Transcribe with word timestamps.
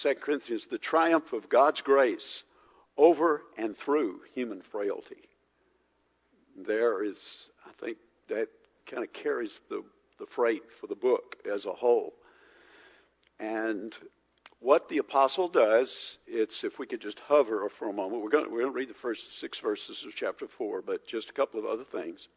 2 0.00 0.14
Corinthians, 0.14 0.66
the 0.66 0.78
triumph 0.78 1.32
of 1.32 1.48
God's 1.48 1.80
grace 1.80 2.42
over 2.96 3.42
and 3.56 3.76
through 3.76 4.20
human 4.34 4.62
frailty. 4.62 5.28
There 6.56 7.02
is, 7.02 7.50
I 7.66 7.70
think, 7.84 7.98
that 8.28 8.48
kind 8.86 9.02
of 9.02 9.12
carries 9.12 9.60
the, 9.68 9.82
the 10.18 10.26
freight 10.26 10.62
for 10.80 10.86
the 10.86 10.94
book 10.94 11.36
as 11.50 11.66
a 11.66 11.72
whole. 11.72 12.12
And 13.40 13.94
what 14.60 14.88
the 14.88 14.98
apostle 14.98 15.48
does, 15.48 16.18
it's 16.26 16.62
if 16.62 16.78
we 16.78 16.86
could 16.86 17.00
just 17.00 17.18
hover 17.20 17.68
for 17.68 17.88
a 17.88 17.92
moment. 17.92 18.22
We're 18.22 18.30
going, 18.30 18.44
to, 18.44 18.50
we're 18.50 18.60
going 18.60 18.72
to 18.72 18.78
read 18.78 18.90
the 18.90 18.94
first 18.94 19.40
six 19.40 19.58
verses 19.58 20.04
of 20.06 20.14
chapter 20.14 20.46
four, 20.46 20.82
but 20.82 21.06
just 21.06 21.30
a 21.30 21.32
couple 21.32 21.58
of 21.58 21.66
other 21.66 21.84
things. 21.84 22.28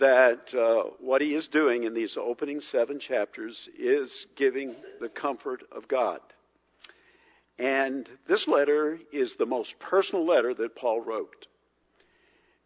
That 0.00 0.52
uh, 0.52 0.90
what 0.98 1.20
he 1.20 1.34
is 1.34 1.46
doing 1.46 1.84
in 1.84 1.94
these 1.94 2.16
opening 2.16 2.60
seven 2.60 2.98
chapters 2.98 3.68
is 3.78 4.26
giving 4.34 4.74
the 5.00 5.08
comfort 5.08 5.62
of 5.70 5.86
God. 5.86 6.18
And 7.58 8.08
this 8.26 8.48
letter 8.48 8.98
is 9.12 9.36
the 9.36 9.46
most 9.46 9.78
personal 9.78 10.24
letter 10.24 10.54
that 10.54 10.76
Paul 10.76 11.00
wrote. 11.00 11.46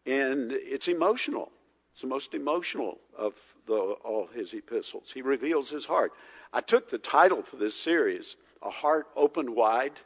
And 0.07 0.53
it's 0.53 0.89
emotional. 0.89 1.53
It's 1.93 2.03
the 2.03 2.09
most 2.09 2.33
emotional 2.33 2.99
of 3.17 3.35
the, 3.67 3.75
all 3.75 4.29
his 4.29 4.55
epistles. 4.55 5.11
He 5.13 5.21
reveals 5.21 5.69
his 5.69 5.85
heart. 5.85 6.13
I 6.53 6.61
took 6.63 6.89
the 6.89 6.99
title 6.99 7.43
for 7.43 7.57
this 7.57 7.75
series, 7.75 8.37
A 8.63 8.71
Heart 8.71 9.09
Opened 9.15 9.51
Wide. 9.51 9.99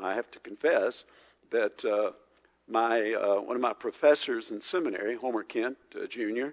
I 0.00 0.14
have 0.14 0.30
to 0.32 0.38
confess 0.40 1.04
that 1.50 1.84
uh, 1.84 2.12
my, 2.68 3.12
uh, 3.12 3.40
one 3.40 3.56
of 3.56 3.62
my 3.62 3.72
professors 3.72 4.50
in 4.50 4.60
seminary, 4.60 5.16
Homer 5.16 5.42
Kent 5.42 5.78
uh, 5.96 6.06
Jr., 6.06 6.48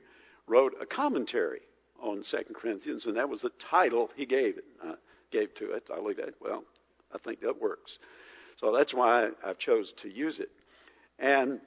wrote 0.47 0.73
a 0.79 0.85
commentary 0.85 1.61
on 2.01 2.23
2 2.23 2.37
Corinthians, 2.53 3.05
and 3.05 3.17
that 3.17 3.29
was 3.29 3.41
the 3.41 3.51
title 3.59 4.09
he 4.15 4.25
gave 4.25 4.57
it. 4.57 4.65
Uh, 4.81 4.93
gave 5.31 5.53
to 5.55 5.71
it. 5.71 5.83
I 5.93 5.99
looked 5.99 6.19
at 6.19 6.29
it. 6.29 6.35
Well, 6.39 6.63
I 7.13 7.17
think 7.17 7.41
that 7.41 7.61
works. 7.61 7.97
So 8.57 8.75
that's 8.75 8.93
why 8.93 9.29
I've 9.43 9.59
chose 9.59 9.93
to 9.97 10.09
use 10.09 10.39
it. 10.39 10.49
And 11.19 11.61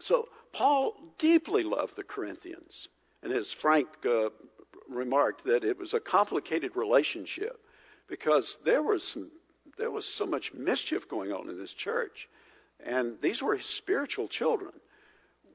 so 0.00 0.28
Paul 0.52 0.94
deeply 1.18 1.62
loved 1.62 1.96
the 1.96 2.04
Corinthians. 2.04 2.88
And 3.22 3.32
as 3.32 3.52
Frank 3.52 3.88
uh, 4.04 4.30
remarked, 4.88 5.44
that 5.44 5.64
it 5.64 5.78
was 5.78 5.94
a 5.94 6.00
complicated 6.00 6.76
relationship 6.76 7.60
because 8.08 8.58
there 8.64 8.82
was 8.82 9.04
some, 9.04 9.30
there 9.78 9.90
was 9.90 10.06
so 10.06 10.26
much 10.26 10.52
mischief 10.52 11.08
going 11.08 11.32
on 11.32 11.48
in 11.48 11.58
this 11.58 11.72
church. 11.72 12.28
And 12.84 13.20
these 13.20 13.42
were 13.42 13.56
his 13.56 13.66
spiritual 13.66 14.28
children. 14.28 14.72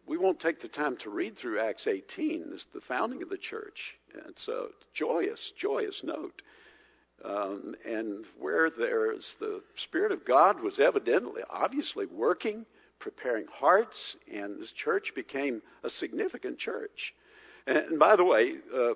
We 0.08 0.18
won't 0.18 0.40
take 0.40 0.62
the 0.62 0.68
time 0.68 0.98
to 0.98 1.10
read 1.10 1.36
through 1.36 1.60
Acts 1.60 1.88
18, 1.88 2.52
it's 2.54 2.66
the 2.74 2.82
founding 2.82 3.24
of 3.24 3.30
the 3.30 3.38
church. 3.38 3.96
It's 4.30 4.48
a 4.48 4.68
joyous, 4.94 5.52
joyous 5.58 6.04
note. 6.04 6.42
Um, 7.24 7.76
and 7.86 8.26
where 8.40 8.70
there's 8.70 9.36
the 9.40 9.62
Spirit 9.78 10.12
of 10.12 10.26
God 10.26 10.62
was 10.62 10.80
evidently, 10.80 11.42
obviously 11.50 12.06
working, 12.06 12.66
preparing 13.00 13.46
hearts, 13.48 14.16
and 14.32 14.60
this 14.60 14.72
church 14.72 15.14
became 15.16 15.62
a 15.84 15.90
significant 15.90 16.60
church. 16.60 17.14
And, 17.68 17.98
by 17.98 18.16
the 18.16 18.24
way, 18.24 18.56
uh, 18.74 18.94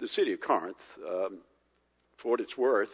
the 0.00 0.08
city 0.08 0.32
of 0.32 0.40
Corinth, 0.40 0.76
um, 1.08 1.38
for 2.18 2.32
what 2.32 2.40
it's 2.40 2.58
worth, 2.58 2.90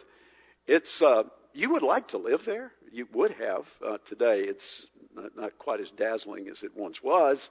it's 0.67 1.01
uh, 1.01 1.23
you 1.53 1.71
would 1.71 1.81
like 1.81 2.09
to 2.09 2.17
live 2.17 2.41
there. 2.45 2.71
You 2.91 3.07
would 3.13 3.31
have 3.33 3.65
uh, 3.85 3.97
today. 4.07 4.41
It's 4.41 4.87
not, 5.15 5.35
not, 5.35 5.57
quite 5.57 5.81
as 5.81 5.91
dazzling 5.91 6.47
as 6.47 6.63
it 6.63 6.75
once 6.75 7.01
was. 7.03 7.49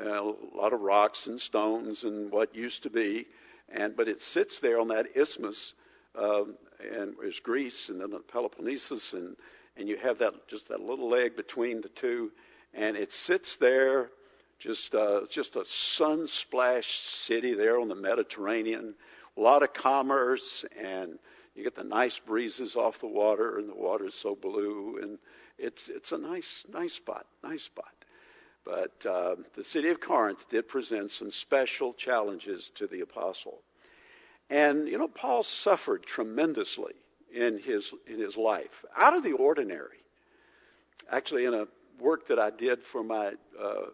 Uh, 0.00 0.22
a 0.22 0.56
lot 0.56 0.72
of 0.72 0.80
rocks 0.80 1.26
and 1.26 1.40
stones 1.40 2.04
and 2.04 2.30
what 2.30 2.54
used 2.54 2.84
to 2.84 2.90
be, 2.90 3.26
and 3.68 3.96
but 3.96 4.06
it 4.06 4.20
sits 4.20 4.60
there 4.60 4.78
on 4.78 4.88
that 4.88 5.06
isthmus 5.16 5.72
um, 6.18 6.56
and 6.80 7.14
there's 7.20 7.40
Greece 7.40 7.88
and 7.88 8.00
then 8.00 8.10
the 8.10 8.18
Peloponnesus, 8.18 9.12
and, 9.12 9.36
and 9.76 9.88
you 9.88 9.96
have 9.96 10.18
that 10.18 10.48
just 10.48 10.68
that 10.68 10.80
little 10.80 11.08
leg 11.08 11.36
between 11.36 11.80
the 11.80 11.88
two, 11.88 12.30
and 12.74 12.96
it 12.96 13.12
sits 13.12 13.56
there, 13.60 14.10
just 14.58 14.94
uh, 14.94 15.20
just 15.30 15.56
a 15.56 15.64
sun-splashed 15.64 17.24
city 17.26 17.54
there 17.54 17.80
on 17.80 17.88
the 17.88 17.94
Mediterranean, 17.94 18.94
a 19.36 19.40
lot 19.40 19.62
of 19.62 19.72
commerce, 19.72 20.64
and 20.80 21.18
you 21.54 21.62
get 21.64 21.76
the 21.76 21.84
nice 21.84 22.18
breezes 22.26 22.76
off 22.76 23.00
the 23.00 23.06
water, 23.06 23.58
and 23.58 23.68
the 23.68 23.74
water 23.74 24.06
is 24.06 24.14
so 24.14 24.34
blue, 24.34 24.98
and 25.00 25.18
it's 25.58 25.88
it's 25.88 26.12
a 26.12 26.18
nice 26.18 26.64
nice 26.72 26.94
spot, 26.94 27.26
nice 27.42 27.64
spot. 27.64 27.92
But 28.64 29.06
uh, 29.06 29.36
the 29.56 29.64
city 29.64 29.88
of 29.88 30.00
Corinth 30.00 30.44
did 30.50 30.68
present 30.68 31.10
some 31.10 31.30
special 31.30 31.94
challenges 31.94 32.70
to 32.74 32.86
the 32.86 33.00
apostle. 33.00 33.62
And, 34.50 34.88
you 34.88 34.98
know, 34.98 35.08
Paul 35.08 35.42
suffered 35.42 36.04
tremendously 36.04 36.94
in 37.32 37.58
his, 37.58 37.92
in 38.06 38.18
his 38.18 38.36
life, 38.36 38.84
out 38.96 39.14
of 39.14 39.22
the 39.22 39.32
ordinary. 39.32 39.98
Actually, 41.10 41.44
in 41.44 41.54
a 41.54 41.66
work 42.00 42.28
that 42.28 42.38
I 42.38 42.50
did 42.50 42.82
for 42.82 43.02
my, 43.02 43.32
uh, 43.60 43.86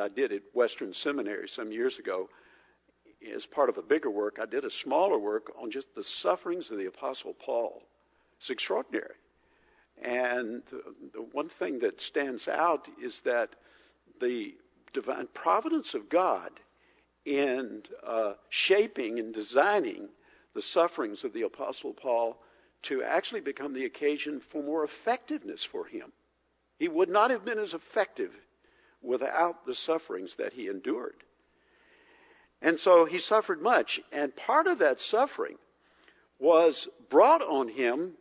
I 0.00 0.08
did 0.08 0.32
at 0.32 0.42
Western 0.54 0.92
Seminary 0.92 1.48
some 1.48 1.72
years 1.72 1.98
ago, 1.98 2.28
as 3.34 3.46
part 3.46 3.68
of 3.68 3.78
a 3.78 3.82
bigger 3.82 4.10
work, 4.10 4.38
I 4.40 4.46
did 4.46 4.64
a 4.64 4.70
smaller 4.70 5.18
work 5.18 5.52
on 5.60 5.70
just 5.70 5.94
the 5.94 6.02
sufferings 6.02 6.70
of 6.70 6.78
the 6.78 6.86
Apostle 6.86 7.34
Paul. 7.34 7.82
It's 8.38 8.50
extraordinary. 8.50 9.14
And 10.02 10.62
the 11.12 11.22
one 11.32 11.48
thing 11.48 11.80
that 11.80 12.00
stands 12.00 12.48
out 12.48 12.88
is 13.00 13.20
that 13.24 13.50
the 14.20 14.54
divine 14.92 15.28
providence 15.32 15.94
of 15.94 16.08
God 16.08 16.50
in 17.24 17.82
uh, 18.04 18.34
shaping 18.48 19.18
and 19.18 19.32
designing 19.34 20.08
the 20.54 20.62
sufferings 20.62 21.24
of 21.24 21.32
the 21.32 21.42
Apostle 21.42 21.92
Paul 21.92 22.36
to 22.82 23.02
actually 23.02 23.40
become 23.40 23.74
the 23.74 23.84
occasion 23.84 24.40
for 24.50 24.62
more 24.62 24.84
effectiveness 24.84 25.64
for 25.64 25.86
him. 25.86 26.12
He 26.78 26.88
would 26.88 27.08
not 27.08 27.30
have 27.30 27.44
been 27.44 27.58
as 27.58 27.74
effective 27.74 28.32
without 29.02 29.66
the 29.66 29.74
sufferings 29.74 30.36
that 30.36 30.52
he 30.52 30.68
endured. 30.68 31.14
And 32.60 32.78
so 32.78 33.04
he 33.04 33.18
suffered 33.18 33.60
much, 33.60 34.00
and 34.12 34.34
part 34.34 34.66
of 34.66 34.78
that 34.78 35.00
suffering 35.00 35.56
was 36.38 36.88
brought 37.08 37.42
on 37.42 37.68
him 37.68 38.14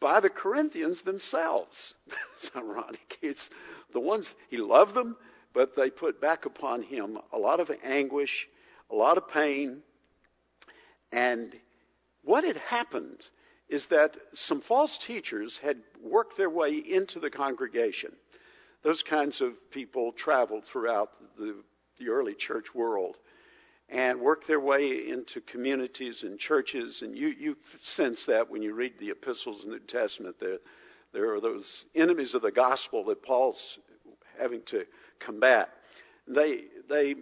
by 0.00 0.20
the 0.20 0.30
Corinthians 0.30 1.02
themselves. 1.02 1.94
it's 2.36 2.50
ironic. 2.56 3.18
It's 3.22 3.48
the 3.92 4.00
ones, 4.00 4.34
he 4.48 4.56
loved 4.56 4.94
them, 4.94 5.16
but 5.54 5.76
they 5.76 5.90
put 5.90 6.20
back 6.20 6.46
upon 6.46 6.82
him 6.82 7.18
a 7.32 7.38
lot 7.38 7.60
of 7.60 7.70
anguish, 7.82 8.48
a 8.90 8.94
lot 8.94 9.18
of 9.18 9.28
pain. 9.28 9.82
And 11.10 11.54
what 12.24 12.44
had 12.44 12.56
happened 12.56 13.20
is 13.68 13.86
that 13.86 14.16
some 14.34 14.60
false 14.60 14.98
teachers 14.98 15.58
had 15.62 15.78
worked 16.02 16.36
their 16.36 16.50
way 16.50 16.74
into 16.74 17.20
the 17.20 17.30
congregation. 17.30 18.12
Those 18.82 19.02
kinds 19.02 19.40
of 19.40 19.52
people 19.70 20.12
traveled 20.12 20.64
throughout 20.64 21.10
the, 21.36 21.56
the 21.98 22.08
early 22.08 22.34
church 22.34 22.74
world 22.74 23.16
and 23.88 24.20
worked 24.20 24.46
their 24.46 24.60
way 24.60 25.08
into 25.08 25.40
communities 25.40 26.22
and 26.22 26.38
churches. 26.38 27.02
And 27.02 27.16
you, 27.16 27.28
you 27.28 27.56
sense 27.82 28.26
that 28.26 28.50
when 28.50 28.62
you 28.62 28.74
read 28.74 28.94
the 28.98 29.10
epistles 29.10 29.64
in 29.64 29.70
the 29.70 29.76
New 29.76 29.86
Testament. 29.86 30.36
There, 30.40 30.58
there 31.12 31.34
are 31.34 31.40
those 31.40 31.84
enemies 31.94 32.34
of 32.34 32.42
the 32.42 32.50
gospel 32.50 33.04
that 33.04 33.22
Paul's 33.22 33.78
having 34.38 34.62
to 34.66 34.84
combat. 35.24 35.68
They, 36.26 36.64
they, 36.88 37.16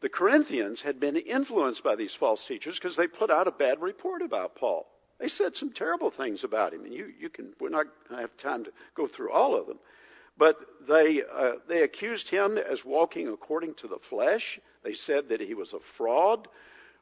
the 0.00 0.08
Corinthians 0.08 0.82
had 0.82 1.00
been 1.00 1.16
influenced 1.16 1.82
by 1.82 1.96
these 1.96 2.14
false 2.14 2.46
teachers 2.46 2.78
because 2.78 2.96
they 2.96 3.06
put 3.06 3.30
out 3.30 3.48
a 3.48 3.52
bad 3.52 3.80
report 3.80 4.22
about 4.22 4.56
Paul. 4.56 4.86
They 5.18 5.28
said 5.28 5.56
some 5.56 5.72
terrible 5.72 6.10
things 6.10 6.44
about 6.44 6.74
him, 6.74 6.84
and 6.84 6.92
you, 6.92 7.10
you 7.18 7.30
can, 7.30 7.54
we're 7.58 7.70
not 7.70 7.86
going 8.08 8.20
to 8.20 8.28
have 8.28 8.36
time 8.36 8.64
to 8.64 8.72
go 8.94 9.06
through 9.06 9.32
all 9.32 9.58
of 9.58 9.66
them. 9.66 9.78
But 10.38 10.58
they, 10.86 11.22
uh, 11.22 11.52
they 11.66 11.82
accused 11.82 12.28
him 12.28 12.58
as 12.58 12.84
walking 12.84 13.28
according 13.28 13.74
to 13.76 13.88
the 13.88 13.98
flesh. 14.10 14.60
They 14.84 14.92
said 14.92 15.30
that 15.30 15.40
he 15.40 15.54
was 15.54 15.72
a 15.72 15.78
fraud. 15.96 16.46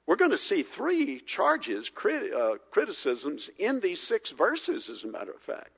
We're 0.07 0.17
going 0.17 0.31
to 0.31 0.39
see 0.39 0.63
three 0.63 1.21
charges, 1.21 1.91
crit, 1.93 2.33
uh, 2.33 2.59
criticisms 2.71 3.51
in 3.59 3.81
these 3.81 4.01
six 4.01 4.31
verses, 4.31 4.89
as 4.89 5.03
a 5.03 5.09
matter 5.09 5.33
of 5.33 5.41
fact. 5.41 5.71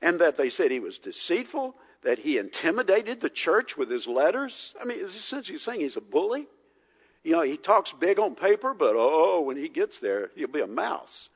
And 0.00 0.20
that 0.20 0.36
they 0.36 0.50
said 0.50 0.70
he 0.70 0.80
was 0.80 0.98
deceitful, 0.98 1.74
that 2.02 2.18
he 2.18 2.38
intimidated 2.38 3.20
the 3.20 3.30
church 3.30 3.76
with 3.76 3.90
his 3.90 4.06
letters. 4.06 4.74
I 4.80 4.84
mean, 4.84 4.98
it's 5.00 5.14
essentially 5.14 5.58
saying 5.58 5.80
he's 5.80 5.96
a 5.96 6.00
bully. 6.00 6.46
You 7.22 7.32
know, 7.32 7.42
he 7.42 7.56
talks 7.56 7.92
big 7.92 8.18
on 8.18 8.34
paper, 8.34 8.74
but 8.74 8.94
oh, 8.96 9.42
when 9.42 9.56
he 9.56 9.68
gets 9.68 10.00
there, 10.00 10.30
he'll 10.34 10.48
be 10.48 10.60
a 10.60 10.66
mouse. 10.66 11.28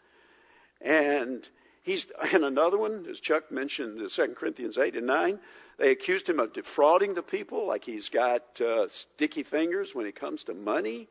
And 0.81 1.49
he's, 1.85 2.07
and 2.33 2.45
another 2.45 2.77
one, 2.77 3.07
as 3.09 3.21
Chuck 3.21 3.53
mentioned, 3.53 4.01
the 4.01 4.11
2 4.11 4.35
Corinthians 4.35 4.77
8 4.77 4.97
and 4.97 5.07
9, 5.07 5.39
they 5.79 5.91
accused 5.91 6.29
him 6.29 6.41
of 6.41 6.53
defrauding 6.53 7.15
the 7.15 7.23
people, 7.23 7.67
like 7.69 7.85
he's 7.85 8.09
got 8.09 8.61
uh, 8.61 8.89
sticky 8.89 9.45
fingers 9.45 9.95
when 9.95 10.07
it 10.07 10.19
comes 10.19 10.45
to 10.45 10.55
money. 10.55 11.09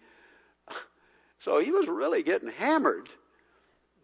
So 1.39 1.59
he 1.59 1.69
was 1.69 1.87
really 1.87 2.23
getting 2.23 2.47
hammered 2.47 3.09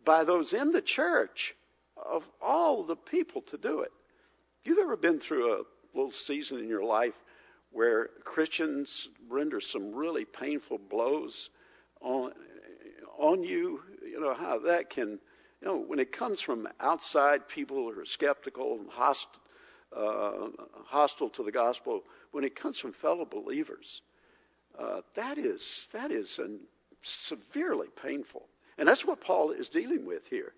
by 0.04 0.26
those 0.26 0.54
in 0.54 0.74
the 0.74 0.82
church 0.82 1.56
of 1.96 2.24
all 2.42 2.84
the 2.84 2.98
people 2.98 3.42
to 3.44 3.58
do 3.58 3.80
it. 3.80 3.92
You've 4.64 4.78
ever 4.78 4.96
been 4.96 5.20
through 5.20 5.54
a 5.54 5.64
little 5.96 6.12
season 6.12 6.60
in 6.60 6.68
your 6.68 6.84
life 6.84 7.16
where 7.72 8.10
Christians 8.24 9.10
render 9.28 9.60
some 9.60 9.94
really 9.96 10.26
painful 10.26 10.78
blows 10.78 11.50
on 12.00 12.34
on 13.18 13.44
you? 13.44 13.82
You 14.04 14.20
know 14.20 14.34
how 14.36 14.60
that 14.60 14.90
can 14.92 15.20
You 15.62 15.68
know, 15.68 15.78
when 15.78 16.00
it 16.00 16.12
comes 16.12 16.42
from 16.42 16.68
outside 16.80 17.48
people 17.48 17.78
who 17.78 18.00
are 18.00 18.06
skeptical 18.06 18.80
and 18.80 18.90
hostile, 18.90 19.42
uh, 19.96 20.48
hostile 20.86 21.30
to 21.32 21.44
the 21.44 21.52
gospel, 21.52 22.04
when 22.32 22.44
it 22.44 22.56
comes 22.56 22.80
from 22.80 22.94
fellow 22.94 23.26
believers, 23.26 24.02
uh, 24.78 25.02
that 25.16 25.38
is 25.38 25.88
that 25.92 26.12
is 26.12 26.40
an, 26.40 26.60
severely 27.04 27.88
painful, 28.04 28.48
and 28.78 28.88
that's 28.88 29.06
what 29.06 29.22
Paul 29.22 29.52
is 29.52 29.70
dealing 29.70 30.06
with 30.06 30.26
here. 30.30 30.54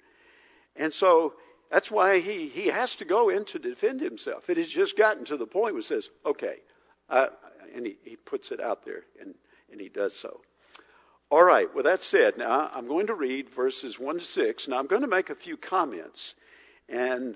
And 0.76 0.94
so 0.94 1.34
that's 1.74 1.90
why 1.90 2.20
he, 2.20 2.50
he 2.50 2.68
has 2.68 2.96
to 2.98 3.06
go 3.06 3.30
in 3.30 3.46
to 3.46 3.58
defend 3.58 4.00
himself. 4.00 4.48
It 4.48 4.58
has 4.58 4.68
just 4.68 4.96
gotten 4.96 5.26
to 5.26 5.38
the 5.38 5.48
point 5.48 5.74
where 5.74 5.82
he 5.82 5.88
says, 5.88 6.08
okay, 6.24 6.58
uh, 7.10 7.30
and 7.74 7.88
he, 7.88 7.98
he 8.04 8.16
puts 8.16 8.52
it 8.52 8.60
out 8.60 8.86
there, 8.86 9.02
and, 9.20 9.34
and 9.72 9.82
he 9.82 9.90
does 9.90 10.16
so. 10.16 10.42
All 11.32 11.44
right, 11.44 11.68
well, 11.74 11.86
that 11.86 12.02
said, 12.02 12.38
now 12.38 12.70
I'm 12.72 12.88
going 12.88 13.08
to 13.08 13.16
read 13.16 13.50
verses 13.56 13.98
1 13.98 14.20
to 14.20 14.24
6. 14.24 14.68
Now 14.68 14.78
I'm 14.78 14.86
going 14.86 15.02
to 15.02 15.08
make 15.08 15.32
a 15.32 15.36
few 15.36 15.58
comments 15.58 16.36
and 16.88 17.36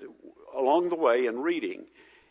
along 0.54 0.90
the 0.90 0.94
way 0.94 1.26
in 1.26 1.40
reading, 1.40 1.86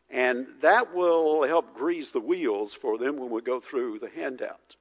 and 0.10 0.48
that 0.62 0.96
will 0.96 1.44
help 1.44 1.76
grease 1.76 2.12
the 2.12 2.22
wheels 2.22 2.74
for 2.82 2.98
them 2.98 3.18
when 3.18 3.32
we 3.32 3.42
go 3.42 3.60
through 3.60 4.00
the 4.00 4.10
handout, 4.10 4.78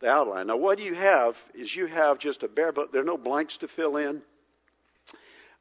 the 0.00 0.08
outline. 0.08 0.48
Now, 0.48 0.56
what 0.56 0.80
you 0.80 0.94
have 0.96 1.36
is 1.54 1.72
you 1.76 1.86
have 1.86 2.18
just 2.18 2.42
a 2.42 2.48
bare, 2.48 2.72
but 2.72 2.90
there 2.90 3.02
are 3.02 3.04
no 3.04 3.16
blanks 3.16 3.58
to 3.58 3.68
fill 3.68 3.96
in. 3.96 4.22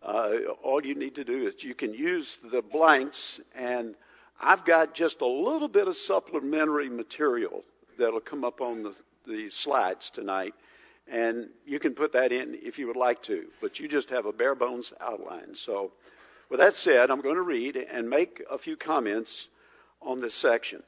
Uh, 0.04 0.32
all 0.62 0.86
you 0.86 0.96
need 0.96 1.16
to 1.16 1.24
do 1.24 1.48
is 1.48 1.64
you 1.64 1.74
can 1.74 1.94
use 1.94 2.38
the 2.52 2.62
blanks, 2.62 3.40
and 3.56 3.96
I've 4.40 4.66
got 4.66 4.94
just 4.94 5.22
a 5.22 5.28
little 5.28 5.70
bit 5.70 5.88
of 5.88 5.96
supplementary 5.96 6.90
material 6.90 7.64
that'll 7.98 8.20
come 8.20 8.44
up 8.44 8.60
on 8.60 8.84
the, 8.84 8.96
the 9.26 9.50
slides 9.50 10.10
tonight 10.14 10.54
and 11.08 11.50
you 11.66 11.80
can 11.80 11.94
put 11.94 12.14
that 12.14 12.32
in 12.32 12.56
if 12.62 12.80
you 12.80 12.88
would 12.88 12.96
like 12.96 13.22
to, 13.24 13.46
but 13.62 13.80
you 13.80 13.88
just 13.88 14.10
have 14.10 14.26
a 14.26 14.34
bare 14.34 14.56
bones 14.56 14.94
outline. 15.02 15.56
So, 15.56 15.92
with 16.50 16.60
that 16.60 16.76
said, 16.76 17.10
I'm 17.10 17.22
going 17.22 17.36
to 17.36 17.42
read 17.42 17.76
and 17.76 18.10
make 18.10 18.42
a 18.50 18.58
few 18.58 18.78
comments 18.78 19.48
on 20.02 20.22
this 20.22 20.36
section. 20.36 20.84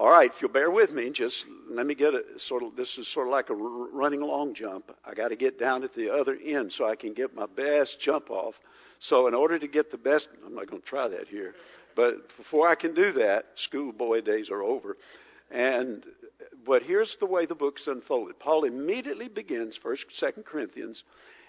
All 0.00 0.08
right, 0.08 0.32
if 0.34 0.40
you'll 0.40 0.50
bear 0.50 0.70
with 0.70 0.92
me, 0.92 1.10
just 1.10 1.44
let 1.68 1.84
me 1.84 1.94
get 1.94 2.14
a 2.14 2.24
sort 2.38 2.62
of, 2.62 2.74
this 2.74 2.96
is 2.96 3.06
sort 3.06 3.26
of 3.26 3.32
like 3.32 3.50
a 3.50 3.54
running 3.54 4.22
long 4.22 4.54
jump. 4.54 4.90
I 5.04 5.12
got 5.12 5.28
to 5.28 5.36
get 5.36 5.58
down 5.58 5.84
at 5.84 5.92
the 5.92 6.08
other 6.08 6.38
end 6.42 6.72
so 6.72 6.88
I 6.88 6.96
can 6.96 7.12
get 7.12 7.34
my 7.34 7.44
best 7.44 8.00
jump 8.00 8.30
off. 8.30 8.58
So 8.98 9.26
in 9.26 9.34
order 9.34 9.58
to 9.58 9.68
get 9.68 9.90
the 9.90 9.98
best, 9.98 10.30
I'm 10.46 10.54
not 10.54 10.70
going 10.70 10.80
to 10.80 10.88
try 10.88 11.06
that 11.08 11.28
here, 11.28 11.54
but 11.96 12.34
before 12.38 12.66
I 12.66 12.76
can 12.76 12.94
do 12.94 13.12
that, 13.12 13.44
schoolboy 13.56 14.22
days 14.22 14.48
are 14.48 14.62
over. 14.62 14.96
And 15.50 16.02
but 16.64 16.82
here's 16.82 17.16
the 17.16 17.26
way 17.26 17.44
the 17.44 17.54
book's 17.54 17.86
unfolded. 17.86 18.38
Paul 18.38 18.64
immediately 18.64 19.28
begins 19.28 19.76
First, 19.76 20.06
Second 20.12 20.46
Corinthians, 20.46 21.04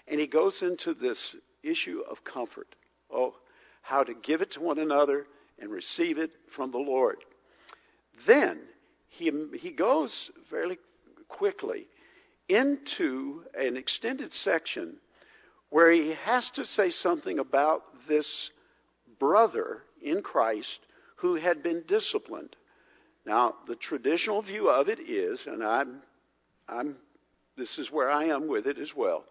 and 0.06 0.20
he 0.20 0.26
goes 0.26 0.60
into 0.60 0.92
this 0.92 1.34
issue 1.62 2.02
of 2.06 2.22
comfort. 2.22 2.68
Oh, 3.10 3.34
how 3.80 4.04
to 4.04 4.12
give 4.12 4.42
it 4.42 4.50
to 4.52 4.60
one 4.60 4.78
another 4.78 5.26
and 5.58 5.70
receive 5.70 6.18
it 6.18 6.32
from 6.50 6.70
the 6.70 6.78
Lord. 6.78 7.16
Then 8.26 8.60
he 9.08 9.30
he 9.58 9.70
goes 9.70 10.30
fairly 10.50 10.78
quickly 11.28 11.86
into 12.48 13.44
an 13.54 13.76
extended 13.76 14.32
section 14.32 14.96
where 15.70 15.90
he 15.90 16.12
has 16.12 16.50
to 16.50 16.64
say 16.64 16.90
something 16.90 17.38
about 17.38 17.82
this 18.06 18.50
brother 19.18 19.82
in 20.02 20.22
Christ 20.22 20.80
who 21.16 21.36
had 21.36 21.62
been 21.62 21.84
disciplined. 21.86 22.54
Now, 23.24 23.54
the 23.66 23.76
traditional 23.76 24.42
view 24.42 24.68
of 24.68 24.88
it 24.88 24.98
is, 24.98 25.46
and 25.46 25.64
I'm, 25.64 26.02
I'm, 26.68 26.96
this 27.56 27.78
is 27.78 27.90
where 27.90 28.10
I 28.10 28.24
am 28.24 28.48
with 28.48 28.66
it 28.66 28.78
as 28.78 28.94
well. 28.94 29.24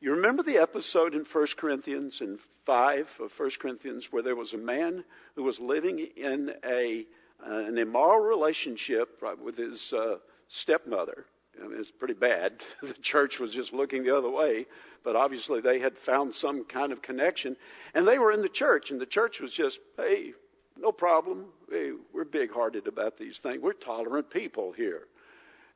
You 0.00 0.12
remember 0.12 0.42
the 0.42 0.58
episode 0.58 1.14
in 1.14 1.24
1 1.24 1.46
Corinthians 1.56 2.20
in 2.20 2.38
5 2.66 3.08
of 3.20 3.32
1 3.36 3.50
Corinthians 3.60 4.08
where 4.10 4.22
there 4.22 4.36
was 4.36 4.52
a 4.52 4.58
man 4.58 5.04
who 5.34 5.42
was 5.42 5.58
living 5.58 5.98
in 5.98 6.52
a, 6.64 7.06
an 7.44 7.78
immoral 7.78 8.20
relationship 8.20 9.22
with 9.42 9.56
his 9.56 9.92
uh, 9.92 10.16
stepmother. 10.48 11.26
I 11.62 11.66
mean, 11.66 11.78
it's 11.80 11.90
pretty 11.90 12.14
bad. 12.14 12.62
the 12.82 12.94
church 12.94 13.38
was 13.38 13.52
just 13.52 13.72
looking 13.72 14.04
the 14.04 14.16
other 14.16 14.30
way, 14.30 14.66
but 15.04 15.16
obviously 15.16 15.60
they 15.60 15.78
had 15.78 15.98
found 15.98 16.34
some 16.34 16.64
kind 16.64 16.92
of 16.92 17.02
connection. 17.02 17.56
And 17.94 18.06
they 18.06 18.18
were 18.18 18.32
in 18.32 18.42
the 18.42 18.48
church, 18.48 18.90
and 18.90 19.00
the 19.00 19.06
church 19.06 19.40
was 19.40 19.52
just, 19.52 19.78
hey, 19.96 20.32
no 20.76 20.92
problem. 20.92 21.46
Hey, 21.70 21.92
we're 22.12 22.24
big 22.24 22.50
hearted 22.50 22.86
about 22.86 23.18
these 23.18 23.38
things. 23.38 23.62
We're 23.62 23.72
tolerant 23.72 24.30
people 24.30 24.72
here. 24.72 25.06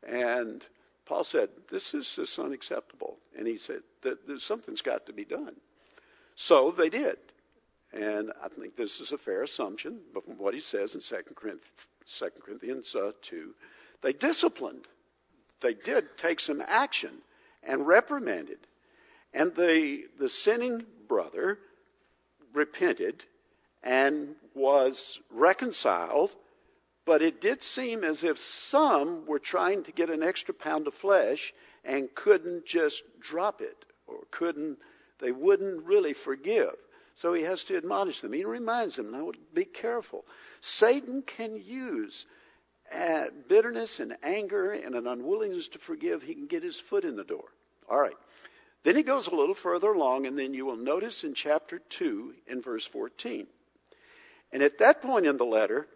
And 0.02 0.64
Paul 1.06 1.24
said, 1.24 1.50
This 1.70 1.94
is 1.94 2.10
just 2.16 2.38
unacceptable. 2.38 3.18
And 3.36 3.46
he 3.46 3.58
said, 3.58 3.80
that 4.02 4.18
Something's 4.40 4.82
got 4.82 5.06
to 5.06 5.12
be 5.12 5.24
done. 5.24 5.56
So 6.34 6.70
they 6.70 6.88
did. 6.88 7.16
And 7.96 8.30
I 8.42 8.48
think 8.48 8.76
this 8.76 9.00
is 9.00 9.12
a 9.12 9.18
fair 9.18 9.42
assumption 9.42 10.00
from 10.12 10.36
what 10.36 10.52
he 10.52 10.60
says 10.60 10.94
in 10.94 11.00
2 11.00 11.34
Corinthians, 11.34 11.64
2 12.18 12.26
Corinthians 12.44 12.94
uh, 12.94 13.12
2. 13.22 13.54
They 14.02 14.12
disciplined. 14.12 14.86
They 15.62 15.72
did 15.72 16.04
take 16.18 16.40
some 16.40 16.62
action 16.66 17.22
and 17.62 17.86
reprimanded. 17.86 18.58
And 19.32 19.54
the, 19.54 20.04
the 20.18 20.28
sinning 20.28 20.84
brother 21.08 21.58
repented 22.52 23.24
and 23.82 24.34
was 24.54 25.18
reconciled, 25.30 26.34
but 27.06 27.22
it 27.22 27.40
did 27.40 27.62
seem 27.62 28.04
as 28.04 28.24
if 28.24 28.38
some 28.38 29.24
were 29.26 29.38
trying 29.38 29.84
to 29.84 29.92
get 29.92 30.10
an 30.10 30.22
extra 30.22 30.52
pound 30.52 30.86
of 30.86 30.92
flesh 30.94 31.54
and 31.82 32.14
couldn't 32.14 32.66
just 32.66 33.02
drop 33.20 33.62
it 33.62 33.76
or 34.06 34.16
couldn't, 34.30 34.76
they 35.18 35.32
wouldn't 35.32 35.84
really 35.84 36.12
forgive. 36.12 36.74
So 37.16 37.32
he 37.32 37.42
has 37.42 37.64
to 37.64 37.76
admonish 37.76 38.20
them. 38.20 38.32
He 38.32 38.44
reminds 38.44 38.96
them, 38.96 39.10
now 39.10 39.32
be 39.54 39.64
careful. 39.64 40.24
Satan 40.60 41.22
can 41.22 41.56
use 41.56 42.26
uh, 42.92 43.26
bitterness 43.48 44.00
and 44.00 44.16
anger 44.22 44.72
and 44.72 44.94
an 44.94 45.06
unwillingness 45.06 45.68
to 45.68 45.78
forgive. 45.78 46.22
He 46.22 46.34
can 46.34 46.46
get 46.46 46.62
his 46.62 46.80
foot 46.90 47.04
in 47.04 47.16
the 47.16 47.24
door. 47.24 47.46
All 47.90 47.98
right. 47.98 48.16
Then 48.84 48.96
he 48.96 49.02
goes 49.02 49.26
a 49.26 49.34
little 49.34 49.54
further 49.54 49.88
along, 49.88 50.26
and 50.26 50.38
then 50.38 50.54
you 50.54 50.66
will 50.66 50.76
notice 50.76 51.24
in 51.24 51.34
chapter 51.34 51.80
2 51.98 52.34
in 52.46 52.62
verse 52.62 52.86
14. 52.92 53.46
And 54.52 54.62
at 54.62 54.78
that 54.78 55.00
point 55.00 55.26
in 55.26 55.38
the 55.38 55.44
letter, 55.44 55.88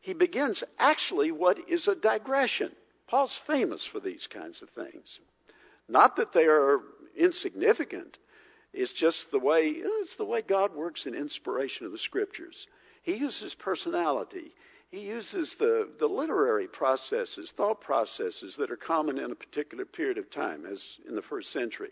he 0.00 0.12
begins 0.12 0.62
actually 0.78 1.32
what 1.32 1.58
is 1.68 1.88
a 1.88 1.94
digression. 1.94 2.70
Paul's 3.08 3.38
famous 3.46 3.84
for 3.84 3.98
these 3.98 4.26
kinds 4.26 4.62
of 4.62 4.68
things. 4.70 5.18
Not 5.88 6.16
that 6.16 6.32
they 6.32 6.44
are 6.44 6.80
insignificant. 7.16 8.18
It's 8.76 8.92
just 8.92 9.30
the 9.30 9.38
way 9.38 9.70
it's 9.70 10.16
the 10.16 10.24
way 10.24 10.42
God 10.42 10.74
works 10.74 11.06
in 11.06 11.14
inspiration 11.14 11.86
of 11.86 11.92
the 11.92 11.98
scriptures. 11.98 12.66
He 13.02 13.16
uses 13.16 13.54
personality. 13.54 14.52
He 14.90 15.00
uses 15.00 15.56
the, 15.58 15.88
the 15.98 16.06
literary 16.06 16.68
processes, 16.68 17.52
thought 17.56 17.80
processes 17.80 18.56
that 18.58 18.70
are 18.70 18.76
common 18.76 19.18
in 19.18 19.32
a 19.32 19.34
particular 19.34 19.84
period 19.84 20.18
of 20.18 20.30
time, 20.30 20.64
as 20.64 20.98
in 21.08 21.16
the 21.16 21.22
first 21.22 21.50
century 21.52 21.90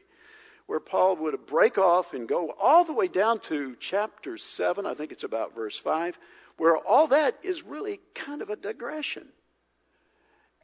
where 0.66 0.80
Paul 0.80 1.16
would 1.16 1.46
break 1.46 1.78
off 1.78 2.14
and 2.14 2.28
go 2.28 2.50
all 2.58 2.84
the 2.84 2.92
way 2.92 3.08
down 3.08 3.40
to 3.48 3.76
chapter 3.80 4.38
7, 4.38 4.86
I 4.86 4.94
think 4.94 5.12
it's 5.12 5.24
about 5.24 5.54
verse 5.54 5.78
5, 5.82 6.16
where 6.56 6.76
all 6.76 7.08
that 7.08 7.36
is 7.42 7.62
really 7.62 8.00
kind 8.14 8.40
of 8.40 8.48
a 8.48 8.56
digression. 8.56 9.28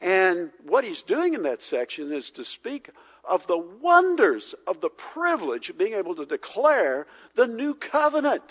And 0.01 0.51
what 0.65 0.85
he's 0.85 1.03
doing 1.03 1.35
in 1.35 1.43
that 1.43 1.61
section 1.61 2.13
is 2.13 2.31
to 2.33 2.45
speak 2.45 2.89
of 3.25 3.47
the 3.47 3.59
wonders 3.59 4.55
of 4.67 4.81
the 4.81 4.89
privilege 4.89 5.71
of 5.71 5.79
being 5.79 5.95
able 5.95 6.15
to 6.17 6.27
declare 6.27 7.07
the 7.37 7.47
new 7.47 7.75
covenant, 7.75 8.43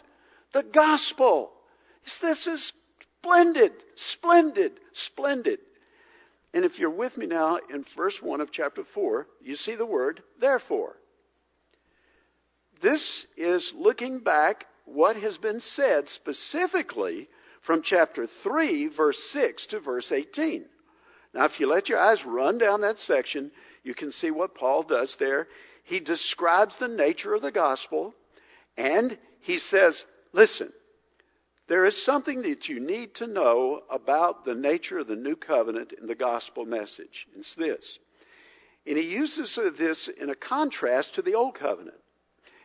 the 0.54 0.64
gospel. 0.64 1.52
This 2.22 2.48
is 2.48 2.72
splendid, 3.22 3.74
splendid, 3.96 4.80
splendid. 4.94 5.60
And 6.54 6.66
if 6.66 6.80
you're 6.80 6.90
with 6.90 7.18
me 7.18 7.28
now 7.28 7.60
in 7.72 7.86
verse 7.96 8.22
1 8.22 8.42
of 8.42 8.52
chapter 8.52 8.84
4, 8.84 9.28
you 9.42 9.56
see 9.56 9.76
the 9.76 9.86
word 9.86 10.24
therefore. 10.40 10.96
This 12.82 13.28
is 13.38 13.74
looking 13.76 14.20
back 14.20 14.66
what 14.86 15.16
has 15.18 15.38
been 15.38 15.60
said 15.60 16.10
specifically 16.10 17.28
from 17.62 17.82
chapter 17.84 18.26
3, 18.26 18.88
verse 18.88 19.20
6 19.32 19.68
to 19.68 19.80
verse 19.80 20.12
18. 20.12 20.66
Now, 21.34 21.46
if 21.46 21.60
you 21.60 21.68
let 21.68 21.90
your 21.90 22.00
eyes 22.00 22.26
run 22.26 22.58
down 22.58 22.82
that 22.82 22.98
section, 22.98 23.52
you 23.84 23.94
can 23.94 24.12
see 24.12 24.32
what 24.32 24.56
Paul 24.56 24.84
does 24.84 25.16
there. 25.20 25.48
He 25.84 26.00
describes 26.00 26.78
the 26.78 26.88
nature 26.88 27.34
of 27.34 27.42
the 27.42 27.52
gospel, 27.52 28.14
and 28.78 29.18
he 29.42 29.58
says, 29.58 30.06
Listen, 30.34 30.72
there 31.68 31.86
is 31.86 32.04
something 32.04 32.42
that 32.42 32.68
you 32.68 32.80
need 32.80 33.16
to 33.16 33.28
know 33.28 33.82
about 33.90 34.44
the 34.44 34.56
nature 34.56 35.00
of 35.00 35.08
the 35.08 35.16
new 35.16 35.36
covenant 35.36 35.94
in 35.94 36.08
the 36.08 36.16
gospel 36.16 36.66
message. 36.66 37.28
It's 37.38 37.56
this. 37.56 38.00
And 38.86 38.98
he 38.98 39.06
uses 39.06 39.58
this 39.78 40.08
in 40.08 40.30
a 40.30 40.36
contrast 40.36 41.16
to 41.16 41.22
the 41.22 41.36
old 41.36 41.56
covenant. 41.56 41.98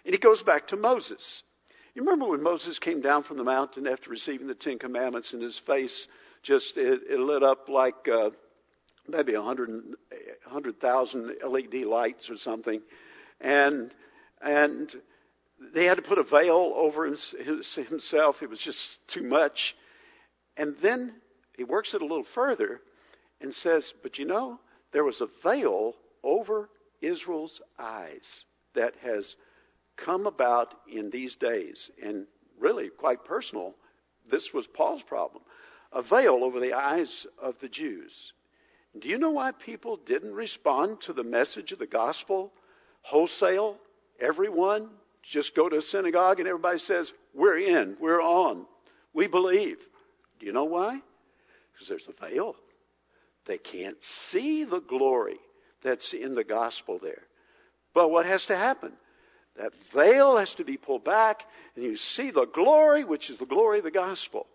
And 0.04 0.14
he 0.14 0.18
goes 0.18 0.42
back 0.42 0.68
to 0.68 0.76
Moses. 0.76 1.42
You 1.94 2.02
remember 2.02 2.28
when 2.28 2.42
Moses 2.42 2.78
came 2.78 3.02
down 3.02 3.22
from 3.22 3.36
the 3.36 3.44
mountain 3.44 3.86
after 3.86 4.10
receiving 4.10 4.46
the 4.46 4.54
Ten 4.54 4.78
Commandments 4.78 5.32
and 5.32 5.42
his 5.42 5.58
face 5.58 6.08
just, 6.42 6.76
it, 6.76 7.02
it 7.08 7.18
lit 7.18 7.42
up 7.42 7.68
like 7.68 8.08
uh, 8.08 8.30
maybe 9.08 9.36
100,000 9.36 11.36
LED 11.46 11.74
lights 11.86 12.30
or 12.30 12.36
something. 12.36 12.80
And, 13.40 13.92
and 14.40 14.94
they 15.74 15.86
had 15.86 15.96
to 15.96 16.02
put 16.02 16.18
a 16.18 16.24
veil 16.24 16.72
over 16.74 17.06
himself. 17.06 18.42
It 18.42 18.50
was 18.50 18.60
just 18.60 18.98
too 19.08 19.22
much. 19.22 19.74
And 20.56 20.76
then 20.78 21.14
he 21.56 21.64
works 21.64 21.94
it 21.94 22.02
a 22.02 22.06
little 22.06 22.26
further 22.34 22.80
and 23.40 23.54
says, 23.54 23.92
But 24.02 24.18
you 24.18 24.24
know, 24.24 24.58
there 24.92 25.04
was 25.04 25.20
a 25.20 25.28
veil 25.42 25.94
over 26.22 26.68
Israel's 27.00 27.60
eyes 27.78 28.44
that 28.74 28.94
has 29.02 29.36
come 29.96 30.26
about 30.26 30.74
in 30.90 31.10
these 31.10 31.36
days. 31.36 31.90
And 32.02 32.26
really, 32.58 32.88
quite 32.88 33.24
personal, 33.24 33.74
this 34.30 34.52
was 34.52 34.66
Paul's 34.66 35.02
problem. 35.02 35.42
A 35.92 36.02
veil 36.02 36.42
over 36.42 36.60
the 36.60 36.72
eyes 36.72 37.26
of 37.40 37.58
the 37.60 37.68
Jews. 37.68 38.32
Do 38.98 39.08
you 39.08 39.18
know 39.18 39.30
why 39.30 39.52
people 39.52 39.96
didn't 39.96 40.34
respond 40.34 41.00
to 41.02 41.12
the 41.12 41.24
message 41.24 41.72
of 41.72 41.78
the 41.78 41.86
gospel 41.86 42.52
wholesale? 43.02 43.76
Everyone 44.20 44.88
just 45.22 45.54
go 45.54 45.68
to 45.68 45.78
a 45.78 45.82
synagogue 45.82 46.38
and 46.38 46.48
everybody 46.48 46.78
says, 46.78 47.10
We're 47.34 47.58
in, 47.58 47.96
we're 48.00 48.22
on, 48.22 48.66
we 49.12 49.26
believe. 49.26 49.78
Do 50.38 50.46
you 50.46 50.52
know 50.52 50.64
why? 50.64 51.00
Because 51.72 51.88
there's 51.88 52.08
a 52.08 52.28
veil. 52.28 52.56
They 53.46 53.58
can't 53.58 54.02
see 54.02 54.64
the 54.64 54.80
glory 54.80 55.38
that's 55.82 56.14
in 56.14 56.34
the 56.34 56.44
gospel 56.44 56.98
there. 57.02 57.22
But 57.94 58.10
what 58.10 58.26
has 58.26 58.46
to 58.46 58.56
happen? 58.56 58.92
That 59.56 59.72
veil 59.92 60.36
has 60.36 60.54
to 60.56 60.64
be 60.64 60.76
pulled 60.76 61.04
back, 61.04 61.42
and 61.76 61.84
you 61.84 61.96
see 61.96 62.30
the 62.30 62.46
glory, 62.46 63.04
which 63.04 63.30
is 63.30 63.38
the 63.38 63.46
glory 63.46 63.78
of 63.78 63.84
the 63.84 63.90
gospel. 63.90 64.46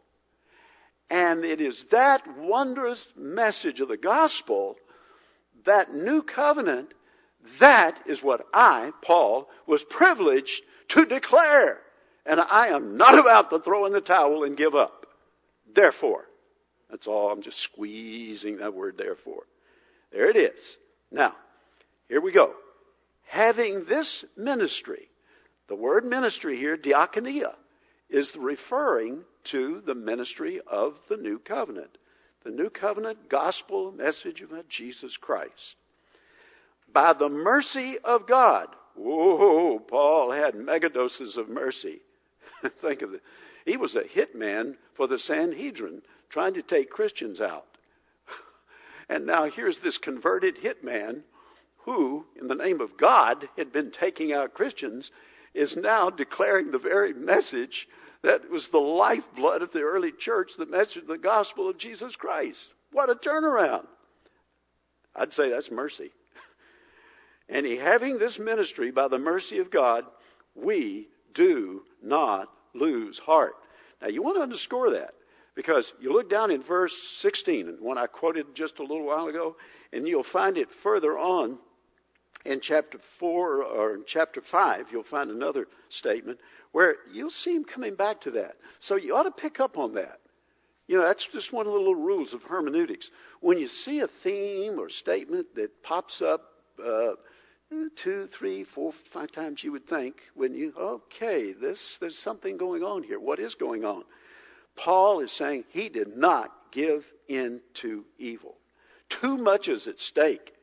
And 1.10 1.44
it 1.44 1.60
is 1.60 1.86
that 1.92 2.22
wondrous 2.38 3.06
message 3.16 3.82
of 3.82 3.88
the 3.88 3.98
gospel, 3.98 4.76
that 5.66 5.94
new 5.94 6.22
covenant, 6.22 6.94
that 7.60 8.00
is 8.06 8.22
what 8.22 8.46
I, 8.54 8.92
Paul, 9.02 9.50
was 9.66 9.84
privileged 9.84 10.62
to 10.90 11.06
declare. 11.06 11.80
And 12.26 12.40
I 12.40 12.68
am 12.68 12.98
not 12.98 13.18
about 13.18 13.50
to 13.50 13.60
throw 13.60 13.86
in 13.86 13.94
the 13.94 14.02
towel 14.02 14.44
and 14.44 14.56
give 14.56 14.76
up. 14.76 15.08
Therefore, 15.74 16.26
that's 16.90 17.08
all. 17.08 17.32
I'm 17.32 17.42
just 17.42 17.60
squeezing 17.60 18.58
that 18.58 18.74
word 18.74 18.98
therefore. 18.98 19.44
There 20.12 20.30
it 20.30 20.36
is. 20.36 20.78
Now, 21.12 21.36
here 22.08 22.22
we 22.22 22.32
go. 22.32 22.54
Having 23.28 23.86
this 23.86 24.26
ministry, 24.36 25.08
the 25.68 25.76
word 25.76 26.06
ministry 26.06 26.58
here, 26.58 26.78
diakonia, 26.78 27.56
is 28.10 28.36
referring 28.36 29.24
to 29.46 29.82
the 29.82 29.96
ministry 29.96 30.60
of 30.68 30.98
the 31.08 31.18
new 31.18 31.40
covenant. 31.40 31.98
The 32.44 32.52
new 32.52 32.70
covenant 32.70 33.30
gospel 33.30 33.92
message 33.92 34.42
of 34.42 34.52
Jesus 34.68 35.18
Christ. 35.18 35.76
By 36.92 37.14
the 37.14 37.30
mercy 37.30 37.98
of 38.00 38.28
God. 38.28 38.68
Whoa, 38.96 39.80
Paul 39.80 40.32
had 40.32 40.56
megadoses 40.56 41.38
of 41.38 41.50
mercy. 41.50 42.02
Think 42.82 43.02
of 43.02 43.14
it. 43.14 43.22
He 43.66 43.78
was 43.78 43.96
a 43.96 44.04
hitman 44.04 44.76
for 44.94 45.08
the 45.08 45.20
Sanhedrin 45.20 46.02
trying 46.30 46.56
to 46.56 46.62
take 46.62 46.90
Christians 46.90 47.40
out. 47.42 47.66
And 49.12 49.26
now 49.26 49.46
here's 49.46 49.80
this 49.80 49.98
converted 49.98 50.58
hitman 50.58 51.24
who, 51.78 52.26
in 52.40 52.48
the 52.48 52.56
name 52.56 52.80
of 52.82 52.98
God, 52.98 53.50
had 53.58 53.72
been 53.72 53.90
taking 53.90 54.32
out 54.32 54.54
Christians, 54.54 55.10
is 55.54 55.76
now 55.76 56.10
declaring 56.10 56.72
the 56.72 56.80
very 56.80 57.14
message 57.14 57.88
that 58.24 58.50
was 58.50 58.68
the 58.68 58.80
lifeblood 58.80 59.62
of 59.62 59.72
the 59.72 59.82
early 59.82 60.12
church, 60.12 60.52
the 60.58 60.66
message 60.66 60.98
of 60.98 61.08
the 61.08 61.18
gospel 61.18 61.70
of 61.70 61.78
Jesus 61.78 62.16
Christ. 62.16 62.60
What 62.92 63.10
a 63.10 63.16
turnaround! 63.16 63.86
I'd 65.16 65.34
say 65.34 65.50
that's 65.50 65.72
mercy. 65.72 66.12
And 67.52 67.66
he 67.66 67.78
having 67.78 68.20
this 68.20 68.38
ministry 68.38 68.92
by 68.92 69.08
the 69.08 69.18
mercy 69.18 69.58
of 69.58 69.72
God, 69.72 70.06
we 70.54 71.08
do 71.34 71.82
not 72.04 72.48
lose 72.76 73.18
heart. 73.18 73.54
Now 74.02 74.10
you 74.10 74.22
want 74.22 74.38
to 74.38 74.44
underscore 74.44 74.92
that. 74.92 75.16
Because 75.56 75.92
you 76.00 76.14
look 76.14 76.30
down 76.30 76.52
in 76.52 76.62
verse 76.62 76.94
16, 77.22 77.68
and 77.68 77.82
one 77.82 77.98
I 77.98 78.06
quoted 78.06 78.54
just 78.54 78.80
a 78.80 78.84
little 78.84 79.04
while 79.04 79.28
ago, 79.28 79.58
and 79.92 80.08
you'll 80.08 80.24
find 80.24 80.58
it 80.58 80.70
further 80.84 81.18
on 81.18 81.58
in 82.46 82.62
chapter 82.62 83.00
4 83.20 83.64
or 83.64 83.96
in 83.96 84.04
chapter 84.08 84.42
5, 84.42 84.88
you'll 84.92 85.04
find 85.04 85.30
another 85.30 85.68
statement 85.90 86.40
where 86.72 86.98
you'll 87.12 87.30
see 87.30 87.56
him 87.56 87.66
coming 87.66 87.96
back 87.96 88.22
to 88.22 88.32
that. 88.32 88.56
So 88.80 88.96
you 88.96 89.16
ought 89.16 89.24
to 89.24 89.32
pick 89.32 89.60
up 89.60 89.78
on 89.78 89.96
that. 89.96 90.20
You 90.88 90.98
know, 90.98 91.04
that's 91.04 91.28
just 91.28 91.54
one 91.54 91.68
of 91.68 91.74
the 91.74 91.78
little 91.78 91.96
rules 91.96 92.34
of 92.34 92.42
hermeneutics. 92.44 93.12
When 93.42 93.60
you 93.60 93.68
see 93.68 94.00
a 94.00 94.08
theme 94.08 94.80
or 94.80 94.90
statement 94.90 95.54
that 95.56 95.84
pops 95.84 96.22
up 96.22 96.42
uh, 96.84 97.12
two, 97.96 98.28
three, 98.28 98.64
four, 98.64 98.94
five 99.12 99.32
times, 99.32 99.64
you 99.64 99.72
would 99.72 99.88
think, 99.88 100.16
when 100.34 100.56
you, 100.56 100.74
okay, 100.76 101.54
this, 101.54 101.98
there's 102.02 102.18
something 102.18 102.58
going 102.58 102.84
on 102.84 103.04
here. 103.04 103.20
What 103.20 103.40
is 103.40 103.54
going 103.56 103.86
on? 103.86 104.04
Paul 104.76 105.20
is 105.20 105.32
saying 105.32 105.66
he 105.70 105.90
did 105.90 106.16
not 106.16 106.52
give 106.72 107.06
in 107.28 107.62
to 107.76 108.06
evil. 108.18 108.56
Too 109.10 109.38
much 109.38 109.68
is 109.68 109.88
at 109.88 110.00
stake. 110.00 110.54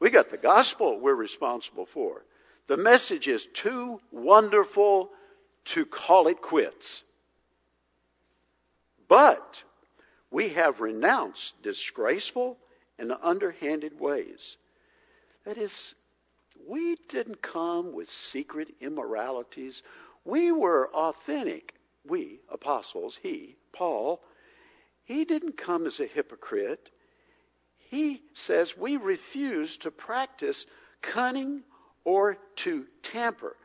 We 0.00 0.10
got 0.10 0.30
the 0.30 0.36
gospel 0.36 1.00
we're 1.00 1.14
responsible 1.14 1.86
for. 1.86 2.24
The 2.68 2.76
message 2.76 3.28
is 3.28 3.46
too 3.54 4.00
wonderful 4.10 5.10
to 5.66 5.86
call 5.86 6.28
it 6.28 6.40
quits. 6.40 7.02
But 9.08 9.62
we 10.30 10.50
have 10.50 10.80
renounced 10.80 11.54
disgraceful 11.62 12.58
and 12.98 13.12
underhanded 13.22 13.98
ways. 14.00 14.56
That 15.44 15.58
is, 15.58 15.94
we 16.68 16.96
didn't 17.08 17.40
come 17.40 17.92
with 17.92 18.08
secret 18.08 18.68
immoralities. 18.80 19.82
We 20.24 20.50
were 20.50 20.90
authentic 20.92 21.74
we, 22.08 22.40
apostles, 22.50 23.18
he, 23.22 23.56
Paul, 23.72 24.20
he 25.04 25.24
didn't 25.24 25.56
come 25.56 25.86
as 25.86 26.00
a 26.00 26.06
hypocrite. 26.06 26.90
He 27.88 28.22
says 28.34 28.76
we 28.76 28.96
refuse 28.96 29.76
to 29.78 29.90
practice 29.90 30.66
cunning 31.02 31.62
or 32.04 32.38
to 32.56 32.84
tamper. 33.02 33.56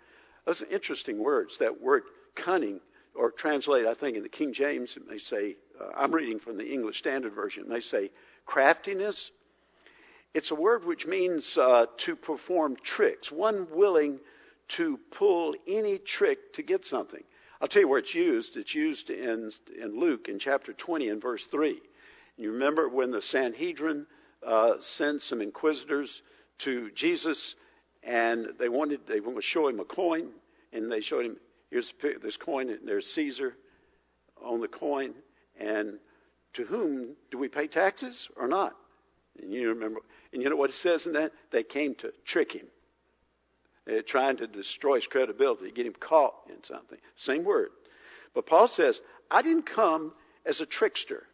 Those 0.45 0.61
are 0.61 0.67
interesting 0.67 1.19
words. 1.19 1.57
That 1.59 1.81
word 1.81 2.03
cunning, 2.35 2.81
or 3.13 3.31
translate, 3.31 3.85
I 3.85 3.93
think, 3.93 4.17
in 4.17 4.23
the 4.23 4.29
King 4.29 4.53
James, 4.53 4.95
it 4.97 5.07
may 5.07 5.17
say, 5.17 5.57
uh, 5.79 5.89
I'm 5.95 6.13
reading 6.13 6.39
from 6.39 6.57
the 6.57 6.65
English 6.65 6.97
Standard 6.99 7.33
Version, 7.33 7.63
it 7.63 7.69
may 7.69 7.81
say 7.81 8.11
craftiness. 8.45 9.31
It's 10.33 10.51
a 10.51 10.55
word 10.55 10.85
which 10.85 11.05
means 11.05 11.57
uh, 11.57 11.87
to 11.97 12.15
perform 12.15 12.77
tricks, 12.77 13.31
one 13.31 13.67
willing 13.71 14.19
to 14.69 14.97
pull 15.11 15.53
any 15.67 15.97
trick 15.97 16.53
to 16.53 16.63
get 16.63 16.85
something. 16.85 17.23
I'll 17.59 17.67
tell 17.67 17.81
you 17.81 17.87
where 17.87 17.99
it's 17.99 18.15
used. 18.15 18.55
It's 18.55 18.73
used 18.73 19.09
in, 19.09 19.51
in 19.79 19.99
Luke 19.99 20.29
in 20.29 20.39
chapter 20.39 20.73
20 20.73 21.09
and 21.09 21.21
verse 21.21 21.45
3. 21.47 21.79
You 22.41 22.53
remember 22.53 22.89
when 22.89 23.11
the 23.11 23.21
Sanhedrin 23.21 24.07
uh, 24.43 24.73
sent 24.79 25.21
some 25.21 25.41
inquisitors 25.41 26.23
to 26.59 26.89
Jesus 26.91 27.53
and 28.01 28.47
they 28.57 28.67
wanted, 28.67 29.01
they 29.07 29.19
wanted 29.19 29.35
to 29.35 29.41
show 29.43 29.67
him 29.67 29.79
a 29.79 29.85
coin 29.85 30.29
and 30.73 30.91
they 30.91 31.01
showed 31.01 31.23
him, 31.23 31.37
here's 31.69 31.93
this 32.23 32.37
coin 32.37 32.69
and 32.69 32.87
there's 32.87 33.05
Caesar 33.13 33.55
on 34.43 34.59
the 34.59 34.67
coin 34.67 35.13
and 35.59 35.99
to 36.53 36.63
whom 36.63 37.15
do 37.29 37.37
we 37.37 37.47
pay 37.47 37.67
taxes 37.67 38.27
or 38.35 38.47
not? 38.47 38.75
And 39.39 39.53
you 39.53 39.69
remember, 39.69 39.99
and 40.33 40.41
you 40.41 40.49
know 40.49 40.55
what 40.55 40.71
it 40.71 40.77
says 40.77 41.05
in 41.05 41.13
that? 41.13 41.33
They 41.51 41.61
came 41.61 41.93
to 41.95 42.11
trick 42.25 42.53
him. 42.53 42.65
They're 43.85 44.01
trying 44.01 44.37
to 44.37 44.47
destroy 44.47 44.95
his 44.95 45.05
credibility, 45.05 45.69
get 45.69 45.85
him 45.85 45.93
caught 45.93 46.33
in 46.49 46.63
something. 46.63 46.97
Same 47.17 47.43
word. 47.43 47.69
But 48.33 48.47
Paul 48.47 48.67
says, 48.67 48.99
I 49.29 49.43
didn't 49.43 49.67
come 49.67 50.13
as 50.43 50.59
a 50.59 50.65
trickster. 50.65 51.27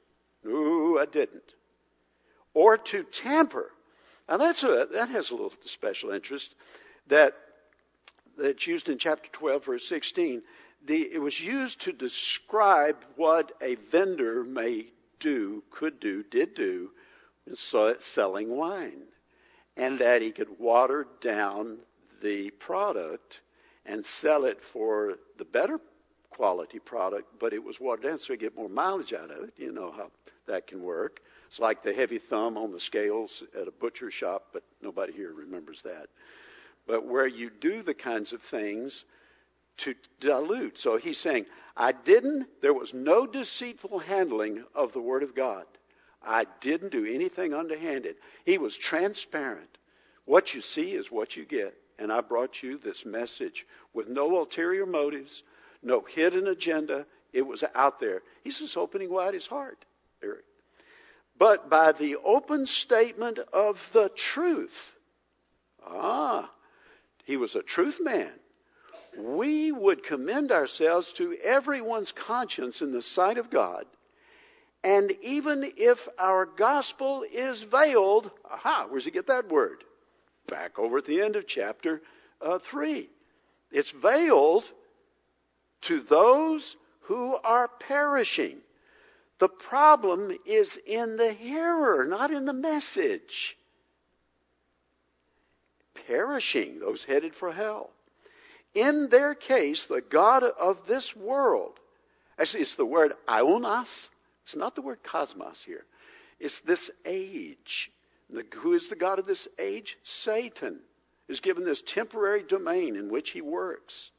No, 0.47 0.97
I 0.97 1.05
didn't. 1.05 1.43
Or 2.53 2.77
to 2.77 3.03
tamper. 3.03 3.71
Now 4.29 4.37
that's 4.37 4.63
a, 4.63 4.87
that 4.93 5.09
has 5.09 5.29
a 5.29 5.35
little 5.35 5.53
special 5.65 6.11
interest 6.11 6.53
that 7.07 7.33
that's 8.37 8.67
used 8.67 8.89
in 8.89 8.97
chapter 8.97 9.29
12, 9.31 9.65
verse 9.65 9.89
16. 9.89 10.41
The, 10.85 11.01
it 11.13 11.19
was 11.19 11.39
used 11.39 11.81
to 11.81 11.91
describe 11.91 12.97
what 13.15 13.51
a 13.61 13.75
vendor 13.91 14.43
may 14.43 14.87
do, 15.19 15.63
could 15.71 15.99
do, 15.99 16.23
did 16.23 16.53
do 16.53 16.91
in 17.47 17.55
selling 17.99 18.55
wine. 18.55 19.03
And 19.75 19.99
that 19.99 20.21
he 20.21 20.31
could 20.31 20.59
water 20.59 21.07
down 21.21 21.77
the 22.21 22.51
product 22.51 23.41
and 23.85 24.05
sell 24.05 24.45
it 24.45 24.59
for 24.73 25.15
the 25.37 25.45
better 25.45 25.79
quality 26.29 26.79
product, 26.79 27.27
but 27.39 27.53
it 27.53 27.63
was 27.63 27.79
watered 27.79 28.03
down 28.03 28.19
so 28.19 28.34
you 28.34 28.39
get 28.39 28.55
more 28.55 28.69
mileage 28.69 29.13
out 29.13 29.31
of 29.31 29.43
it. 29.46 29.53
You 29.57 29.72
know 29.72 29.91
how 29.91 30.12
that 30.48 30.67
can 30.67 30.81
work. 30.84 31.19
It's 31.48 31.60
like 31.60 31.84
the 31.84 31.93
heavy 31.93 32.19
thumb 32.19 32.57
on 32.57 32.72
the 32.72 32.79
scales 32.79 33.43
at 33.60 33.67
a 33.67 33.72
butcher 33.72 34.12
shop, 34.12 34.48
but 34.53 34.63
nobody 34.81 35.13
here 35.13 35.34
remembers 35.34 35.81
that. 35.84 36.07
But 36.86 37.05
where 37.05 37.27
you 37.27 37.50
do 37.50 37.84
the 37.84 37.93
kinds 37.93 38.34
of 38.34 38.41
things 38.41 39.05
to 39.77 39.93
dilute. 40.19 40.77
So 40.79 40.98
he's 40.98 41.19
saying, 41.19 41.46
I 41.75 41.91
didn't, 41.91 42.48
there 42.62 42.74
was 42.74 42.93
no 42.93 43.27
deceitful 43.27 44.00
handling 44.00 44.63
of 44.74 44.91
the 44.91 45.01
Word 45.01 45.24
of 45.24 45.36
God. 45.36 45.65
I 46.24 46.46
didn't 46.62 46.91
do 46.91 47.05
anything 47.05 47.53
underhanded. 47.53 48.15
He 48.43 48.57
was 48.57 48.75
transparent. 48.75 49.69
What 50.25 50.53
you 50.53 50.62
see 50.62 50.93
is 50.93 51.12
what 51.12 51.38
you 51.38 51.46
get. 51.46 51.75
and 52.00 52.12
I 52.12 52.22
brought 52.22 52.62
you 52.62 52.77
this 52.77 53.05
message 53.05 53.65
with 53.93 54.07
no 54.07 54.38
ulterior 54.38 54.86
motives, 54.86 55.43
no 55.88 56.01
hidden 56.01 56.48
agenda. 56.48 57.06
It 57.34 57.41
was 57.41 57.63
out 57.75 58.00
there. 58.00 58.22
He's 58.44 58.60
just 58.60 58.77
opening 58.77 59.12
wide 59.12 59.34
his 59.34 59.48
heart, 59.48 59.84
Eric. 60.24 60.44
But 61.39 61.70
by 61.70 61.91
the 61.91 62.17
open 62.17 62.65
statement 62.65 63.39
of 63.53 63.77
the 63.94 64.10
truth, 64.15 64.94
ah, 65.86 66.51
he 67.25 67.38
was 67.38 67.56
a 67.56 67.62
truth 67.62 67.98
man. 68.00 68.32
We 69.17 69.72
would 69.72 70.03
commend 70.03 70.51
ourselves 70.51 71.12
to 71.13 71.36
everyone's 71.44 72.12
conscience 72.12 72.82
in 72.82 72.91
the 72.91 73.01
sight 73.01 73.38
of 73.38 73.50
God. 73.50 73.86
And 74.84 75.12
even 75.22 75.74
if 75.75 75.98
our 76.20 76.46
gospel 76.46 77.25
is 77.29 77.63
veiled, 77.63 78.32
aha, 78.50 78.88
where's 78.89 79.06
he 79.06 79.12
get 79.12 79.27
that 79.27 79.50
word? 79.50 79.84
Back 80.48 80.79
over 80.79 81.00
at 81.00 81.06
the 81.06 81.22
end 81.22 81.36
of 81.36 81.48
chapter 81.48 82.01
uh, 82.41 82.60
3. 82.72 83.10
It's 83.72 83.91
veiled 83.91 84.72
to 85.81 86.01
those 86.01 86.75
who 87.01 87.36
are 87.36 87.67
perishing. 87.67 88.57
The 89.39 89.48
problem 89.48 90.36
is 90.46 90.77
in 90.86 91.17
the 91.17 91.31
hearer, 91.31 92.05
not 92.05 92.31
in 92.31 92.46
the 92.46 92.53
message. 92.53 93.57
Perishing, 96.07 96.79
those 96.79 97.03
headed 97.03 97.36
for 97.36 97.51
hell. 97.51 97.91
In 98.74 99.10
their 99.10 99.36
case, 99.36 99.86
the 99.88 100.01
God 100.01 100.43
of 100.43 100.88
this 100.88 101.15
world, 101.15 101.79
actually, 102.38 102.62
it's 102.62 102.75
the 102.75 102.86
word 102.86 103.13
aionos. 103.27 104.10
It's 104.43 104.55
not 104.55 104.75
the 104.75 104.81
word 104.81 105.00
cosmos 105.03 105.62
here. 105.65 105.86
It's 106.39 106.60
this 106.62 106.89
age. 107.05 107.91
The, 108.29 108.46
who 108.57 108.74
is 108.74 108.88
the 108.89 108.96
God 108.96 109.19
of 109.19 109.25
this 109.25 109.48
age? 109.57 109.98
Satan 110.03 110.79
is 111.27 111.39
given 111.39 111.65
this 111.65 111.81
temporary 111.81 112.43
domain 112.43 112.96
in 112.96 113.10
which 113.10 113.31
he 113.31 113.41
works. 113.41 114.12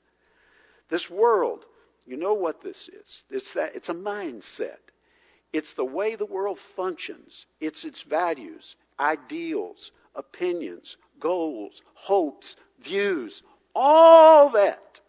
This 0.89 1.09
world, 1.11 1.65
you 2.07 2.17
know 2.17 2.35
what 2.35 2.63
this 2.63 2.89
is. 2.89 3.23
It's, 3.31 3.55
that, 3.55 3.75
it's 3.77 3.89
a 3.89 3.95
mindset. 3.95 4.79
It's 5.53 5.75
the 5.75 5.85
way 5.85 6.15
the 6.15 6.27
world 6.27 6.59
functions. 6.77 7.47
It's 7.61 7.85
its 7.85 8.03
values, 8.03 8.77
ideals, 8.99 9.93
opinions, 10.15 10.97
goals, 11.21 11.83
hopes, 11.95 12.57
views, 12.83 13.43
all 13.75 14.51
that. 14.51 15.01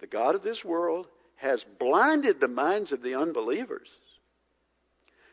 The 0.00 0.06
God 0.06 0.34
of 0.34 0.42
this 0.42 0.64
world 0.64 1.06
has 1.36 1.64
blinded 1.78 2.40
the 2.40 2.48
minds 2.48 2.92
of 2.92 3.02
the 3.02 3.14
unbelievers 3.16 3.90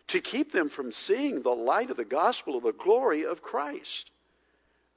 to 0.07 0.21
keep 0.21 0.51
them 0.51 0.69
from 0.69 0.91
seeing 0.91 1.41
the 1.41 1.49
light 1.49 1.91
of 1.91 1.97
the 1.97 2.05
gospel 2.05 2.55
of 2.55 2.63
the 2.63 2.73
glory 2.73 3.25
of 3.25 3.41
Christ. 3.41 4.11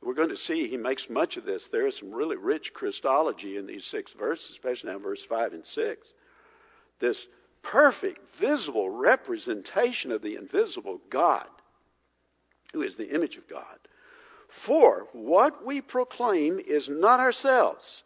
We're 0.03 0.15
going 0.15 0.31
to 0.31 0.37
see 0.37 0.67
he 0.67 0.77
makes 0.77 1.09
much 1.09 1.37
of 1.37 1.45
this. 1.45 1.69
There 1.69 1.87
is 1.87 1.97
some 1.97 2.11
really 2.11 2.37
rich 2.37 2.73
Christology 2.75 3.57
in 3.57 3.67
these 3.67 3.85
six 3.85 4.13
verses, 4.13 4.51
especially 4.51 4.91
now 4.91 4.99
verse 4.99 5.23
5 5.23 5.53
and 5.53 5.65
6. 5.65 6.13
This 6.99 7.27
perfect, 7.63 8.21
visible 8.37 8.91
representation 8.91 10.11
of 10.11 10.21
the 10.21 10.35
invisible 10.35 11.01
God, 11.09 11.47
who 12.73 12.83
is 12.83 12.97
the 12.97 13.15
image 13.15 13.37
of 13.37 13.49
God. 13.49 13.79
For 14.67 15.07
what 15.13 15.65
we 15.65 15.81
proclaim 15.81 16.59
is 16.59 16.89
not 16.89 17.21
ourselves. 17.21 18.03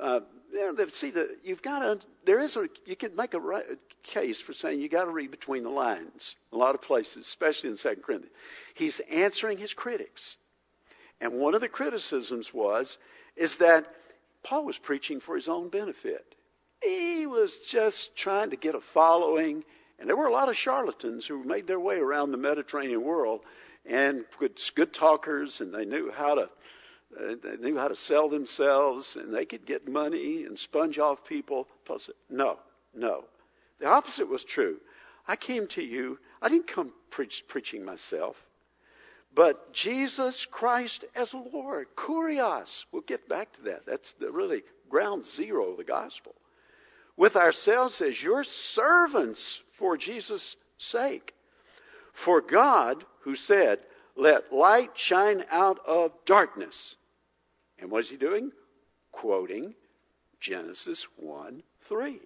Uh, 0.00 0.20
yeah, 0.52 0.72
see, 0.92 1.10
the, 1.10 1.36
you've 1.42 1.62
got 1.62 1.80
to, 1.80 2.00
there 2.24 2.40
is 2.40 2.56
a, 2.56 2.68
you 2.84 2.96
could 2.96 3.16
make 3.16 3.34
a, 3.34 3.38
a 3.38 3.62
case 4.02 4.40
for 4.40 4.52
saying 4.52 4.80
you 4.80 4.88
got 4.88 5.04
to 5.04 5.10
read 5.10 5.30
between 5.30 5.62
the 5.62 5.70
lines. 5.70 6.36
A 6.52 6.56
lot 6.56 6.74
of 6.74 6.82
places, 6.82 7.26
especially 7.26 7.70
in 7.70 7.76
2 7.76 8.00
Corinthians. 8.04 8.34
He's 8.74 9.00
answering 9.10 9.58
his 9.58 9.72
critics. 9.72 10.36
And 11.20 11.34
one 11.34 11.54
of 11.54 11.60
the 11.60 11.68
criticisms 11.68 12.52
was, 12.52 12.96
is 13.36 13.56
that 13.58 13.86
Paul 14.44 14.64
was 14.64 14.78
preaching 14.78 15.20
for 15.20 15.34
his 15.34 15.48
own 15.48 15.68
benefit. 15.68 16.24
He 16.82 17.26
was 17.26 17.58
just 17.68 18.16
trying 18.16 18.50
to 18.50 18.56
get 18.56 18.74
a 18.74 18.80
following, 18.94 19.64
and 19.98 20.08
there 20.08 20.16
were 20.16 20.28
a 20.28 20.32
lot 20.32 20.48
of 20.48 20.56
charlatans 20.56 21.26
who 21.26 21.42
made 21.42 21.66
their 21.66 21.80
way 21.80 21.96
around 21.96 22.30
the 22.30 22.38
Mediterranean 22.38 23.02
world 23.02 23.40
and 23.84 24.24
good, 24.38 24.58
good 24.76 24.92
talkers, 24.92 25.60
and 25.60 25.74
they 25.74 25.84
knew 25.84 26.12
how 26.14 26.36
to 26.36 26.50
they 27.10 27.56
knew 27.56 27.76
how 27.76 27.88
to 27.88 27.96
sell 27.96 28.28
themselves, 28.28 29.16
and 29.16 29.34
they 29.34 29.44
could 29.44 29.66
get 29.66 29.88
money 29.88 30.44
and 30.44 30.58
sponge 30.58 30.98
off 30.98 31.24
people. 31.24 31.68
"No, 32.28 32.58
no." 32.94 33.24
The 33.78 33.86
opposite 33.86 34.28
was 34.28 34.44
true. 34.44 34.80
I 35.26 35.36
came 35.36 35.66
to 35.68 35.82
you. 35.82 36.18
I 36.40 36.48
didn't 36.48 36.68
come 36.68 36.92
preach, 37.10 37.44
preaching 37.48 37.84
myself, 37.84 38.36
but 39.34 39.72
Jesus 39.72 40.46
Christ 40.46 41.04
as 41.14 41.32
Lord, 41.34 41.88
Kurios. 41.96 42.84
We'll 42.92 43.02
get 43.02 43.28
back 43.28 43.52
to 43.54 43.62
that. 43.62 43.86
That's 43.86 44.12
the 44.14 44.30
really 44.30 44.64
ground 44.88 45.24
zero 45.24 45.70
of 45.70 45.76
the 45.76 45.84
gospel 45.84 46.34
with 47.18 47.34
ourselves 47.36 48.00
as 48.00 48.22
your 48.22 48.44
servants 48.44 49.60
for 49.76 49.96
Jesus' 49.98 50.56
sake. 50.78 51.34
For 52.12 52.40
God, 52.40 53.04
who 53.22 53.34
said, 53.34 53.80
Let 54.16 54.52
light 54.52 54.92
shine 54.94 55.44
out 55.50 55.80
of 55.84 56.12
darkness. 56.24 56.96
And 57.80 57.90
what 57.90 58.04
is 58.04 58.10
he 58.10 58.16
doing? 58.16 58.52
Quoting 59.12 59.74
Genesis 60.40 61.06
1 61.16 61.62
3. 61.88 62.20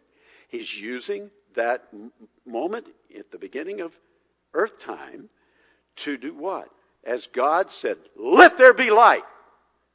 He's 0.48 0.74
using 0.74 1.30
that 1.54 1.82
moment 2.46 2.86
at 3.18 3.30
the 3.30 3.38
beginning 3.38 3.80
of 3.80 3.92
earth 4.54 4.78
time 4.80 5.28
to 5.96 6.16
do 6.16 6.34
what? 6.34 6.68
As 7.04 7.26
God 7.26 7.70
said, 7.70 7.96
Let 8.16 8.58
there 8.58 8.74
be 8.74 8.90
light. 8.90 9.24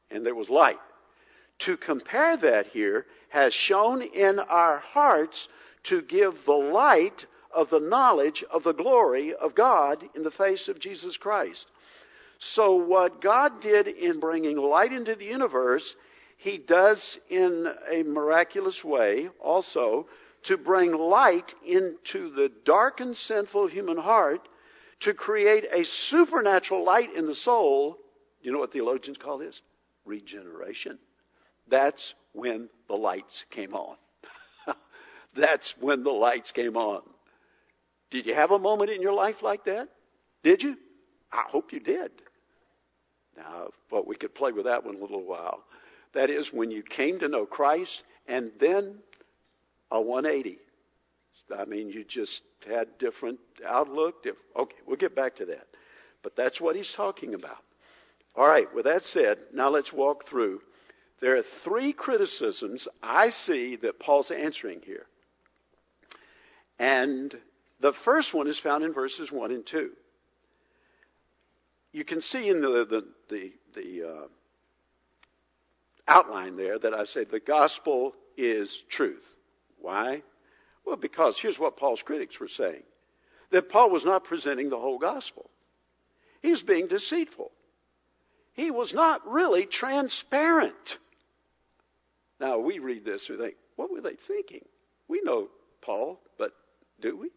And 0.09 0.25
there 0.25 0.35
was 0.35 0.49
light. 0.49 0.79
To 1.59 1.77
compare 1.77 2.37
that 2.37 2.67
here 2.67 3.05
has 3.29 3.53
shown 3.53 4.01
in 4.01 4.39
our 4.39 4.77
hearts 4.77 5.47
to 5.83 6.01
give 6.01 6.45
the 6.45 6.53
light 6.53 7.25
of 7.51 7.69
the 7.69 7.79
knowledge 7.79 8.43
of 8.51 8.63
the 8.63 8.73
glory 8.73 9.33
of 9.33 9.55
God 9.55 10.03
in 10.15 10.23
the 10.23 10.31
face 10.31 10.67
of 10.67 10.79
Jesus 10.79 11.17
Christ. 11.17 11.67
So, 12.39 12.75
what 12.75 13.21
God 13.21 13.61
did 13.61 13.87
in 13.87 14.19
bringing 14.19 14.57
light 14.57 14.93
into 14.93 15.15
the 15.15 15.25
universe, 15.25 15.95
He 16.37 16.57
does 16.57 17.17
in 17.29 17.67
a 17.89 18.03
miraculous 18.03 18.83
way 18.83 19.29
also 19.39 20.07
to 20.43 20.57
bring 20.57 20.93
light 20.93 21.53
into 21.65 22.29
the 22.31 22.51
dark 22.63 22.99
and 22.99 23.17
sinful 23.17 23.67
human 23.67 23.97
heart 23.97 24.47
to 25.01 25.13
create 25.13 25.65
a 25.71 25.83
supernatural 25.83 26.83
light 26.83 27.13
in 27.13 27.25
the 27.25 27.35
soul. 27.35 27.97
You 28.41 28.51
know 28.51 28.59
what 28.59 28.71
theologians 28.71 29.17
call 29.17 29.39
this? 29.39 29.61
Regeneration. 30.05 30.99
That's 31.67 32.13
when 32.33 32.69
the 32.87 32.95
lights 32.95 33.45
came 33.49 33.73
on. 33.73 33.97
That's 35.35 35.73
when 35.79 36.03
the 36.03 36.11
lights 36.11 36.51
came 36.51 36.77
on. 36.77 37.01
Did 38.09 38.25
you 38.25 38.33
have 38.33 38.51
a 38.51 38.59
moment 38.59 38.89
in 38.89 39.01
your 39.01 39.13
life 39.13 39.41
like 39.41 39.65
that? 39.65 39.89
Did 40.43 40.63
you? 40.63 40.77
I 41.31 41.43
hope 41.49 41.73
you 41.73 41.79
did. 41.79 42.11
Now, 43.37 43.69
but 43.89 44.07
we 44.07 44.15
could 44.15 44.35
play 44.35 44.51
with 44.51 44.65
that 44.65 44.85
one 44.85 44.95
a 44.95 44.99
little 44.99 45.23
while. 45.23 45.63
That 46.13 46.29
is 46.29 46.51
when 46.51 46.71
you 46.71 46.83
came 46.83 47.19
to 47.19 47.27
know 47.27 47.45
Christ 47.45 48.03
and 48.27 48.51
then 48.59 48.97
a 49.91 50.01
180. 50.01 50.57
I 51.55 51.65
mean, 51.65 51.89
you 51.89 52.03
just 52.03 52.41
had 52.67 52.97
different 52.97 53.39
outlook. 53.65 54.25
Okay, 54.55 54.75
we'll 54.85 54.97
get 54.97 55.15
back 55.15 55.35
to 55.37 55.45
that. 55.45 55.67
But 56.23 56.35
that's 56.35 56.59
what 56.59 56.75
he's 56.75 56.91
talking 56.91 57.33
about. 57.33 57.57
All 58.35 58.47
right, 58.47 58.73
with 58.73 58.85
that 58.85 59.03
said, 59.03 59.37
now 59.53 59.69
let's 59.69 59.93
walk 59.93 60.25
through 60.25 60.61
there 61.19 61.35
are 61.35 61.43
three 61.63 61.93
criticisms 61.93 62.87
I 63.01 63.29
see 63.29 63.75
that 63.77 63.99
Paul's 63.99 64.31
answering 64.31 64.81
here. 64.85 65.05
And 66.77 67.35
the 67.79 67.93
first 67.93 68.33
one 68.33 68.47
is 68.47 68.59
found 68.59 68.83
in 68.83 68.93
verses 68.93 69.31
1 69.31 69.51
and 69.51 69.65
2. 69.65 69.91
You 71.91 72.03
can 72.03 72.21
see 72.21 72.47
in 72.49 72.61
the, 72.61 72.85
the, 72.85 73.05
the, 73.29 73.51
the 73.73 74.07
uh, 74.07 74.27
outline 76.07 76.55
there 76.55 76.77
that 76.77 76.93
I 76.93 77.05
say 77.05 77.23
the 77.23 77.39
gospel 77.39 78.13
is 78.37 78.83
truth. 78.89 79.23
Why? 79.79 80.23
Well, 80.85 80.97
because 80.97 81.39
here's 81.39 81.59
what 81.59 81.77
Paul's 81.77 82.01
critics 82.01 82.39
were 82.39 82.47
saying 82.47 82.83
that 83.51 83.69
Paul 83.69 83.89
was 83.89 84.03
not 84.03 84.25
presenting 84.25 84.69
the 84.69 84.79
whole 84.79 84.99
gospel, 84.99 85.49
he 86.41 86.51
was 86.51 86.63
being 86.63 86.87
deceitful. 86.87 87.51
He 88.53 88.71
was 88.71 88.93
not 88.93 89.27
really 89.27 89.67
transparent. 89.67 90.97
Now, 92.39 92.57
we 92.57 92.79
read 92.79 93.05
this, 93.05 93.29
we 93.29 93.37
think, 93.37 93.55
what 93.75 93.91
were 93.91 94.01
they 94.01 94.15
thinking? 94.27 94.65
We 95.07 95.21
know 95.23 95.49
Paul, 95.81 96.19
but 96.39 96.53
do 96.99 97.15
we? 97.15 97.29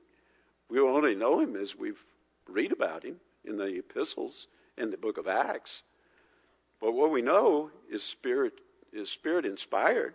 We 0.71 0.81
only 0.81 1.15
know 1.15 1.41
him 1.41 1.57
as 1.57 1.77
we've 1.77 2.03
read 2.49 2.73
about 2.73 3.05
him 3.05 3.17
in 3.45 3.57
the 3.57 3.79
epistles 3.79 4.47
in 4.77 4.91
the 4.91 4.97
book 4.97 5.19
of 5.19 5.29
Acts. 5.29 5.83
But 6.81 6.93
what 6.93 7.11
we 7.11 7.23
know 7.23 7.71
is 7.91 8.03
spirit 8.03 8.55
is 8.93 9.11
spirit 9.11 9.45
inspired. 9.45 10.15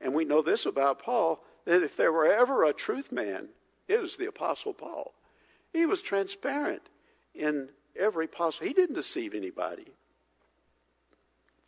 And 0.00 0.14
we 0.14 0.24
know 0.24 0.42
this 0.42 0.66
about 0.66 1.02
Paul 1.02 1.42
that 1.64 1.82
if 1.82 1.96
there 1.96 2.12
were 2.12 2.32
ever 2.32 2.64
a 2.64 2.72
truth 2.72 3.10
man, 3.12 3.48
it 3.88 4.00
was 4.00 4.16
the 4.16 4.26
apostle 4.26 4.72
Paul. 4.72 5.12
He 5.72 5.86
was 5.86 6.00
transparent 6.00 6.82
in 7.34 7.68
every 7.98 8.28
possible. 8.28 8.68
He 8.68 8.74
didn't 8.74 8.94
deceive 8.94 9.34
anybody. 9.34 9.92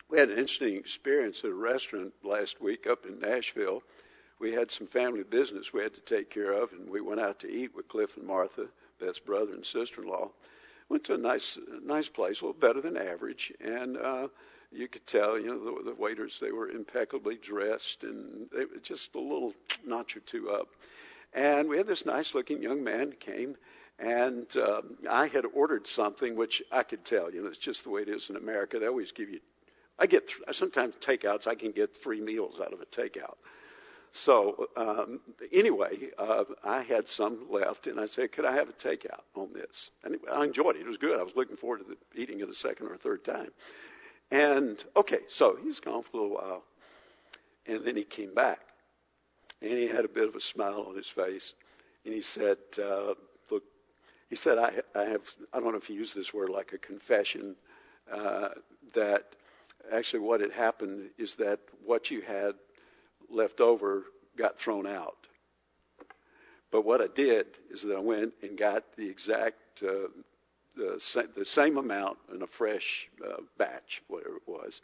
We 0.08 0.18
had 0.18 0.30
an 0.30 0.38
interesting 0.38 0.76
experience 0.76 1.40
at 1.44 1.50
a 1.50 1.54
restaurant 1.54 2.12
last 2.24 2.60
week 2.60 2.86
up 2.86 3.04
in 3.06 3.20
Nashville. 3.20 3.82
We 4.40 4.52
had 4.52 4.70
some 4.70 4.86
family 4.86 5.22
business 5.22 5.72
we 5.72 5.82
had 5.82 5.94
to 5.94 6.00
take 6.00 6.30
care 6.30 6.52
of, 6.52 6.72
and 6.72 6.88
we 6.88 7.00
went 7.00 7.20
out 7.20 7.40
to 7.40 7.48
eat 7.48 7.74
with 7.74 7.88
Cliff 7.88 8.16
and 8.16 8.26
Martha, 8.26 8.66
Beth's 8.98 9.20
brother 9.20 9.52
and 9.52 9.64
sister-in-law. 9.64 10.30
Went 10.90 11.04
to 11.04 11.14
a 11.14 11.18
nice, 11.18 11.58
nice 11.82 12.08
place, 12.08 12.40
a 12.40 12.44
little 12.44 12.60
better 12.60 12.80
than 12.80 12.96
average, 12.96 13.52
and 13.60 13.96
uh, 13.96 14.28
you 14.72 14.88
could 14.88 15.06
tell, 15.06 15.38
you 15.38 15.46
know, 15.46 15.64
the, 15.64 15.90
the 15.90 15.94
waiters 15.94 16.38
they 16.40 16.50
were 16.50 16.68
impeccably 16.68 17.38
dressed, 17.40 18.02
and 18.02 18.48
they 18.52 18.64
were 18.64 18.80
just 18.82 19.14
a 19.14 19.20
little 19.20 19.54
notch 19.86 20.16
or 20.16 20.20
two 20.20 20.50
up. 20.50 20.68
And 21.32 21.68
we 21.68 21.78
had 21.78 21.86
this 21.86 22.04
nice-looking 22.04 22.60
young 22.60 22.82
man 22.82 23.14
came, 23.20 23.56
and 24.00 24.46
um, 24.56 24.98
I 25.08 25.28
had 25.28 25.44
ordered 25.54 25.86
something 25.86 26.34
which 26.36 26.62
I 26.72 26.82
could 26.82 27.04
tell, 27.04 27.32
you 27.32 27.40
know, 27.40 27.48
it's 27.48 27.58
just 27.58 27.84
the 27.84 27.90
way 27.90 28.02
it 28.02 28.08
is 28.08 28.28
in 28.28 28.36
America. 28.36 28.78
They 28.78 28.86
always 28.86 29.12
give 29.12 29.30
you 29.30 29.40
I 30.00 30.06
get 30.06 30.28
th- 30.28 30.56
sometimes 30.56 30.94
takeouts. 30.96 31.46
I 31.46 31.54
can 31.54 31.72
get 31.72 31.94
three 32.02 32.22
meals 32.22 32.58
out 32.58 32.72
of 32.72 32.80
a 32.80 32.86
takeout. 32.86 33.36
So 34.12 34.68
um, 34.76 35.20
anyway, 35.52 36.08
uh, 36.18 36.44
I 36.64 36.82
had 36.82 37.08
some 37.08 37.46
left, 37.50 37.86
and 37.86 38.00
I 38.00 38.06
said, 38.06 38.32
"Could 38.32 38.44
I 38.44 38.54
have 38.54 38.68
a 38.68 38.72
takeout 38.72 39.22
on 39.34 39.52
this?" 39.52 39.90
And 40.02 40.16
I 40.30 40.44
enjoyed 40.44 40.76
it. 40.76 40.82
It 40.82 40.88
was 40.88 40.96
good. 40.96 41.18
I 41.18 41.22
was 41.22 41.36
looking 41.36 41.56
forward 41.56 41.78
to 41.78 41.84
the, 41.84 42.20
eating 42.20 42.40
it 42.40 42.48
a 42.48 42.54
second 42.54 42.88
or 42.88 42.96
third 42.96 43.24
time. 43.24 43.50
And 44.30 44.82
okay, 44.96 45.20
so 45.28 45.56
he's 45.62 45.80
gone 45.80 46.02
for 46.02 46.16
a 46.16 46.20
little 46.20 46.36
while, 46.36 46.64
and 47.66 47.84
then 47.84 47.96
he 47.96 48.04
came 48.04 48.34
back, 48.34 48.60
and 49.62 49.72
he 49.72 49.86
had 49.86 50.04
a 50.04 50.08
bit 50.08 50.28
of 50.28 50.34
a 50.34 50.40
smile 50.40 50.86
on 50.88 50.96
his 50.96 51.08
face, 51.08 51.54
and 52.04 52.12
he 52.12 52.22
said, 52.22 52.58
uh, 52.82 53.14
"Look," 53.50 53.62
he 54.28 54.36
said, 54.36 54.58
"I, 54.58 54.80
I 54.94 55.04
have. 55.04 55.22
I 55.52 55.60
don't 55.60 55.70
know 55.70 55.78
if 55.78 55.84
he 55.84 55.94
used 55.94 56.16
this 56.16 56.34
word 56.34 56.50
like 56.50 56.72
a 56.72 56.78
confession 56.78 57.56
uh, 58.10 58.50
that." 58.94 59.24
actually 59.90 60.20
what 60.20 60.42
had 60.42 60.52
happened 60.52 61.08
is 61.16 61.36
that 61.36 61.58
what 61.84 62.10
you 62.10 62.20
had 62.20 62.54
left 63.30 63.60
over 63.60 64.04
got 64.36 64.58
thrown 64.58 64.86
out. 64.86 65.16
But 66.70 66.84
what 66.84 67.00
I 67.00 67.08
did 67.08 67.46
is 67.70 67.82
that 67.82 67.94
I 67.96 68.00
went 68.00 68.32
and 68.42 68.56
got 68.56 68.84
the 68.96 69.08
exact 69.08 69.56
uh, 69.82 70.08
the, 70.76 71.00
the, 71.36 71.44
same 71.44 71.76
amount 71.76 72.18
in 72.32 72.42
a 72.42 72.46
fresh 72.46 73.08
uh, 73.26 73.40
batch, 73.58 74.02
whatever 74.08 74.36
it 74.36 74.42
was, 74.46 74.80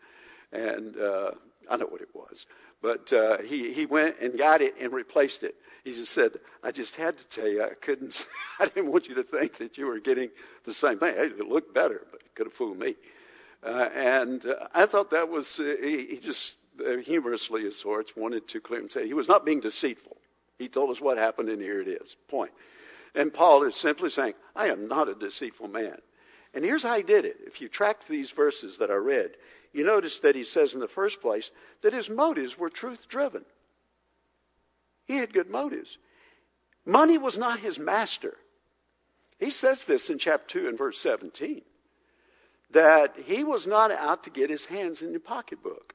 and 0.52 0.96
uh, 0.98 1.30
I 1.70 1.76
know 1.76 1.86
what 1.86 2.00
it 2.00 2.08
was. 2.12 2.44
But 2.82 3.12
uh, 3.12 3.38
he 3.42 3.72
he 3.72 3.86
went 3.86 4.16
and 4.20 4.36
got 4.36 4.62
it 4.62 4.74
and 4.80 4.92
replaced 4.92 5.42
it. 5.42 5.54
He 5.84 5.92
just 5.92 6.12
said, 6.12 6.32
"I 6.62 6.72
just 6.72 6.96
had 6.96 7.16
to 7.18 7.28
tell 7.28 7.48
you, 7.48 7.62
I 7.62 7.74
couldn't. 7.80 8.16
I 8.58 8.66
didn't 8.66 8.90
want 8.90 9.06
you 9.06 9.14
to 9.16 9.22
think 9.22 9.58
that 9.58 9.78
you 9.78 9.86
were 9.86 10.00
getting 10.00 10.30
the 10.64 10.74
same 10.74 10.98
thing. 10.98 11.14
It 11.16 11.38
looked 11.38 11.72
better, 11.72 12.02
but 12.10 12.20
it 12.20 12.34
could 12.34 12.46
have 12.46 12.54
fooled 12.54 12.78
me." 12.78 12.96
Uh, 13.62 13.88
and 13.94 14.46
uh, 14.46 14.68
I 14.74 14.86
thought 14.86 15.10
that 15.10 15.28
was, 15.28 15.50
he, 15.56 16.06
he, 16.10 16.20
just 16.22 16.54
Uh, 16.84 16.98
humorously 16.98 17.66
of 17.66 17.72
sorts 17.74 18.12
wanted 18.16 18.46
to 18.48 18.60
clear 18.60 18.80
and 18.80 18.90
say 18.90 19.06
he 19.06 19.14
was 19.14 19.28
not 19.28 19.44
being 19.44 19.60
deceitful. 19.60 20.16
He 20.58 20.68
told 20.68 20.90
us 20.90 21.00
what 21.00 21.18
happened, 21.18 21.48
and 21.48 21.60
here 21.60 21.80
it 21.80 21.88
is. 21.88 22.16
Point. 22.28 22.52
And 23.14 23.32
Paul 23.32 23.64
is 23.64 23.76
simply 23.76 24.10
saying, 24.10 24.34
I 24.54 24.68
am 24.68 24.88
not 24.88 25.08
a 25.08 25.14
deceitful 25.14 25.68
man. 25.68 25.98
And 26.54 26.64
here's 26.64 26.82
how 26.82 26.96
he 26.96 27.02
did 27.02 27.24
it. 27.24 27.36
If 27.46 27.60
you 27.60 27.68
track 27.68 27.98
these 28.08 28.30
verses 28.30 28.78
that 28.78 28.90
I 28.90 28.94
read, 28.94 29.32
you 29.72 29.84
notice 29.84 30.20
that 30.22 30.34
he 30.36 30.44
says 30.44 30.74
in 30.74 30.80
the 30.80 30.88
first 30.88 31.20
place 31.20 31.50
that 31.82 31.92
his 31.92 32.08
motives 32.08 32.58
were 32.58 32.70
truth 32.70 33.08
driven. 33.08 33.44
He 35.04 35.16
had 35.16 35.32
good 35.32 35.50
motives. 35.50 35.96
Money 36.84 37.18
was 37.18 37.36
not 37.36 37.60
his 37.60 37.78
master. 37.78 38.34
He 39.38 39.50
says 39.50 39.84
this 39.84 40.08
in 40.08 40.18
chapter 40.18 40.60
2 40.60 40.68
and 40.68 40.78
verse 40.78 40.98
17 40.98 41.62
that 42.72 43.14
he 43.24 43.44
was 43.44 43.66
not 43.66 43.90
out 43.92 44.24
to 44.24 44.30
get 44.30 44.50
his 44.50 44.66
hands 44.66 45.00
in 45.02 45.12
the 45.12 45.20
pocketbook. 45.20 45.94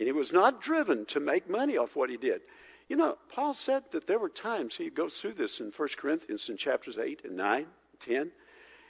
And 0.00 0.06
he 0.06 0.12
was 0.12 0.32
not 0.32 0.62
driven 0.62 1.04
to 1.08 1.20
make 1.20 1.50
money 1.50 1.76
off 1.76 1.94
what 1.94 2.08
he 2.08 2.16
did. 2.16 2.40
You 2.88 2.96
know, 2.96 3.18
Paul 3.28 3.52
said 3.52 3.84
that 3.90 4.06
there 4.06 4.18
were 4.18 4.30
times, 4.30 4.74
he 4.74 4.88
goes 4.88 5.20
through 5.20 5.34
this 5.34 5.60
in 5.60 5.72
1 5.76 5.88
Corinthians 5.98 6.48
in 6.48 6.56
chapters 6.56 6.96
8 6.96 7.20
and 7.24 7.36
9, 7.36 7.66
10. 8.00 8.32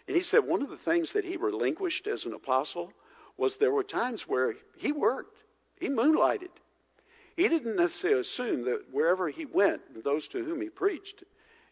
And 0.06 0.16
he 0.16 0.22
said 0.22 0.44
one 0.44 0.62
of 0.62 0.70
the 0.70 0.76
things 0.76 1.14
that 1.14 1.24
he 1.24 1.36
relinquished 1.36 2.06
as 2.06 2.26
an 2.26 2.32
apostle 2.32 2.92
was 3.36 3.56
there 3.56 3.72
were 3.72 3.82
times 3.82 4.28
where 4.28 4.54
he 4.76 4.92
worked, 4.92 5.36
he 5.80 5.88
moonlighted. 5.88 6.50
He 7.36 7.48
didn't 7.48 7.74
necessarily 7.74 8.20
assume 8.20 8.66
that 8.66 8.84
wherever 8.92 9.28
he 9.28 9.46
went, 9.46 10.04
those 10.04 10.28
to 10.28 10.44
whom 10.44 10.60
he 10.60 10.68
preached 10.68 11.24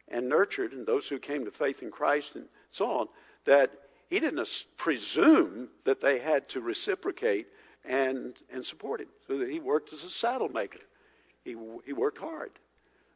and 0.08 0.28
nurtured, 0.28 0.72
and 0.72 0.84
those 0.84 1.06
who 1.06 1.20
came 1.20 1.44
to 1.44 1.52
faith 1.52 1.80
in 1.80 1.92
Christ 1.92 2.34
and 2.34 2.46
so 2.72 2.90
on, 2.90 3.06
that 3.44 3.70
he 4.10 4.18
didn't 4.18 4.48
presume 4.76 5.68
that 5.84 6.00
they 6.00 6.18
had 6.18 6.48
to 6.48 6.60
reciprocate 6.60 7.46
and, 7.88 8.34
and 8.52 8.64
support 8.64 9.00
him. 9.00 9.08
So 9.26 9.38
that 9.38 9.50
he 9.50 9.58
worked 9.58 9.92
as 9.92 10.04
a 10.04 10.10
saddle 10.10 10.50
maker. 10.50 10.78
He, 11.42 11.56
he 11.86 11.92
worked 11.92 12.18
hard. 12.18 12.50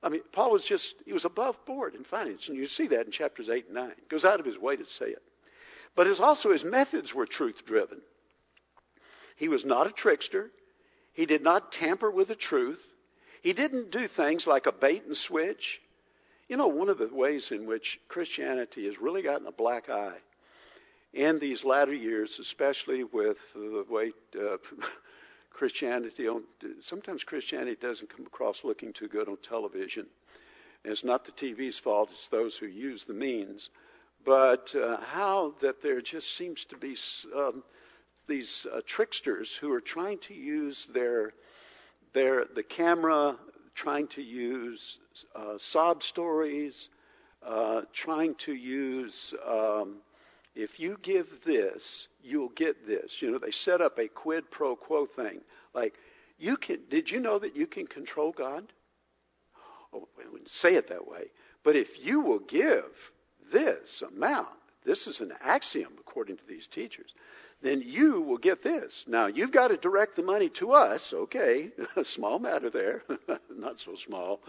I 0.03 0.09
mean, 0.09 0.23
Paul 0.33 0.51
was 0.51 0.65
just, 0.65 0.95
he 1.05 1.13
was 1.13 1.25
above 1.25 1.57
board 1.67 1.95
in 1.95 2.03
finance. 2.03 2.49
And 2.49 2.57
you 2.57 2.67
see 2.67 2.89
that 2.89 3.07
in 3.07 3.13
chapters 3.13 3.49
8 3.49 3.67
and 3.67 3.75
9. 3.75 3.93
He 3.95 4.09
goes 4.09 4.25
out 4.25 4.41
of 4.41 4.47
his 4.47 4.59
way 4.59 4.75
to 4.75 4.87
say 4.87 5.07
it. 5.07 5.23
But 5.95 6.07
his, 6.07 6.19
also 6.19 6.51
his 6.51 6.65
methods 6.65 7.15
were 7.15 7.27
truth 7.27 7.67
driven. 7.67 8.01
He 9.37 9.49
was 9.49 9.65
not 9.65 9.87
a 9.87 9.93
trickster. 9.93 10.51
He 11.13 11.27
did 11.27 11.43
not 11.43 11.71
tamper 11.71 12.11
with 12.11 12.29
the 12.29 12.35
truth. 12.35 12.83
He 13.43 13.53
didn't 13.53 13.91
do 13.91 14.09
things 14.09 14.47
like 14.47 14.67
a 14.67 14.73
bait 14.73 15.05
and 15.05 15.17
switch. 15.17 15.81
You 16.49 16.57
know, 16.57 16.69
one 16.69 16.89
of 16.89 16.99
the 16.99 17.09
ways 17.13 17.51
in 17.51 17.67
which 17.67 18.01
Christianity 18.09 18.87
has 18.87 19.01
really 19.01 19.23
gotten 19.23 19.47
a 19.47 19.53
black 19.53 19.91
eye 19.91 20.19
in 21.13 21.39
these 21.39 21.65
latter 21.65 21.95
years, 21.95 22.39
especially 22.39 23.05
with 23.05 23.37
the 23.55 23.85
way 23.89 24.13
uh, 24.39 24.57
Christianity, 25.51 26.29
sometimes 26.81 27.25
Christianity 27.25 27.77
doesn't 27.81 28.15
come 28.15 28.27
across 28.27 28.65
looking 28.65 28.93
too 28.93 29.09
good 29.09 29.29
on 29.29 29.37
television. 29.37 30.07
And 30.85 30.93
it's 30.93 31.05
not 31.05 31.25
the 31.25 31.33
TV's 31.33 31.79
fault, 31.79 32.09
it's 32.13 32.29
those 32.29 32.57
who 32.57 32.67
use 32.67 33.05
the 33.05 33.13
means. 33.13 33.69
But 34.25 34.75
uh, 34.75 34.99
how 35.01 35.55
that 35.61 35.83
there 35.83 36.01
just 36.01 36.37
seems 36.37 36.65
to 36.67 36.77
be 36.77 36.97
um, 37.37 37.63
these 38.27 38.67
uh, 38.73 38.81
tricksters 38.87 39.57
who 39.61 39.73
are 39.73 39.81
trying 39.81 40.19
to 40.21 40.35
use 40.35 40.87
their, 40.95 41.33
their 42.15 42.45
the 42.55 42.63
camera, 42.63 43.37
trying 43.75 44.07
to 44.09 44.23
use 44.23 44.99
uh, 45.35 45.55
sob 45.59 46.03
stories, 46.03 46.89
uh, 47.45 47.83
trying 47.93 48.35
to 48.37 48.55
use 48.55 49.35
um, 49.47 49.97
if 50.55 50.79
you 50.79 50.99
give 51.03 51.27
this, 51.45 52.09
you'll 52.23 52.51
get 52.51 52.87
this. 52.87 53.17
You 53.21 53.31
know, 53.31 53.39
they 53.39 53.51
set 53.51 53.81
up 53.81 53.99
a 53.99 54.09
quid 54.09 54.51
pro 54.51 54.77
quo 54.77 55.07
thing. 55.07 55.41
Like, 55.75 55.95
you 56.39 56.57
can, 56.57 56.81
did 56.91 57.11
you 57.11 57.21
know 57.21 57.39
that 57.39 57.57
you 57.57 57.67
can 57.67 57.87
control 57.87 58.33
God? 58.33 58.71
Oh, 59.95 60.09
I 60.21 60.29
wouldn't 60.31 60.51
say 60.51 60.75
it 60.75 60.89
that 60.89 61.07
way. 61.07 61.25
But 61.65 61.77
if 61.77 62.05
you 62.05 62.21
will 62.21 62.41
give 62.41 62.85
this 63.53 64.03
amount, 64.03 64.49
this 64.85 65.07
is 65.07 65.21
an 65.21 65.33
axiom 65.41 65.93
according 66.01 66.37
to 66.39 66.47
these 66.47 66.67
teachers, 66.67 67.15
then 67.63 67.83
you 67.85 68.21
will 68.23 68.39
get 68.39 68.63
this. 68.63 69.05
Now, 69.07 69.27
you've 69.27 69.53
got 69.53 69.69
to 69.69 69.77
direct 69.77 70.17
the 70.17 70.23
money 70.23 70.49
to 70.51 70.73
us. 70.73 71.13
Okay, 71.15 71.71
small 72.03 72.39
matter 72.39 72.71
there. 72.71 73.03
Not 73.51 73.79
so 73.79 73.95
small. 73.95 74.41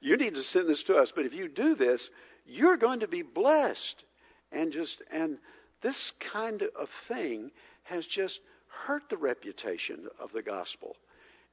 You 0.00 0.16
need 0.16 0.34
to 0.34 0.42
send 0.42 0.68
this 0.68 0.82
to 0.84 0.96
us. 0.96 1.12
But 1.14 1.24
if 1.24 1.34
you 1.34 1.48
do 1.48 1.74
this, 1.74 2.10
you're 2.46 2.76
going 2.76 3.00
to 3.00 3.08
be 3.08 3.22
blessed 3.22 4.04
and 4.52 4.72
just 4.72 5.02
and 5.10 5.38
this 5.82 6.12
kind 6.32 6.62
of 6.62 6.88
thing 7.06 7.50
has 7.84 8.06
just 8.06 8.40
hurt 8.68 9.08
the 9.08 9.16
reputation 9.16 10.08
of 10.18 10.32
the 10.32 10.42
gospel. 10.42 10.96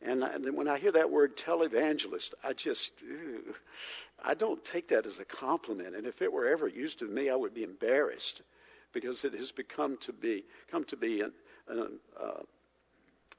And, 0.01 0.23
when 0.55 0.67
I 0.67 0.77
hear 0.77 0.91
that 0.91 1.10
word 1.10 1.38
televangelist, 1.38 2.34
I 2.43 2.53
just, 2.53 2.91
ew, 3.01 3.55
I 4.23 4.34
don't 4.34 4.63
take 4.63 4.89
that 4.89 5.05
as 5.05 5.19
a 5.19 5.25
compliment. 5.25 5.95
And 5.95 6.05
if 6.05 6.21
it 6.21 6.31
were 6.31 6.47
ever 6.47 6.67
used 6.67 7.01
of 7.01 7.10
me, 7.10 7.29
I 7.29 7.36
would 7.36 7.53
be 7.53 7.63
embarrassed 7.63 8.41
because 8.93 9.23
it 9.23 9.34
has 9.34 9.51
become 9.51 9.97
to 10.01 10.13
be, 10.13 10.43
come 10.69 10.84
to 10.86 10.97
be 10.97 11.21
an, 11.21 11.31
an 11.67 11.99
uh, 12.21 12.41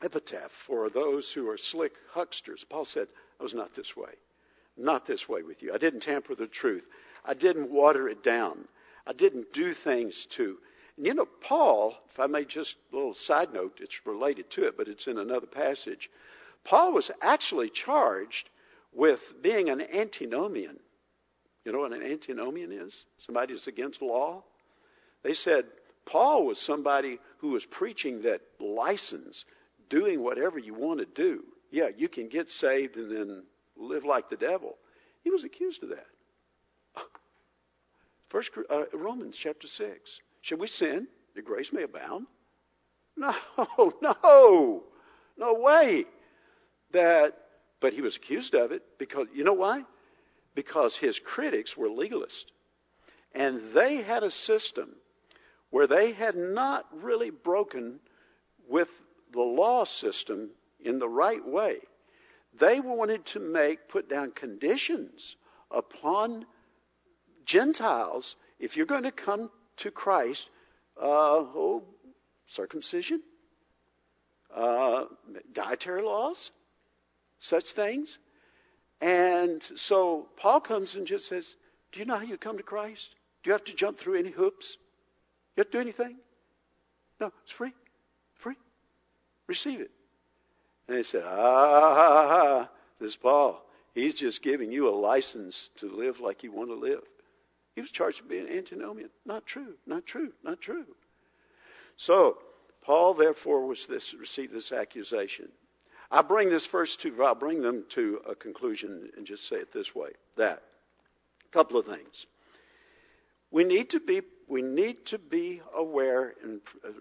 epitaph 0.03 0.51
for 0.67 0.91
those 0.91 1.31
who 1.31 1.49
are 1.49 1.59
slick 1.59 1.93
hucksters. 2.13 2.65
Paul 2.69 2.85
said, 2.85 3.09
I 3.39 3.43
was 3.43 3.55
not 3.55 3.75
this 3.75 3.97
way. 3.97 4.13
Not 4.77 5.07
this 5.07 5.29
way 5.29 5.43
with 5.43 5.63
you. 5.63 5.73
I 5.73 5.79
didn't 5.79 6.01
tamper 6.01 6.35
the 6.35 6.47
truth. 6.47 6.87
I 7.25 7.35
didn't 7.35 7.71
water 7.71 8.09
it 8.09 8.23
down. 8.23 8.67
I 9.07 9.13
didn't 9.13 9.53
do 9.53 9.73
things 9.73 10.27
to. 10.31 10.59
And 10.97 11.07
you 11.07 11.15
know, 11.15 11.27
Paul, 11.41 11.95
if 12.11 12.19
I 12.19 12.27
may 12.27 12.45
just 12.45 12.77
a 12.93 12.97
little 12.97 13.15
side 13.15 13.53
note, 13.53 13.79
it's 13.81 14.07
related 14.07 14.51
to 14.53 14.67
it, 14.67 14.77
but 14.77 14.89
it's 14.89 15.07
in 15.07 15.19
another 15.19 15.47
passage. 15.47 16.11
Paul 16.65 16.93
was 16.93 17.11
actually 17.21 17.71
charged 17.71 18.49
with 18.93 19.21
being 19.43 19.69
an 19.69 19.81
antinomian. 19.81 20.81
You 21.65 21.73
know 21.73 21.81
what 21.81 21.93
an 21.93 22.03
antinomian 22.03 22.73
is? 22.73 23.05
Somebody 23.19 23.53
who's 23.53 23.67
against 23.67 24.03
law. 24.03 24.43
They 25.23 25.35
said 25.35 25.67
Paul 26.07 26.47
was 26.47 26.61
somebody 26.61 27.19
who 27.39 27.51
was 27.51 27.65
preaching 27.65 28.23
that 28.23 28.41
license, 28.61 29.45
doing 29.89 30.23
whatever 30.23 30.59
you 30.59 30.75
want 30.75 31.01
to 31.01 31.07
do. 31.07 31.45
Yeah, 31.71 31.89
you 31.97 32.09
can 32.09 32.29
get 32.29 32.49
saved 32.49 32.97
and 32.97 33.11
then 33.11 33.43
live 33.77 34.05
like 34.05 34.31
the 34.31 34.37
devil. 34.37 34.77
He 35.25 35.31
was 35.31 35.45
accused 35.45 35.83
of 35.83 35.91
that. 35.91 36.07
First 38.29 38.51
uh, 38.69 38.85
Romans 38.93 39.37
chapter 39.39 39.69
six. 39.69 40.21
Should 40.43 40.61
we 40.61 40.67
sin 40.67 41.07
that 41.35 41.45
grace 41.45 41.73
may 41.73 41.83
abound? 41.83 42.27
No, 43.17 43.35
no, 44.03 44.85
no 45.37 45.55
way. 45.55 46.05
That, 46.93 47.37
but 47.81 47.93
he 47.93 48.01
was 48.01 48.17
accused 48.17 48.55
of 48.55 48.73
it 48.73 48.83
because, 48.99 49.27
you 49.35 49.45
know 49.45 49.53
why? 49.55 49.85
Because 50.55 50.97
his 50.97 51.19
critics 51.19 51.77
were 51.77 51.89
legalists. 51.89 52.47
And 53.35 53.75
they 53.75 53.97
had 53.97 54.23
a 54.23 54.31
system 54.31 54.95
where 55.71 55.87
they 55.87 56.13
had 56.13 56.37
not 56.37 56.87
really 56.93 57.31
broken 57.31 58.01
with 58.69 58.89
the 59.33 59.43
law 59.43 59.85
system 59.85 60.51
in 60.81 60.99
the 60.99 61.09
right 61.09 61.47
way. 61.47 61.79
They 62.59 62.81
wanted 62.81 63.27
to 63.27 63.41
make, 63.41 63.89
put 63.89 64.09
down 64.09 64.31
conditions 64.31 65.37
upon 65.71 66.47
Gentiles. 67.47 68.37
If 68.59 68.77
you're 68.77 68.87
going 68.87 69.05
to 69.05 69.13
come 69.13 69.51
to 69.79 69.91
Christ, 69.91 70.49
uh, 71.01 71.05
oh, 71.07 71.83
circumcision, 72.49 73.23
uh, 74.55 75.05
dietary 75.53 76.03
laws, 76.03 76.51
such 77.39 77.73
things. 77.73 78.19
And 79.01 79.63
so 79.75 80.29
Paul 80.37 80.61
comes 80.61 80.95
and 80.95 81.07
just 81.07 81.29
says, 81.29 81.55
Do 81.93 82.01
you 82.01 82.07
know 82.07 82.17
how 82.17 82.23
you 82.23 82.39
come 82.39 82.57
to 82.57 82.63
Christ? 82.63 83.09
Do 83.43 83.49
you 83.49 83.53
have 83.53 83.65
to 83.65 83.75
jump 83.75 83.99
through 83.99 84.19
any 84.19 84.31
hoops? 84.31 84.77
You 85.57 85.63
have 85.63 85.71
to 85.71 85.79
do 85.79 85.83
anything? 85.83 86.17
No, 87.21 87.33
it's 87.45 87.53
free. 87.53 87.73
Free. 88.37 88.57
Receive 89.47 89.81
it. 89.81 89.91
And 90.89 90.99
they 90.99 91.03
said, 91.03 91.25
Ah, 91.25 92.71
this 93.01 93.17
Paul. 93.17 93.63
He's 93.95 94.15
just 94.15 94.43
giving 94.43 94.71
you 94.71 94.89
a 94.89 94.95
license 94.95 95.71
to 95.77 95.87
live 95.87 96.21
like 96.21 96.43
you 96.43 96.53
want 96.53 96.71
to 96.71 96.75
live. 96.75 97.03
He 97.77 97.83
was 97.83 97.91
charged 97.91 98.23
with 98.23 98.31
being 98.31 98.49
antinomian. 98.49 99.11
Not 99.27 99.47
true, 99.47 99.75
not 99.87 100.07
true, 100.07 100.33
not 100.43 100.63
true. 100.63 100.87
So, 101.99 102.39
Paul 102.83 103.13
therefore 103.13 103.67
was 103.67 103.85
this, 103.87 104.15
received 104.19 104.55
this 104.55 104.73
accusation. 104.73 105.51
I 106.11 106.23
bring 106.23 106.49
this 106.49 106.65
first 106.65 107.03
to, 107.03 107.23
I'll 107.23 107.35
bring 107.35 107.61
them 107.61 107.85
to 107.91 108.23
a 108.27 108.35
conclusion 108.35 109.11
and 109.17 109.27
just 109.27 109.47
say 109.47 109.57
it 109.57 109.73
this 109.73 109.95
way. 109.95 110.09
That. 110.39 110.63
A 111.45 111.53
couple 111.53 111.79
of 111.79 111.85
things. 111.85 112.27
We 113.51 113.65
need 113.65 113.91
to 113.91 114.01
be, 114.01 114.23
we 114.49 114.63
need 114.63 115.05
to 115.07 115.19
be 115.19 115.61
aware 115.75 116.33
and 116.43 116.63
uh, 116.83 116.93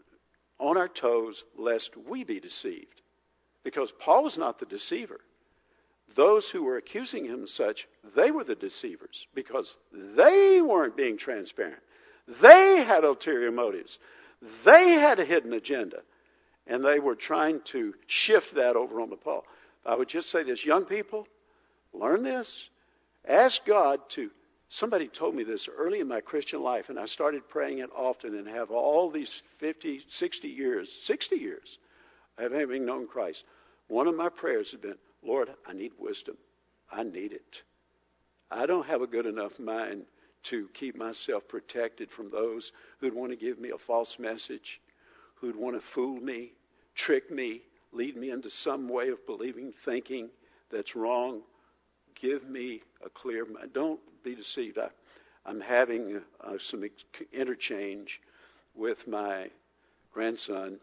on 0.59 0.75
our 0.75 0.89
toes 0.89 1.45
lest 1.57 1.95
we 1.95 2.25
be 2.25 2.41
deceived. 2.41 3.01
Because 3.63 3.93
Paul 3.93 4.23
was 4.23 4.37
not 4.37 4.59
the 4.59 4.65
deceiver. 4.65 5.21
Those 6.13 6.49
who 6.49 6.63
were 6.63 6.77
accusing 6.77 7.25
him 7.25 7.47
such, 7.47 7.87
they 8.15 8.31
were 8.31 8.43
the 8.43 8.55
deceivers 8.55 9.27
because 9.33 9.75
they 9.91 10.61
weren't 10.61 10.95
being 10.95 11.17
transparent. 11.17 11.81
They 12.41 12.83
had 12.83 13.03
ulterior 13.03 13.51
motives. 13.51 13.99
They 14.63 14.91
had 14.93 15.19
a 15.19 15.25
hidden 15.25 15.53
agenda. 15.53 16.01
And 16.67 16.83
they 16.83 16.99
were 16.99 17.15
trying 17.15 17.61
to 17.71 17.93
shift 18.07 18.55
that 18.55 18.75
over 18.75 19.01
on 19.01 19.09
the 19.09 19.17
Paul. 19.17 19.45
I 19.85 19.95
would 19.95 20.07
just 20.07 20.31
say 20.31 20.43
this 20.43 20.65
young 20.65 20.85
people, 20.85 21.27
learn 21.93 22.23
this. 22.23 22.69
Ask 23.27 23.65
God 23.65 23.99
to. 24.11 24.31
Somebody 24.69 25.07
told 25.07 25.35
me 25.35 25.43
this 25.43 25.69
early 25.77 25.99
in 25.99 26.07
my 26.07 26.21
Christian 26.21 26.61
life, 26.61 26.89
and 26.89 26.99
I 26.99 27.05
started 27.05 27.47
praying 27.47 27.79
it 27.79 27.91
often 27.95 28.35
and 28.35 28.47
have 28.47 28.71
all 28.71 29.11
these 29.11 29.43
50, 29.59 30.01
60 30.09 30.47
years, 30.47 30.91
60 31.03 31.35
years 31.35 31.77
of 32.37 32.51
having 32.51 32.85
known 32.85 33.07
Christ. 33.07 33.43
One 33.87 34.07
of 34.07 34.15
my 34.15 34.29
prayers 34.29 34.71
has 34.71 34.81
been, 34.81 34.95
Lord, 35.25 35.49
I 35.65 35.73
need 35.73 35.93
wisdom. 35.97 36.37
I 36.91 37.03
need 37.03 37.33
it. 37.33 37.63
I 38.51 38.65
don't 38.65 38.85
have 38.85 39.01
a 39.01 39.07
good 39.07 39.25
enough 39.25 39.59
mind 39.59 40.05
to 40.43 40.69
keep 40.73 40.95
myself 40.95 41.47
protected 41.47 42.11
from 42.11 42.29
those 42.29 42.71
who'd 42.99 43.15
want 43.15 43.31
to 43.31 43.35
give 43.35 43.59
me 43.59 43.71
a 43.71 43.77
false 43.77 44.19
message, 44.19 44.79
who'd 45.35 45.55
want 45.55 45.75
to 45.75 45.81
fool 45.81 46.19
me, 46.19 46.51
trick 46.93 47.31
me, 47.31 47.61
lead 47.91 48.15
me 48.15 48.29
into 48.29 48.51
some 48.51 48.87
way 48.87 49.09
of 49.09 49.25
believing, 49.25 49.73
thinking 49.83 50.29
that's 50.69 50.95
wrong. 50.95 51.41
Give 52.13 52.47
me 52.47 52.81
a 53.03 53.09
clear 53.09 53.45
mind. 53.45 53.73
Don't 53.73 53.99
be 54.23 54.35
deceived. 54.35 54.77
I, 54.77 54.89
I'm 55.45 55.59
having 55.59 56.21
uh, 56.41 56.57
some 56.59 56.83
interchange 57.33 58.21
with 58.75 59.07
my 59.07 59.49
grandson 60.13 60.79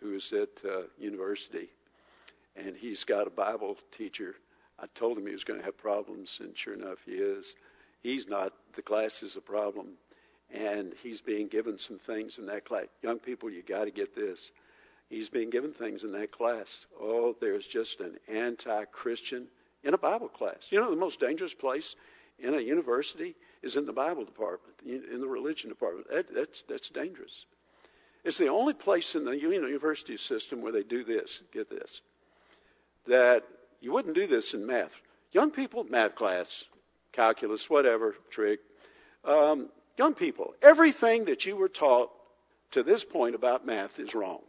who 0.00 0.14
is 0.14 0.32
at 0.32 0.48
uh, 0.64 0.82
university, 0.98 1.70
and 2.56 2.76
he's 2.76 3.04
got 3.04 3.26
a 3.26 3.30
Bible 3.30 3.76
teacher. 3.96 4.34
I 4.78 4.86
told 4.94 5.18
him 5.18 5.26
he 5.26 5.32
was 5.32 5.44
going 5.44 5.58
to 5.58 5.64
have 5.64 5.76
problems, 5.76 6.38
and 6.40 6.56
sure 6.56 6.74
enough, 6.74 6.98
he 7.04 7.12
is. 7.12 7.54
He's 8.02 8.26
not. 8.26 8.52
The 8.74 8.82
class 8.82 9.22
is 9.22 9.36
a 9.36 9.40
problem. 9.40 9.88
And 10.52 10.94
he's 11.02 11.20
being 11.20 11.46
given 11.46 11.78
some 11.78 11.98
things 11.98 12.38
in 12.38 12.46
that 12.46 12.64
class. 12.64 12.86
Young 13.02 13.20
people, 13.20 13.50
you 13.50 13.62
got 13.62 13.84
to 13.84 13.92
get 13.92 14.16
this. 14.16 14.50
He's 15.08 15.28
being 15.28 15.50
given 15.50 15.72
things 15.72 16.02
in 16.02 16.12
that 16.12 16.32
class. 16.32 16.86
Oh, 17.00 17.36
there's 17.40 17.66
just 17.66 18.00
an 18.00 18.16
anti 18.28 18.84
Christian 18.86 19.48
in 19.84 19.94
a 19.94 19.98
Bible 19.98 20.28
class. 20.28 20.66
You 20.70 20.80
know, 20.80 20.90
the 20.90 20.96
most 20.96 21.20
dangerous 21.20 21.54
place 21.54 21.94
in 22.38 22.54
a 22.54 22.60
university 22.60 23.36
is 23.62 23.76
in 23.76 23.86
the 23.86 23.92
Bible 23.92 24.24
department, 24.24 24.74
in 24.84 25.20
the 25.20 25.28
religion 25.28 25.68
department. 25.68 26.08
That, 26.10 26.34
that's, 26.34 26.64
that's 26.68 26.88
dangerous. 26.90 27.44
It's 28.24 28.38
the 28.38 28.48
only 28.48 28.74
place 28.74 29.14
in 29.14 29.24
the 29.24 29.36
university 29.36 30.16
system 30.16 30.62
where 30.62 30.72
they 30.72 30.82
do 30.82 31.04
this. 31.04 31.42
Get 31.52 31.70
this. 31.70 32.00
That 33.10 33.42
you 33.80 33.92
wouldn't 33.92 34.14
do 34.14 34.26
this 34.28 34.54
in 34.54 34.66
math. 34.66 34.92
Young 35.32 35.50
people, 35.50 35.84
math 35.84 36.14
class, 36.14 36.64
calculus, 37.12 37.68
whatever, 37.68 38.14
trig. 38.30 38.60
Um, 39.24 39.68
young 39.96 40.14
people, 40.14 40.54
everything 40.62 41.24
that 41.24 41.44
you 41.44 41.56
were 41.56 41.68
taught 41.68 42.10
to 42.70 42.84
this 42.84 43.04
point 43.04 43.34
about 43.34 43.66
math 43.66 43.98
is 43.98 44.14
wrong. 44.14 44.40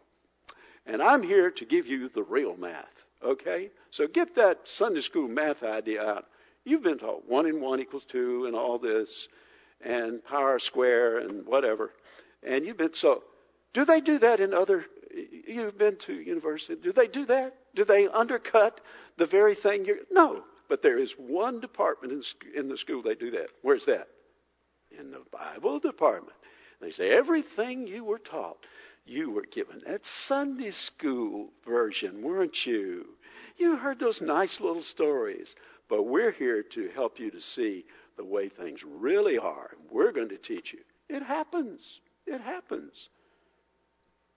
And 0.85 1.01
I'm 1.01 1.23
here 1.23 1.49
to 1.49 1.65
give 1.65 1.87
you 1.87 2.09
the 2.09 2.21
real 2.21 2.55
math, 2.55 2.85
okay? 3.23 3.71
So 3.89 4.07
get 4.07 4.35
that 4.35 4.59
Sunday 4.65 5.01
school 5.01 5.27
math 5.27 5.63
idea 5.63 6.03
out. 6.03 6.25
You've 6.63 6.83
been 6.83 6.99
taught 6.99 7.27
1 7.27 7.47
and 7.47 7.61
1 7.61 7.79
equals 7.79 8.05
2 8.05 8.45
and 8.45 8.55
all 8.55 8.77
this, 8.77 9.27
and 9.83 10.23
power 10.23 10.59
square 10.59 11.17
and 11.17 11.47
whatever. 11.47 11.91
And 12.43 12.63
you've 12.65 12.77
been, 12.77 12.93
so, 12.93 13.23
do 13.73 13.85
they 13.85 14.01
do 14.01 14.19
that 14.19 14.39
in 14.39 14.53
other, 14.53 14.85
you've 15.47 15.77
been 15.77 15.97
to 15.97 16.13
university, 16.13 16.75
do 16.81 16.91
they 16.91 17.07
do 17.07 17.25
that? 17.25 17.55
Do 17.75 17.85
they 17.85 18.07
undercut 18.07 18.81
the 19.17 19.25
very 19.25 19.55
thing 19.55 19.85
you're, 19.85 19.97
no. 20.11 20.43
But 20.69 20.81
there 20.81 20.97
is 20.97 21.13
one 21.13 21.59
department 21.59 22.13
in, 22.13 22.59
in 22.59 22.69
the 22.69 22.77
school 22.77 23.01
they 23.01 23.15
do 23.15 23.31
that. 23.31 23.47
Where's 23.61 23.85
that? 23.85 24.07
In 24.97 25.11
the 25.11 25.23
Bible 25.31 25.79
department. 25.79 26.37
They 26.79 26.91
say 26.91 27.09
everything 27.09 27.87
you 27.87 28.03
were 28.03 28.19
taught, 28.19 28.65
you 29.05 29.31
were 29.31 29.45
given. 29.45 29.81
That 29.85 30.05
Sunday 30.05 30.71
school 30.71 31.49
version, 31.65 32.21
weren't 32.23 32.65
you? 32.65 33.05
You 33.57 33.75
heard 33.75 33.99
those 33.99 34.21
nice 34.21 34.59
little 34.59 34.81
stories. 34.81 35.55
But 35.89 36.03
we're 36.03 36.31
here 36.31 36.63
to 36.63 36.89
help 36.95 37.19
you 37.19 37.31
to 37.31 37.41
see 37.41 37.85
the 38.15 38.23
way 38.23 38.47
things 38.47 38.81
really 38.83 39.37
are. 39.37 39.71
We're 39.91 40.13
going 40.13 40.29
to 40.29 40.37
teach 40.37 40.73
you. 40.73 40.79
It 41.09 41.21
happens. 41.21 41.99
It 42.25 42.39
happens. 42.39 43.09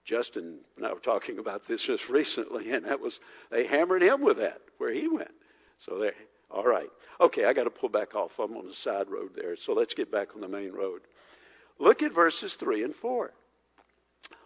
Justin 0.05 0.59
and 0.77 0.85
I 0.85 0.93
were 0.93 0.99
talking 0.99 1.39
about 1.39 1.67
this 1.67 1.81
just 1.81 2.09
recently, 2.09 2.71
and 2.71 2.85
that 2.85 2.99
was 2.99 3.19
they 3.51 3.65
hammered 3.65 4.03
him 4.03 4.21
with 4.21 4.37
that 4.37 4.61
where 4.77 4.93
he 4.93 5.07
went. 5.07 5.31
So 5.79 5.99
there, 5.99 6.13
all 6.49 6.65
right. 6.65 6.89
Okay, 7.19 7.45
I 7.45 7.53
got 7.53 7.65
to 7.65 7.69
pull 7.69 7.89
back 7.89 8.15
off. 8.15 8.31
I'm 8.39 8.55
on 8.55 8.67
the 8.67 8.73
side 8.73 9.09
road 9.09 9.31
there. 9.35 9.55
So 9.55 9.73
let's 9.73 9.93
get 9.93 10.11
back 10.11 10.35
on 10.35 10.41
the 10.41 10.47
main 10.47 10.71
road. 10.71 11.01
Look 11.79 12.03
at 12.03 12.13
verses 12.13 12.55
3 12.59 12.83
and 12.83 12.95
4. 12.95 13.31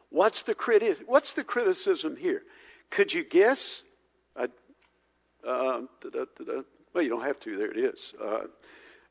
What's 0.09 0.43
the, 0.43 0.55
criti- 0.55 1.05
what's 1.05 1.33
the 1.33 1.43
criticism 1.43 2.15
here? 2.15 2.41
Could 2.89 3.13
you 3.13 3.23
guess? 3.23 3.83
Uh, 4.35 4.47
uh, 5.45 5.81
well, 6.93 7.03
you 7.03 7.09
don't 7.09 7.23
have 7.23 7.39
to. 7.41 7.57
There 7.57 7.71
it 7.71 7.77
is. 7.77 8.13
Uh, 8.19 8.41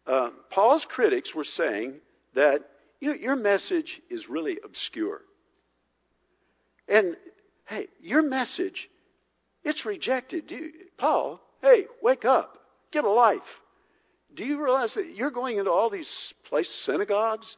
uh, 0.07 0.31
Paul's 0.51 0.85
critics 0.85 1.35
were 1.35 1.45
saying 1.45 1.95
that 2.35 2.69
you 3.01 3.11
know, 3.11 3.15
your 3.15 3.37
message 3.37 4.01
is 4.11 4.29
really 4.29 4.59
obscure. 4.65 5.21
And 6.89 7.17
hey, 7.67 7.89
your 8.01 8.23
message, 8.23 8.89
it's 9.63 9.85
rejected. 9.85 10.51
You, 10.51 10.73
Paul, 10.97 11.41
Hey, 11.61 11.87
wake 12.03 12.25
up. 12.25 12.59
Get 12.93 13.05
a 13.05 13.11
life. 13.11 13.61
Do 14.35 14.45
you 14.45 14.63
realize 14.63 14.95
that 14.95 15.15
you're 15.15 15.31
going 15.31 15.59
into 15.59 15.73
all 15.73 15.91
these 15.91 16.33
places, 16.45 16.75
synagogues 16.85 17.57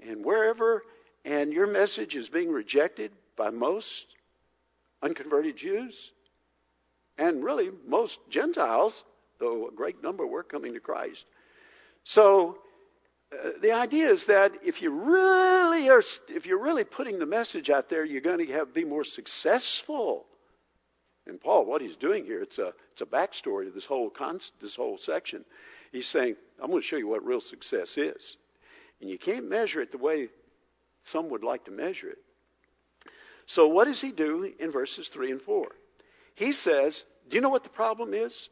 and 0.00 0.24
wherever, 0.24 0.82
and 1.24 1.52
your 1.52 1.66
message 1.66 2.14
is 2.14 2.28
being 2.28 2.50
rejected 2.50 3.12
by 3.36 3.50
most 3.50 4.06
unconverted 5.02 5.56
Jews? 5.56 6.12
And 7.18 7.44
really, 7.44 7.70
most 7.86 8.18
Gentiles, 8.30 9.02
though 9.38 9.68
a 9.68 9.72
great 9.72 10.02
number 10.02 10.26
were 10.26 10.42
coming 10.42 10.74
to 10.74 10.80
Christ. 10.80 11.24
So, 12.04 12.58
uh, 13.32 13.50
the 13.62 13.72
idea 13.72 14.10
is 14.10 14.26
that 14.26 14.52
if 14.62 14.82
you 14.82 14.90
really 14.90 15.88
are, 15.88 16.02
if 16.28 16.46
you're 16.46 16.62
really 16.62 16.84
putting 16.84 17.18
the 17.18 17.26
message 17.26 17.70
out 17.70 17.88
there, 17.88 18.04
you're 18.04 18.20
going 18.20 18.44
to 18.46 18.52
have, 18.52 18.74
be 18.74 18.84
more 18.84 19.04
successful 19.04 20.26
and 21.26 21.40
Paul, 21.40 21.64
what 21.64 21.80
he's 21.80 21.96
doing 21.96 22.24
here, 22.24 22.42
it's 22.42 22.58
a, 22.58 22.72
it's 22.92 23.02
a 23.02 23.06
backstory 23.06 23.66
to 23.66 23.70
this 23.70 23.86
whole, 23.86 24.10
const, 24.10 24.52
this 24.60 24.74
whole 24.74 24.98
section. 24.98 25.44
He's 25.92 26.08
saying, 26.08 26.36
I'm 26.60 26.70
going 26.70 26.82
to 26.82 26.86
show 26.86 26.96
you 26.96 27.08
what 27.08 27.24
real 27.24 27.40
success 27.40 27.96
is. 27.96 28.36
And 29.00 29.08
you 29.08 29.18
can't 29.18 29.48
measure 29.48 29.80
it 29.80 29.92
the 29.92 29.98
way 29.98 30.28
some 31.04 31.30
would 31.30 31.44
like 31.44 31.64
to 31.66 31.70
measure 31.70 32.08
it. 32.08 32.18
So 33.46 33.68
what 33.68 33.86
does 33.86 34.00
he 34.00 34.12
do 34.12 34.50
in 34.58 34.72
verses 34.72 35.08
3 35.08 35.32
and 35.32 35.42
4? 35.42 35.68
He 36.34 36.52
says, 36.52 37.04
do 37.28 37.36
you 37.36 37.40
know 37.40 37.48
what 37.48 37.64
the 37.64 37.70
problem 37.70 38.14
is? 38.14 38.48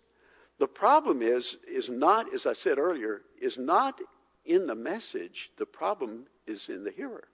The 0.59 0.67
problem 0.67 1.23
is, 1.23 1.57
is 1.69 1.89
not, 1.89 2.33
as 2.35 2.47
I 2.47 2.53
said 2.53 2.79
earlier, 2.79 3.23
is 3.41 3.57
not 3.59 4.01
in 4.49 4.67
the 4.67 4.75
message. 4.75 5.51
The 5.59 5.67
problem 5.67 6.27
is 6.47 6.69
in 6.69 6.83
the 6.83 6.91
hearer. 6.91 7.25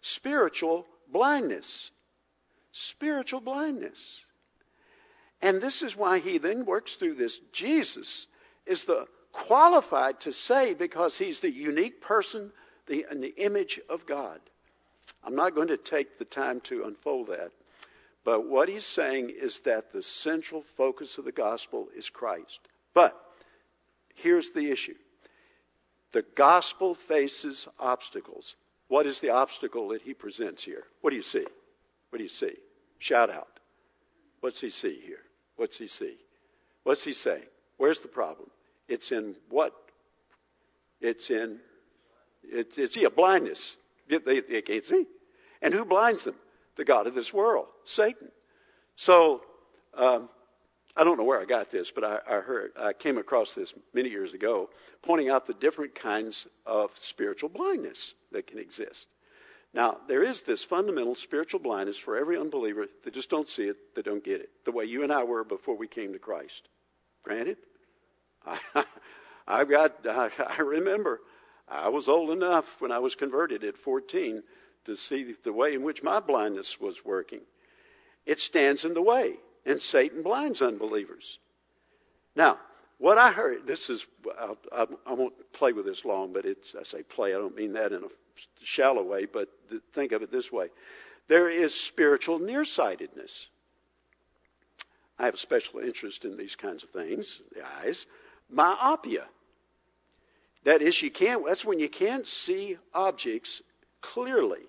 Spiritual 0.00 0.86
blindness. 1.12 1.90
Spiritual 2.72 3.40
blindness. 3.40 4.20
And 5.40 5.60
this 5.60 5.82
is 5.82 5.94
why 5.94 6.18
he 6.18 6.38
then 6.38 6.64
works 6.64 6.96
through 6.96 7.14
this. 7.14 7.38
Jesus 7.52 8.26
is 8.66 8.84
the 8.86 9.06
qualified 9.32 10.20
to 10.20 10.32
say 10.32 10.74
because 10.74 11.16
he's 11.16 11.40
the 11.40 11.52
unique 11.52 12.00
person 12.00 12.50
the, 12.86 13.04
in 13.10 13.20
the 13.20 13.34
image 13.36 13.80
of 13.88 14.06
God. 14.06 14.40
I'm 15.22 15.36
not 15.36 15.54
going 15.54 15.68
to 15.68 15.76
take 15.76 16.18
the 16.18 16.24
time 16.24 16.60
to 16.62 16.84
unfold 16.84 17.28
that. 17.28 17.50
But 18.24 18.48
what 18.48 18.68
he's 18.68 18.86
saying 18.86 19.30
is 19.30 19.60
that 19.64 19.92
the 19.92 20.02
central 20.02 20.64
focus 20.76 21.18
of 21.18 21.24
the 21.24 21.32
gospel 21.32 21.88
is 21.96 22.08
Christ. 22.08 22.58
But 22.94 23.14
here's 24.14 24.50
the 24.50 24.70
issue 24.70 24.96
the 26.12 26.24
gospel 26.36 26.94
faces 27.08 27.66
obstacles. 27.78 28.54
What 28.88 29.06
is 29.06 29.20
the 29.20 29.30
obstacle 29.30 29.88
that 29.88 30.02
he 30.02 30.14
presents 30.14 30.64
here? 30.64 30.84
What 31.00 31.10
do 31.10 31.16
you 31.16 31.22
see? 31.22 31.44
What 32.10 32.18
do 32.18 32.22
you 32.22 32.28
see? 32.28 32.54
Shout 32.98 33.30
out. 33.30 33.48
What's 34.40 34.60
he 34.60 34.70
see 34.70 35.00
here? 35.04 35.18
What's 35.56 35.78
he 35.78 35.88
see? 35.88 36.16
What's 36.84 37.02
he 37.02 37.12
saying? 37.12 37.42
Where's 37.78 38.00
the 38.00 38.08
problem? 38.08 38.48
It's 38.88 39.10
in 39.10 39.34
what? 39.50 39.72
It's 41.00 41.30
in, 41.30 41.58
it's, 42.44 42.78
it's 42.78 42.96
yeah, 42.96 43.08
blindness. 43.14 43.76
They, 44.08 44.40
they 44.40 44.62
can't 44.62 44.84
see. 44.84 45.06
And 45.60 45.74
who 45.74 45.84
blinds 45.84 46.24
them? 46.24 46.36
The 46.76 46.84
God 46.84 47.06
of 47.06 47.14
this 47.14 47.32
world, 47.32 47.66
Satan. 47.84 48.28
So, 48.96 49.40
um, 49.94 50.28
I 50.96 51.04
don't 51.04 51.18
know 51.18 51.24
where 51.24 51.40
I 51.40 51.44
got 51.44 51.70
this, 51.70 51.92
but 51.94 52.04
I, 52.04 52.18
I 52.26 52.40
heard, 52.40 52.72
I 52.78 52.92
came 52.94 53.18
across 53.18 53.52
this 53.54 53.72
many 53.92 54.08
years 54.08 54.32
ago, 54.32 54.70
pointing 55.02 55.28
out 55.28 55.46
the 55.46 55.54
different 55.54 55.94
kinds 55.94 56.46
of 56.64 56.90
spiritual 56.94 57.50
blindness 57.50 58.14
that 58.32 58.46
can 58.46 58.58
exist. 58.58 59.06
Now, 59.74 59.98
there 60.08 60.22
is 60.22 60.42
this 60.46 60.64
fundamental 60.64 61.14
spiritual 61.14 61.60
blindness 61.60 61.98
for 61.98 62.16
every 62.16 62.38
unbeliever 62.38 62.86
that 63.04 63.12
just 63.12 63.28
don't 63.28 63.46
see 63.46 63.64
it, 63.64 63.76
that 63.94 64.06
don't 64.06 64.24
get 64.24 64.40
it, 64.40 64.48
the 64.64 64.72
way 64.72 64.86
you 64.86 65.02
and 65.02 65.12
I 65.12 65.24
were 65.24 65.44
before 65.44 65.76
we 65.76 65.86
came 65.86 66.14
to 66.14 66.18
Christ. 66.18 66.66
Granted, 67.22 67.58
I, 68.46 68.84
I've 69.46 69.68
got, 69.68 70.06
I, 70.06 70.30
I 70.38 70.62
remember 70.62 71.20
I 71.68 71.90
was 71.90 72.08
old 72.08 72.30
enough 72.30 72.64
when 72.78 72.90
I 72.90 73.00
was 73.00 73.14
converted 73.14 73.64
at 73.64 73.76
14 73.78 74.42
to 74.86 74.96
see 74.96 75.34
the 75.44 75.52
way 75.52 75.74
in 75.74 75.82
which 75.82 76.02
my 76.02 76.20
blindness 76.20 76.78
was 76.80 77.04
working. 77.04 77.40
It 78.24 78.40
stands 78.40 78.84
in 78.84 78.94
the 78.94 79.02
way, 79.02 79.34
and 79.66 79.80
Satan 79.82 80.22
blinds 80.22 80.62
unbelievers. 80.62 81.38
Now, 82.34 82.58
what 82.98 83.18
I 83.18 83.32
heard, 83.32 83.66
this 83.66 83.90
is, 83.90 84.06
I, 84.72 84.86
I, 85.06 85.12
won't 85.12 85.34
play 85.52 85.72
with 85.72 85.84
this 85.84 86.04
long, 86.04 86.32
but 86.32 86.46
it's, 86.46 86.74
I 86.78 86.82
say 86.84 87.02
play, 87.02 87.34
I 87.34 87.38
don't 87.38 87.54
mean 87.54 87.74
that 87.74 87.92
in 87.92 88.02
a 88.04 88.08
shallow 88.62 89.02
way, 89.02 89.26
but 89.26 89.48
think 89.94 90.12
of 90.12 90.22
it 90.22 90.32
this 90.32 90.50
way. 90.50 90.68
There 91.28 91.50
is 91.50 91.74
spiritual 91.74 92.38
nearsightedness. 92.38 93.48
I 95.18 95.26
have 95.26 95.34
a 95.34 95.38
special 95.38 95.80
interest 95.80 96.24
in 96.24 96.38
these 96.38 96.56
kinds 96.56 96.84
of 96.84 96.90
things, 96.90 97.40
the 97.54 97.66
eyes. 97.66 98.06
Myopia. 98.48 99.26
That 100.64 100.80
is, 100.80 101.00
you 101.02 101.10
can't, 101.10 101.44
that's 101.46 101.64
when 101.64 101.78
you 101.78 101.88
can't 101.88 102.26
see 102.26 102.76
objects 102.94 103.60
clearly 104.00 104.62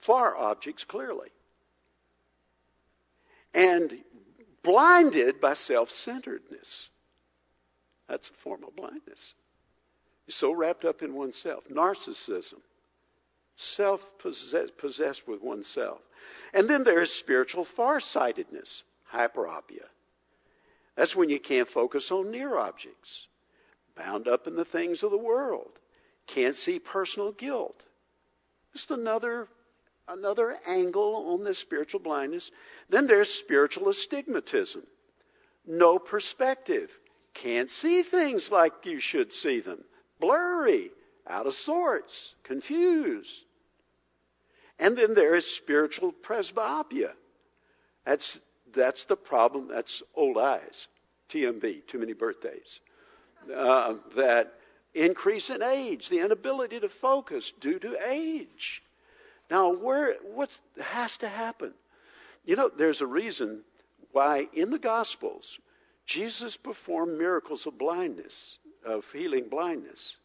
far 0.00 0.36
objects 0.36 0.84
clearly. 0.84 1.28
And 3.52 3.92
blinded 4.62 5.40
by 5.40 5.54
self 5.54 5.90
centeredness. 5.90 6.88
That's 8.08 8.28
a 8.28 8.42
form 8.42 8.64
of 8.64 8.74
blindness. 8.74 9.34
You're 10.26 10.32
so 10.32 10.52
wrapped 10.52 10.84
up 10.84 11.02
in 11.02 11.14
oneself. 11.14 11.64
Narcissism. 11.70 12.60
Self 13.56 14.00
possessed 14.18 15.28
with 15.28 15.42
oneself. 15.42 16.00
And 16.52 16.68
then 16.68 16.84
there 16.84 17.00
is 17.00 17.12
spiritual 17.12 17.64
farsightedness, 17.64 18.82
hyperopia. 19.12 19.86
That's 20.96 21.14
when 21.14 21.30
you 21.30 21.40
can't 21.40 21.68
focus 21.68 22.10
on 22.10 22.30
near 22.30 22.56
objects, 22.56 23.26
bound 23.96 24.28
up 24.28 24.46
in 24.46 24.56
the 24.56 24.64
things 24.64 25.02
of 25.02 25.10
the 25.10 25.18
world, 25.18 25.70
can't 26.26 26.56
see 26.56 26.78
personal 26.78 27.32
guilt. 27.32 27.84
Just 28.72 28.90
another 28.90 29.48
another 30.08 30.58
angle 30.66 31.32
on 31.32 31.44
this 31.44 31.58
spiritual 31.58 32.00
blindness. 32.00 32.50
Then 32.90 33.06
there's 33.06 33.30
spiritual 33.30 33.88
astigmatism. 33.88 34.82
No 35.66 35.98
perspective. 35.98 36.90
Can't 37.34 37.70
see 37.70 38.02
things 38.02 38.50
like 38.50 38.72
you 38.84 38.98
should 39.00 39.32
see 39.32 39.60
them. 39.60 39.84
Blurry, 40.18 40.90
out 41.26 41.46
of 41.46 41.54
sorts, 41.54 42.34
confused. 42.42 43.44
And 44.78 44.96
then 44.96 45.14
there 45.14 45.36
is 45.36 45.46
spiritual 45.56 46.12
presbyopia. 46.12 47.12
That's, 48.04 48.38
that's 48.74 49.04
the 49.04 49.16
problem. 49.16 49.68
That's 49.68 50.02
old 50.14 50.36
eyes. 50.36 50.88
TMB, 51.30 51.86
too 51.86 51.98
many 51.98 52.12
birthdays. 52.12 52.80
Uh, 53.54 53.94
that 54.16 54.52
increase 54.94 55.48
in 55.48 55.62
age, 55.62 56.08
the 56.08 56.18
inability 56.18 56.80
to 56.80 56.88
focus 56.88 57.52
due 57.60 57.78
to 57.78 57.96
age. 58.10 58.82
Now, 59.48 59.74
where 59.74 60.16
what 60.34 60.50
has 60.80 61.16
to 61.18 61.28
happen? 61.28 61.72
You 62.44 62.56
know, 62.56 62.68
there's 62.68 63.00
a 63.00 63.06
reason 63.06 63.62
why 64.12 64.48
in 64.52 64.70
the 64.70 64.78
Gospels 64.78 65.58
Jesus 66.06 66.56
performed 66.56 67.18
miracles 67.18 67.66
of 67.66 67.78
blindness, 67.78 68.58
of 68.84 69.04
healing 69.12 69.48
blindness. 69.48 70.16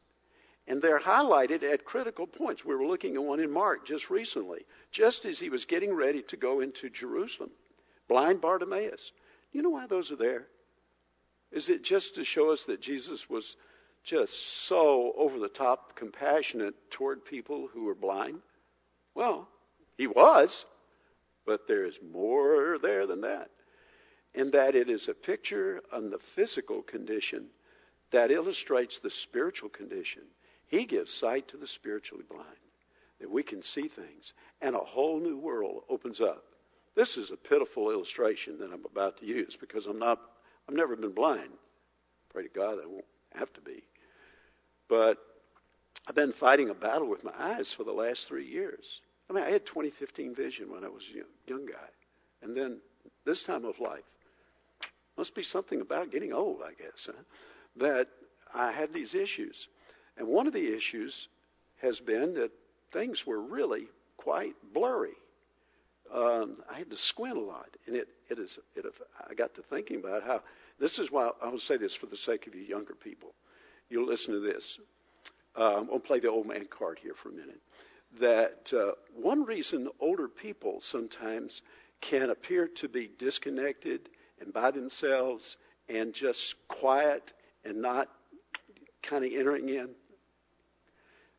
And 0.68 0.82
they're 0.82 1.00
highlighted 1.00 1.62
at 1.62 1.86
critical 1.86 2.26
points. 2.26 2.66
We 2.66 2.74
were 2.74 2.88
looking 2.88 3.16
at 3.16 3.24
one 3.24 3.40
in 3.40 3.52
Mark 3.52 3.86
just 3.86 4.10
recently, 4.10 4.66
just 4.92 5.26
as 5.26 5.40
he 5.40 5.50
was 5.50 5.66
getting 5.66 5.94
ready 5.94 6.24
to 6.30 6.38
go 6.38 6.62
into 6.62 6.90
Jerusalem. 6.90 7.52
Blind 8.08 8.42
Bartimaeus. 8.42 9.12
Do 9.52 9.60
you 9.60 9.64
know 9.64 9.70
why 9.70 9.86
those 9.86 10.12
are 10.12 10.16
there? 10.16 10.48
Is 11.52 11.70
it 11.70 11.84
just 11.84 12.16
to 12.16 12.26
show 12.26 12.52
us 12.52 12.64
that 12.66 12.82
Jesus 12.82 13.30
was 13.30 13.56
just 14.04 14.34
so 14.68 15.14
over 15.18 15.38
the 15.38 15.50
top 15.50 15.96
compassionate 15.96 16.74
toward 16.90 17.26
people 17.26 17.70
who 17.72 17.84
were 17.84 17.96
blind? 17.96 18.40
Well, 19.14 19.48
he 19.98 20.08
was, 20.08 20.66
but 21.46 21.68
there's 21.68 22.00
more 22.12 22.78
there 22.82 23.06
than 23.08 23.22
that. 23.22 23.50
In 24.34 24.52
that 24.52 24.76
it 24.76 24.90
is 24.90 25.08
a 25.08 25.14
picture 25.14 25.82
on 25.94 26.10
the 26.10 26.20
physical 26.36 26.82
condition 26.82 27.48
that 28.12 28.32
illustrates 28.32 29.00
the 29.00 29.10
spiritual 29.10 29.70
condition. 29.70 30.24
He 30.68 30.86
gives 30.86 31.14
sight 31.14 31.50
to 31.50 31.58
the 31.58 31.68
spiritually 31.68 32.26
blind, 32.30 32.46
that 33.20 33.32
we 33.32 33.44
can 33.44 33.62
see 33.62 33.88
things, 33.88 34.34
and 34.62 34.76
a 34.76 34.80
whole 34.80 35.20
new 35.20 35.38
world 35.38 35.84
opens 35.90 36.22
up. 36.22 36.44
This 36.96 37.18
is 37.18 37.32
a 37.32 37.38
pitiful 37.38 37.92
illustration 37.92 38.60
that 38.60 38.72
I'm 38.72 38.86
about 38.86 39.18
to 39.20 39.26
use 39.26 39.58
because 39.60 39.86
I'm 39.86 40.00
not, 40.00 40.20
I've 40.68 40.76
never 40.76 40.96
been 40.96 41.12
blind. 41.12 41.52
Pray 42.30 42.44
to 42.44 42.50
God 42.50 42.80
I 42.82 42.88
won't 42.88 43.06
have 43.34 43.52
to 43.54 43.62
be. 43.62 43.84
But 44.88 45.18
I've 46.08 46.16
been 46.16 46.34
fighting 46.34 46.70
a 46.70 46.74
battle 46.74 47.10
with 47.10 47.24
my 47.24 47.34
eyes 47.38 47.74
for 47.74 47.84
the 47.84 47.92
last 47.92 48.28
three 48.28 48.46
years. 48.46 49.02
I 49.30 49.34
mean, 49.34 49.44
I 49.44 49.50
had 49.50 49.66
2015 49.66 50.36
vision 50.36 50.72
when 50.72 50.84
I 50.84 50.90
was 50.90 51.04
a 51.12 51.50
young, 51.50 51.66
guy. 51.66 51.90
And 52.42 52.56
then 52.56 52.80
this 53.26 53.44
time 53.44 53.66
of 53.66 53.80
life, 53.80 54.04
must 55.18 55.34
be 55.34 55.44
something 55.44 55.82
about 55.82 56.12
getting 56.12 56.34
old, 56.34 56.62
I 56.62 56.74
guess, 56.74 57.06
huh? 57.08 57.14
that 57.78 58.10
I 58.54 58.72
had 58.72 58.94
these 58.94 59.16
issues. 59.16 59.68
And 60.18 60.28
one 60.28 60.46
of 60.46 60.54
the 60.54 60.76
issues 60.76 61.28
has 61.82 62.00
been 62.00 62.34
that 62.36 62.52
things 62.92 63.26
were 63.26 63.40
really 63.40 63.88
quite 64.18 64.56
blurry. 64.74 65.16
Um, 66.14 66.58
I 66.70 66.78
had 66.78 66.92
to 66.92 66.98
squint 66.98 67.38
a 67.38 67.42
lot, 67.42 67.70
and 67.88 67.96
it, 67.96 68.08
it 68.30 68.38
is. 68.38 68.60
It, 68.76 68.86
I 69.28 69.34
got 69.34 69.56
to 69.56 69.64
thinking 69.64 69.98
about 69.98 70.24
how 70.24 70.44
this 70.80 71.00
is 71.00 71.12
why 71.12 71.32
I 71.42 71.50
will 71.50 71.60
say 71.60 71.78
this 71.78 71.96
for 71.96 72.06
the 72.06 72.18
sake 72.18 72.46
of 72.46 72.54
you 72.54 72.62
younger 72.62 72.94
people. 72.94 73.34
You'll 73.90 74.06
listen 74.06 74.34
to 74.34 74.40
this. 74.40 74.78
Um, 75.56 75.90
I'll 75.92 76.00
play 76.00 76.20
the 76.20 76.30
old 76.30 76.48
man 76.48 76.68
card 76.70 77.00
here 77.02 77.14
for 77.16 77.30
a 77.30 77.34
minute 77.34 77.62
that 78.20 78.72
uh, 78.74 78.92
one 79.16 79.44
reason 79.46 79.90
older 80.00 80.28
people 80.28 80.80
sometimes 80.82 81.62
can 82.02 82.30
appear 82.30 82.68
to 82.68 82.88
be 82.88 83.10
disconnected 83.18 84.10
and 84.40 84.54
by 84.54 84.72
themselves 84.72 85.58
and 85.90 86.14
just 86.14 86.56
quiet 86.68 87.34
and 87.64 87.82
not 87.82 88.10
kind 89.02 89.26
of 89.26 89.32
entering 89.34 89.70
in. 89.70 89.90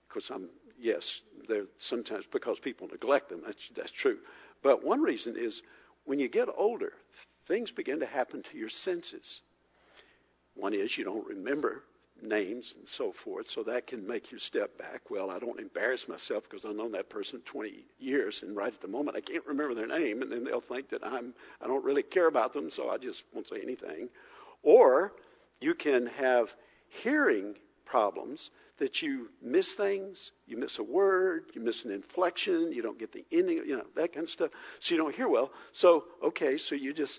Because 0.08 0.30
I'm 0.30 0.48
yes, 0.78 1.20
they're 1.48 1.66
sometimes 1.78 2.24
because 2.30 2.58
people 2.58 2.88
neglect 2.88 3.28
them. 3.28 3.42
That's 3.44 3.70
that's 3.74 3.92
true. 3.92 4.18
But 4.62 4.84
one 4.84 5.02
reason 5.02 5.36
is 5.36 5.62
when 6.04 6.18
you 6.18 6.28
get 6.28 6.48
older, 6.56 6.92
things 7.46 7.70
begin 7.70 8.00
to 8.00 8.06
happen 8.06 8.42
to 8.42 8.58
your 8.58 8.68
senses. 8.68 9.42
One 10.54 10.72
is 10.74 10.96
you 10.96 11.04
don't 11.04 11.26
remember 11.26 11.82
names 12.22 12.74
and 12.78 12.88
so 12.88 13.12
forth, 13.12 13.46
so 13.46 13.62
that 13.64 13.86
can 13.86 14.06
make 14.06 14.32
you 14.32 14.38
step 14.38 14.76
back. 14.78 15.10
Well, 15.10 15.30
I 15.30 15.38
don't 15.38 15.60
embarrass 15.60 16.08
myself 16.08 16.44
because 16.44 16.64
I've 16.64 16.76
known 16.76 16.92
that 16.92 17.10
person 17.10 17.40
20 17.44 17.84
years, 17.98 18.42
and 18.42 18.56
right 18.56 18.72
at 18.72 18.80
the 18.80 18.88
moment 18.88 19.16
I 19.16 19.20
can't 19.20 19.46
remember 19.46 19.74
their 19.74 19.86
name, 19.86 20.22
and 20.22 20.30
then 20.30 20.44
they'll 20.44 20.60
think 20.60 20.90
that 20.90 21.06
I'm 21.06 21.34
I 21.60 21.66
don't 21.66 21.84
really 21.84 22.02
care 22.02 22.26
about 22.26 22.52
them, 22.52 22.70
so 22.70 22.88
I 22.88 22.98
just 22.98 23.22
won't 23.32 23.46
say 23.46 23.60
anything. 23.62 24.08
Or 24.62 25.12
you 25.60 25.74
can 25.74 26.06
have 26.06 26.48
hearing 27.02 27.54
problems 27.84 28.50
that 28.78 29.00
you 29.00 29.28
miss 29.40 29.74
things, 29.74 30.32
you 30.46 30.56
miss 30.58 30.78
a 30.78 30.82
word, 30.82 31.44
you 31.54 31.62
miss 31.62 31.84
an 31.84 31.92
inflection, 31.92 32.72
you 32.72 32.82
don't 32.82 32.98
get 32.98 33.12
the 33.12 33.24
ending, 33.32 33.58
you 33.66 33.76
know, 33.76 33.86
that 33.94 34.12
kind 34.12 34.24
of 34.24 34.30
stuff. 34.30 34.50
So 34.80 34.94
you 34.94 35.00
don't 35.00 35.14
hear 35.14 35.28
well. 35.28 35.50
So, 35.72 36.04
okay, 36.22 36.58
so 36.58 36.74
you 36.74 36.92
just, 36.92 37.18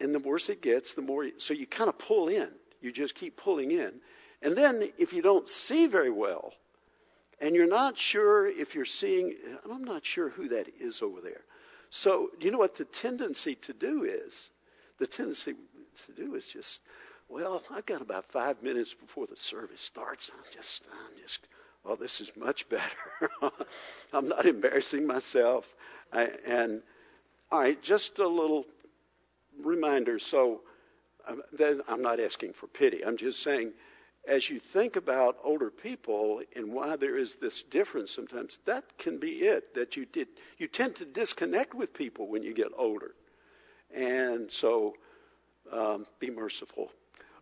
and 0.00 0.14
the 0.14 0.18
worse 0.18 0.48
it 0.48 0.62
gets, 0.62 0.94
the 0.94 1.02
more, 1.02 1.26
so 1.38 1.52
you 1.52 1.66
kind 1.66 1.90
of 1.90 1.98
pull 1.98 2.28
in. 2.28 2.48
You 2.80 2.92
just 2.92 3.14
keep 3.14 3.36
pulling 3.36 3.72
in. 3.72 4.00
And 4.42 4.56
then 4.56 4.90
if 4.98 5.12
you 5.12 5.22
don't 5.22 5.48
see 5.48 5.86
very 5.86 6.10
well, 6.10 6.52
and 7.40 7.54
you're 7.54 7.66
not 7.66 7.96
sure 7.96 8.46
if 8.46 8.74
you're 8.74 8.84
seeing, 8.84 9.34
I'm 9.70 9.84
not 9.84 10.04
sure 10.04 10.28
who 10.28 10.48
that 10.48 10.66
is 10.80 11.00
over 11.02 11.20
there. 11.20 11.42
So, 11.90 12.30
you 12.40 12.50
know 12.50 12.58
what 12.58 12.76
the 12.76 12.84
tendency 12.84 13.56
to 13.62 13.72
do 13.72 14.04
is? 14.04 14.50
The 14.98 15.06
tendency 15.06 15.54
to 16.06 16.12
do 16.12 16.34
is 16.34 16.46
just, 16.52 16.80
well, 17.28 17.62
I've 17.70 17.86
got 17.86 18.02
about 18.02 18.26
five 18.32 18.62
minutes 18.62 18.94
before 18.94 19.26
the 19.26 19.36
service 19.36 19.80
starts. 19.80 20.30
I'm 20.32 20.44
just, 20.54 20.82
I'm 20.90 21.22
just, 21.22 21.40
oh, 21.84 21.96
this 21.96 22.20
is 22.20 22.30
much 22.36 22.68
better. 22.68 23.30
I'm 24.12 24.28
not 24.28 24.44
embarrassing 24.44 25.06
myself. 25.06 25.64
I, 26.12 26.30
and, 26.46 26.82
all 27.50 27.60
right, 27.60 27.80
just 27.82 28.18
a 28.18 28.28
little 28.28 28.66
reminder. 29.62 30.18
So, 30.18 30.60
um, 31.26 31.42
I'm 31.88 32.02
not 32.02 32.20
asking 32.20 32.54
for 32.54 32.66
pity. 32.66 33.04
I'm 33.04 33.16
just 33.16 33.42
saying, 33.42 33.72
as 34.28 34.48
you 34.48 34.60
think 34.72 34.96
about 34.96 35.38
older 35.42 35.70
people 35.70 36.42
and 36.54 36.72
why 36.72 36.96
there 36.96 37.16
is 37.16 37.36
this 37.40 37.64
difference 37.70 38.14
sometimes, 38.14 38.58
that 38.66 38.84
can 38.98 39.18
be 39.18 39.30
it. 39.40 39.74
That 39.74 39.96
you 39.96 40.06
did, 40.06 40.28
you 40.58 40.68
tend 40.68 40.96
to 40.96 41.04
disconnect 41.04 41.74
with 41.74 41.94
people 41.94 42.28
when 42.28 42.42
you 42.42 42.54
get 42.54 42.68
older, 42.76 43.12
and 43.94 44.52
so 44.52 44.94
um, 45.72 46.06
be 46.20 46.30
merciful 46.30 46.90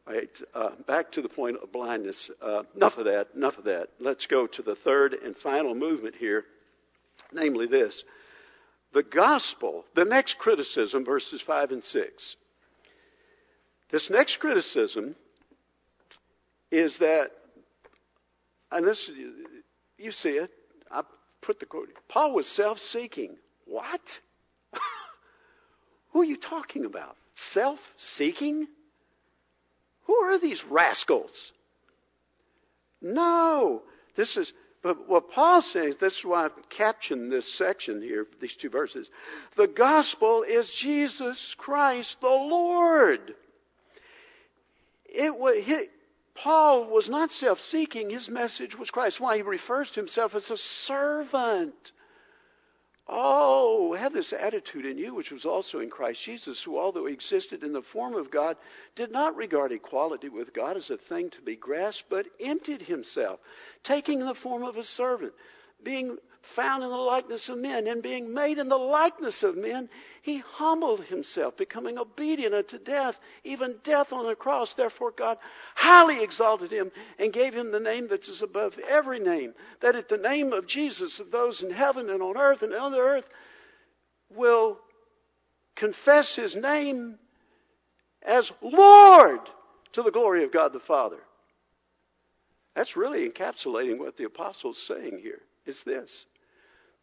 all 0.06 0.14
right, 0.14 0.40
uh, 0.54 0.70
back 0.86 1.10
to 1.12 1.22
the 1.22 1.28
point 1.28 1.56
of 1.62 1.72
blindness. 1.72 2.30
Uh, 2.40 2.62
enough 2.76 2.96
of 2.96 3.06
that, 3.06 3.28
enough 3.34 3.58
of 3.58 3.64
that. 3.64 3.88
Let's 3.98 4.26
go 4.26 4.46
to 4.46 4.62
the 4.62 4.76
third 4.76 5.14
and 5.14 5.36
final 5.36 5.74
movement 5.74 6.14
here, 6.14 6.44
namely 7.32 7.66
this. 7.66 8.04
The 8.92 9.02
gospel, 9.02 9.84
the 9.94 10.04
next 10.04 10.38
criticism, 10.38 11.04
verses 11.04 11.42
5 11.42 11.72
and 11.72 11.82
6. 11.82 12.36
This 13.90 14.08
next 14.08 14.36
criticism 14.38 15.16
is 16.70 16.98
that, 16.98 17.30
and 18.70 18.86
this, 18.86 19.10
you 19.98 20.12
see 20.12 20.30
it, 20.30 20.50
I 20.90 21.02
put 21.40 21.60
the 21.60 21.66
quote, 21.66 21.88
Paul 22.08 22.34
was 22.34 22.46
self 22.46 22.78
seeking. 22.78 23.36
What? 23.66 24.00
Who 26.12 26.22
are 26.22 26.24
you 26.24 26.36
talking 26.36 26.84
about? 26.84 27.16
Self 27.34 27.78
seeking? 27.96 28.66
Who 30.04 30.14
are 30.14 30.38
these 30.38 30.64
rascals? 30.64 31.52
No. 33.00 33.82
This 34.16 34.36
is, 34.36 34.52
but 34.82 35.08
what 35.08 35.30
Paul's 35.30 35.70
saying, 35.72 35.94
this 36.00 36.18
is 36.18 36.24
why 36.24 36.44
I've 36.44 36.68
captioned 36.70 37.30
this 37.30 37.52
section 37.58 38.00
here, 38.00 38.26
these 38.40 38.56
two 38.56 38.70
verses. 38.70 39.10
The 39.56 39.66
gospel 39.66 40.42
is 40.42 40.72
Jesus 40.72 41.54
Christ 41.58 42.16
the 42.20 42.28
Lord. 42.28 43.34
It 45.06 45.36
was, 45.36 45.56
Paul 46.36 46.86
was 46.86 47.08
not 47.08 47.30
self 47.30 47.60
seeking, 47.60 48.10
his 48.10 48.28
message 48.28 48.78
was 48.78 48.90
Christ. 48.90 49.20
Why? 49.20 49.36
He 49.36 49.42
refers 49.42 49.90
to 49.90 50.00
himself 50.00 50.34
as 50.34 50.50
a 50.50 50.56
servant. 50.56 51.92
Oh, 53.08 53.92
have 53.94 54.12
this 54.12 54.32
attitude 54.32 54.84
in 54.84 54.98
you, 54.98 55.14
which 55.14 55.30
was 55.30 55.46
also 55.46 55.78
in 55.78 55.90
Christ 55.90 56.22
Jesus, 56.24 56.62
who, 56.64 56.76
although 56.76 57.06
he 57.06 57.14
existed 57.14 57.62
in 57.62 57.72
the 57.72 57.82
form 57.82 58.14
of 58.14 58.32
God, 58.32 58.56
did 58.96 59.12
not 59.12 59.36
regard 59.36 59.70
equality 59.70 60.28
with 60.28 60.52
God 60.52 60.76
as 60.76 60.90
a 60.90 60.96
thing 60.96 61.30
to 61.30 61.40
be 61.40 61.54
grasped, 61.54 62.08
but 62.10 62.26
emptied 62.40 62.82
himself, 62.82 63.38
taking 63.84 64.18
the 64.18 64.34
form 64.34 64.64
of 64.64 64.76
a 64.76 64.82
servant, 64.82 65.32
being 65.84 66.18
found 66.54 66.84
in 66.84 66.90
the 66.90 66.96
likeness 66.96 67.48
of 67.48 67.58
men, 67.58 67.86
and 67.86 68.02
being 68.02 68.32
made 68.32 68.58
in 68.58 68.68
the 68.68 68.78
likeness 68.78 69.42
of 69.42 69.56
men, 69.56 69.88
he 70.22 70.38
humbled 70.38 71.04
himself, 71.04 71.56
becoming 71.56 71.98
obedient 71.98 72.54
unto 72.54 72.78
death, 72.78 73.18
even 73.44 73.76
death 73.84 74.12
on 74.12 74.26
the 74.26 74.34
cross. 74.34 74.74
Therefore, 74.74 75.12
God 75.16 75.38
highly 75.74 76.22
exalted 76.22 76.70
him 76.70 76.90
and 77.18 77.32
gave 77.32 77.54
him 77.54 77.70
the 77.70 77.80
name 77.80 78.08
that 78.08 78.28
is 78.28 78.42
above 78.42 78.78
every 78.88 79.18
name, 79.18 79.54
that 79.80 79.96
at 79.96 80.08
the 80.08 80.18
name 80.18 80.52
of 80.52 80.66
Jesus, 80.66 81.20
of 81.20 81.30
those 81.30 81.62
in 81.62 81.70
heaven 81.70 82.10
and 82.10 82.22
on 82.22 82.36
earth 82.36 82.62
and 82.62 82.74
on 82.74 82.92
the 82.92 83.00
earth 83.00 83.28
will 84.34 84.78
confess 85.74 86.34
his 86.34 86.56
name 86.56 87.18
as 88.22 88.50
Lord 88.60 89.40
to 89.92 90.02
the 90.02 90.10
glory 90.10 90.44
of 90.44 90.52
God 90.52 90.72
the 90.72 90.80
Father. 90.80 91.20
That's 92.74 92.96
really 92.96 93.28
encapsulating 93.28 93.98
what 93.98 94.16
the 94.16 94.24
apostle's 94.24 94.82
saying 94.86 95.20
here. 95.22 95.40
Is 95.64 95.82
this 95.84 96.26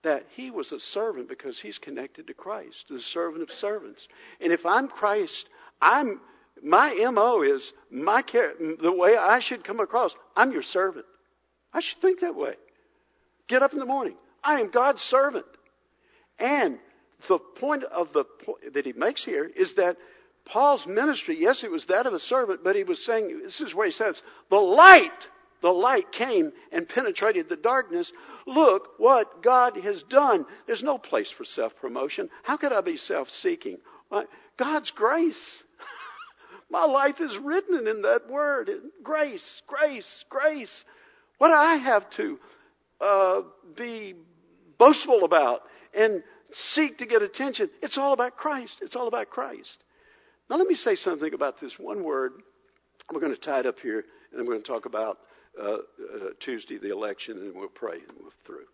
that 0.04 0.26
he 0.36 0.52
was 0.52 0.72
a 0.72 0.80
servant 0.80 1.30
because 1.30 1.60
he's 1.60 1.78
connected 1.78 2.28
to 2.28 2.34
Christ, 2.34 2.86
the 2.90 3.00
servant 3.00 3.44
of 3.44 3.52
servants. 3.52 4.08
And 4.40 4.54
if 4.54 4.66
I'm 4.66 4.88
Christ, 4.88 5.48
I'm 5.82 6.20
my 6.62 6.94
MO 7.12 7.42
is 7.42 7.74
my 7.90 8.22
care, 8.22 8.54
the 8.80 8.92
way 8.92 9.18
I 9.18 9.40
should 9.40 9.64
come 9.64 9.80
across. 9.80 10.16
I'm 10.36 10.52
your 10.52 10.62
servant. 10.62 11.06
I 11.74 11.82
should 11.82 12.00
think 12.00 12.22
that 12.22 12.36
way. 12.36 12.56
Get 13.48 13.64
up 13.64 13.74
in 13.74 13.80
the 13.80 13.86
morning. 13.86 14.16
I 14.44 14.62
am 14.62 14.70
God's 14.70 15.02
servant. 15.02 15.46
And 16.40 16.80
the 17.28 17.40
point 17.40 17.84
of 17.84 18.14
the 18.14 18.26
that 18.74 18.86
he 18.86 18.94
makes 18.94 19.24
here 19.24 19.46
is 19.46 19.76
that 19.76 19.98
Paul's 20.46 20.86
ministry, 20.86 21.38
yes, 21.40 21.64
it 21.64 21.72
was 21.72 21.86
that 21.86 22.06
of 22.06 22.14
a 22.14 22.20
servant, 22.20 22.64
but 22.64 22.76
he 22.76 22.84
was 22.84 23.04
saying, 23.04 23.42
this 23.44 23.62
is 23.62 23.74
where 23.74 23.86
he 23.86 23.94
says, 23.94 24.22
the 24.50 24.58
light 24.58 25.10
the 25.64 25.70
light 25.70 26.12
came 26.12 26.52
and 26.74 26.88
penetrated 26.88 27.48
the 27.48 27.56
darkness. 27.56 28.12
Look 28.46 29.00
what 29.00 29.42
God 29.42 29.78
has 29.78 30.04
done. 30.04 30.46
There's 30.68 30.84
no 30.84 30.98
place 30.98 31.32
for 31.32 31.46
self 31.46 31.74
promotion. 31.78 32.30
How 32.44 32.58
could 32.58 32.74
I 32.74 32.82
be 32.82 32.98
self 32.98 33.30
seeking? 33.30 33.78
God's 34.58 34.92
grace. 34.92 35.64
My 36.70 36.84
life 36.84 37.22
is 37.22 37.38
written 37.38 37.88
in 37.88 38.02
that 38.02 38.30
word. 38.30 38.70
Grace, 39.02 39.62
grace, 39.66 40.26
grace. 40.30 40.84
What 41.38 41.48
do 41.48 41.54
I 41.54 41.76
have 41.78 42.10
to 42.12 42.40
uh, 43.00 43.42
be 43.78 44.16
boastful 44.78 45.24
about 45.24 45.62
and 45.94 46.24
seek 46.52 46.98
to 46.98 47.06
get 47.06 47.22
attention? 47.22 47.70
It's 47.82 47.98
all 47.98 48.12
about 48.12 48.36
Christ. 48.36 48.80
It's 48.82 48.98
all 48.98 49.08
about 49.08 49.30
Christ. 49.30 49.82
Now, 50.50 50.58
let 50.58 50.68
me 50.68 50.76
say 50.76 50.96
something 50.96 51.34
about 51.34 51.62
this 51.62 51.80
one 51.80 52.04
word. 52.04 52.34
We're 53.14 53.22
going 53.22 53.34
to 53.34 53.40
tie 53.40 53.62
it 53.62 53.66
up 53.66 53.80
here, 53.80 54.04
and 54.32 54.42
I'm 54.42 54.46
going 54.46 54.62
to 54.62 54.68
talk 54.68 54.86
about 54.86 55.20
uh, 55.60 55.64
uh, 55.64 55.80
Tuesday, 56.40 56.78
the 56.78 56.92
election, 56.92 57.38
and 57.38 57.56
we'll 57.56 57.68
pray 57.68 57.98
and 57.98 58.18
we'll 58.20 58.34
through. 58.46 58.66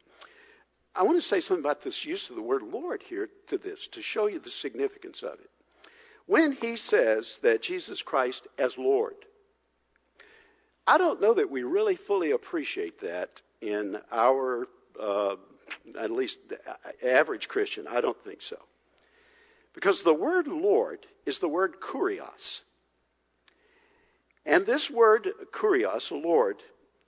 I 0.95 1.03
want 1.03 1.21
to 1.21 1.27
say 1.27 1.39
something 1.39 1.63
about 1.63 1.83
this 1.83 2.03
use 2.03 2.29
of 2.29 2.35
the 2.35 2.41
word 2.41 2.63
Lord 2.63 3.03
here 3.03 3.29
to 3.47 3.57
this, 3.57 3.87
to 3.93 4.01
show 4.01 4.27
you 4.27 4.39
the 4.39 4.49
significance 4.49 5.21
of 5.23 5.33
it. 5.33 5.49
When 6.25 6.51
he 6.51 6.75
says 6.75 7.39
that 7.41 7.61
Jesus 7.61 8.01
Christ 8.01 8.47
as 8.57 8.77
Lord, 8.77 9.15
I 10.85 10.97
don't 10.97 11.21
know 11.21 11.35
that 11.35 11.51
we 11.51 11.63
really 11.63 11.95
fully 11.95 12.31
appreciate 12.31 13.01
that 13.01 13.29
in 13.61 13.97
our, 14.11 14.67
uh, 14.99 15.35
at 15.99 16.11
least 16.11 16.37
average 17.03 17.47
Christian. 17.47 17.87
I 17.87 18.01
don't 18.01 18.21
think 18.23 18.41
so. 18.41 18.57
Because 19.73 20.03
the 20.03 20.13
word 20.13 20.47
Lord 20.47 21.05
is 21.25 21.39
the 21.39 21.47
word 21.47 21.75
kurios. 21.81 22.61
And 24.45 24.65
this 24.65 24.89
word, 24.89 25.27
kurios, 25.51 26.11
Lord, 26.11 26.57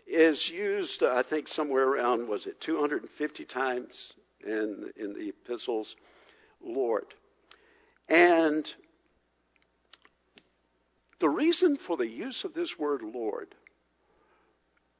is 0.05 0.49
used, 0.49 1.03
I 1.03 1.23
think, 1.23 1.47
somewhere 1.47 1.88
around, 1.88 2.27
was 2.27 2.45
it 2.45 2.59
250 2.61 3.45
times 3.45 4.13
in, 4.45 4.91
in 4.95 5.13
the 5.13 5.29
epistles, 5.29 5.95
Lord. 6.61 7.05
And 8.09 8.71
the 11.19 11.29
reason 11.29 11.77
for 11.77 11.97
the 11.97 12.07
use 12.07 12.43
of 12.43 12.53
this 12.53 12.77
word 12.77 13.01
Lord, 13.03 13.55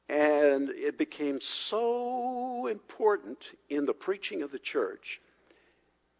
and 0.08 0.70
it 0.70 0.98
became 0.98 1.40
so 1.40 2.66
important 2.66 3.38
in 3.68 3.86
the 3.86 3.94
preaching 3.94 4.42
of 4.42 4.50
the 4.50 4.58
church, 4.58 5.20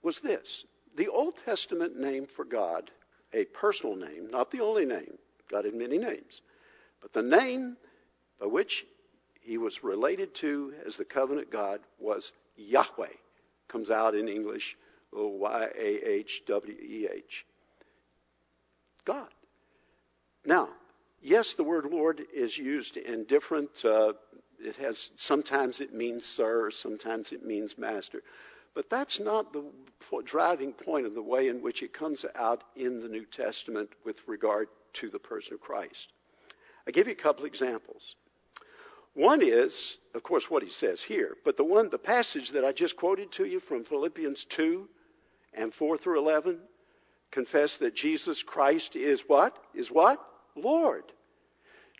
was 0.03 0.19
this. 0.21 0.65
The 0.97 1.09
Old 1.09 1.35
Testament 1.45 1.99
name 1.99 2.27
for 2.27 2.45
God, 2.45 2.91
a 3.33 3.45
personal 3.45 3.97
name, 3.97 4.31
not 4.31 4.51
the 4.51 4.61
only 4.61 4.85
name, 4.85 5.19
God 5.53 5.67
had 5.67 5.75
many 5.75 5.99
names. 5.99 6.41
But 7.01 7.13
the 7.13 7.23
name 7.23 7.77
by 8.41 8.47
which 8.47 8.85
he 9.43 9.59
was 9.59 9.85
related 9.85 10.35
to 10.37 10.73
as 10.87 10.97
the 10.97 11.05
covenant 11.05 11.51
God 11.51 11.81
was 12.01 12.33
Yahweh. 12.57 13.09
Comes 13.69 13.91
out 13.91 14.15
in 14.15 14.29
English, 14.29 14.77
Y 15.13 15.69
A 15.79 16.11
H 16.11 16.43
W 16.47 16.75
E 16.75 17.09
H. 17.13 17.47
God. 19.05 19.29
Now, 20.45 20.69
yes, 21.21 21.55
the 21.55 21.65
word 21.65 21.87
Lord 21.91 22.21
is 22.35 22.57
used 22.57 22.97
in 22.97 23.25
different, 23.25 23.71
uh, 23.85 24.13
it 24.59 24.77
has, 24.77 25.11
sometimes 25.17 25.81
it 25.81 25.93
means 25.93 26.25
sir, 26.25 26.71
sometimes 26.71 27.33
it 27.33 27.45
means 27.45 27.77
master. 27.77 28.23
But 28.75 28.89
that's 28.89 29.21
not 29.21 29.53
the 29.53 29.65
driving 30.25 30.73
point 30.73 31.07
of 31.07 31.15
the 31.15 31.23
way 31.23 31.49
in 31.49 31.63
which 31.63 31.83
it 31.83 31.93
comes 31.93 32.25
out 32.35 32.65
in 32.75 33.01
the 33.01 33.09
New 33.09 33.27
Testament 33.27 33.91
with 34.05 34.17
regard 34.27 34.69
to 34.95 35.11
the 35.11 35.19
person 35.19 35.55
of 35.55 35.61
Christ. 35.61 36.09
I 36.87 36.91
give 36.91 37.07
you 37.07 37.13
a 37.13 37.17
couple 37.17 37.45
examples. 37.45 38.15
One 39.15 39.43
is, 39.43 39.97
of 40.15 40.23
course, 40.23 40.49
what 40.49 40.63
he 40.63 40.71
says 40.71 41.03
here, 41.03 41.37
but 41.45 41.57
the 41.57 41.65
one, 41.65 41.91
the 41.91 41.99
passage 41.99 42.51
that 42.53 42.65
I 42.65 42.73
just 42.73 42.97
quoted 42.97 43.33
to 43.33 43.45
you 43.45 43.61
from 43.61 43.85
Philippians 43.85 44.47
2 44.57 44.89
and 45.55 45.75
4 45.75 45.99
through 45.99 46.19
11, 46.19 46.59
confess 47.31 47.77
that 47.79 47.95
Jesus 47.95 48.43
Christ 48.43 48.97
is 48.97 49.23
what? 49.27 49.57
Is 49.75 49.91
what? 49.91 50.19
Lord. 50.57 51.05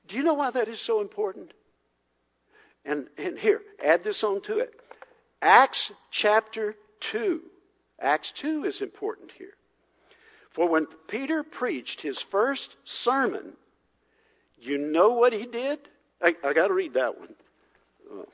Do 0.09 0.17
you 0.17 0.23
know 0.23 0.35
why 0.35 0.51
that 0.51 0.69
is 0.69 0.81
so 0.81 1.01
important? 1.01 1.53
And, 2.85 3.09
and 3.19 3.39
here, 3.39 3.61
add 3.83 4.05
this 4.05 4.25
on 4.25 4.41
to 4.43 4.59
it. 4.59 4.73
Acts 5.41 5.93
chapter 6.11 6.75
2. 7.13 7.43
Acts 8.01 8.33
2 8.37 8.65
is 8.65 8.81
important 8.81 9.33
here. 9.33 9.55
For 10.55 10.69
when 10.69 10.87
Peter 11.09 11.43
preached 11.43 12.01
his 12.01 12.21
first 12.31 12.77
sermon, 12.85 13.55
you 14.59 14.79
know 14.79 15.15
what 15.15 15.33
he 15.33 15.47
did? 15.47 15.79
I, 16.21 16.35
I 16.45 16.53
got 16.53 16.69
to 16.69 16.75
read 16.75 16.95
that 16.95 17.19
one. 17.19 17.35
Oh. 18.11 18.29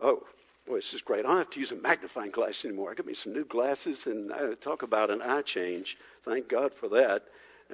oh, 0.00 0.22
boy, 0.66 0.76
this 0.76 0.94
is 0.94 1.02
great. 1.02 1.24
I 1.24 1.28
don't 1.28 1.38
have 1.38 1.50
to 1.50 1.60
use 1.60 1.72
a 1.72 1.76
magnifying 1.76 2.30
glass 2.30 2.64
anymore. 2.64 2.90
I 2.90 2.94
got 2.94 3.06
me 3.06 3.14
some 3.14 3.32
new 3.32 3.44
glasses, 3.44 4.06
and 4.06 4.32
I 4.32 4.54
talk 4.54 4.82
about 4.82 5.10
an 5.10 5.20
eye 5.20 5.42
change. 5.42 5.96
Thank 6.24 6.48
God 6.48 6.72
for 6.78 6.88
that. 6.90 7.22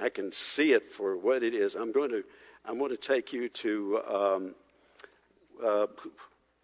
I 0.01 0.09
can 0.09 0.33
see 0.33 0.73
it 0.73 0.93
for 0.97 1.17
what 1.17 1.43
it 1.43 1.55
is. 1.55 1.75
I'm 1.75 1.93
going 1.93 2.11
to, 2.11 2.23
I'm 2.65 2.79
going 2.79 2.91
to 2.91 2.97
take 2.97 3.33
you 3.33 3.49
to, 3.49 4.01
um, 4.09 4.55
uh, 5.63 5.87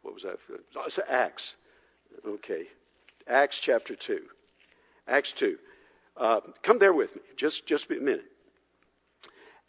what 0.02 0.14
was 0.14 0.22
that? 0.22 0.38
It's 0.86 0.98
Acts. 1.08 1.54
Okay, 2.26 2.66
Acts 3.26 3.58
chapter 3.60 3.94
two. 3.94 4.22
Acts 5.08 5.32
two. 5.32 5.58
Uh, 6.16 6.40
come 6.62 6.78
there 6.78 6.92
with 6.92 7.14
me, 7.14 7.22
just 7.36 7.66
just 7.66 7.90
a 7.90 7.94
minute. 7.94 8.24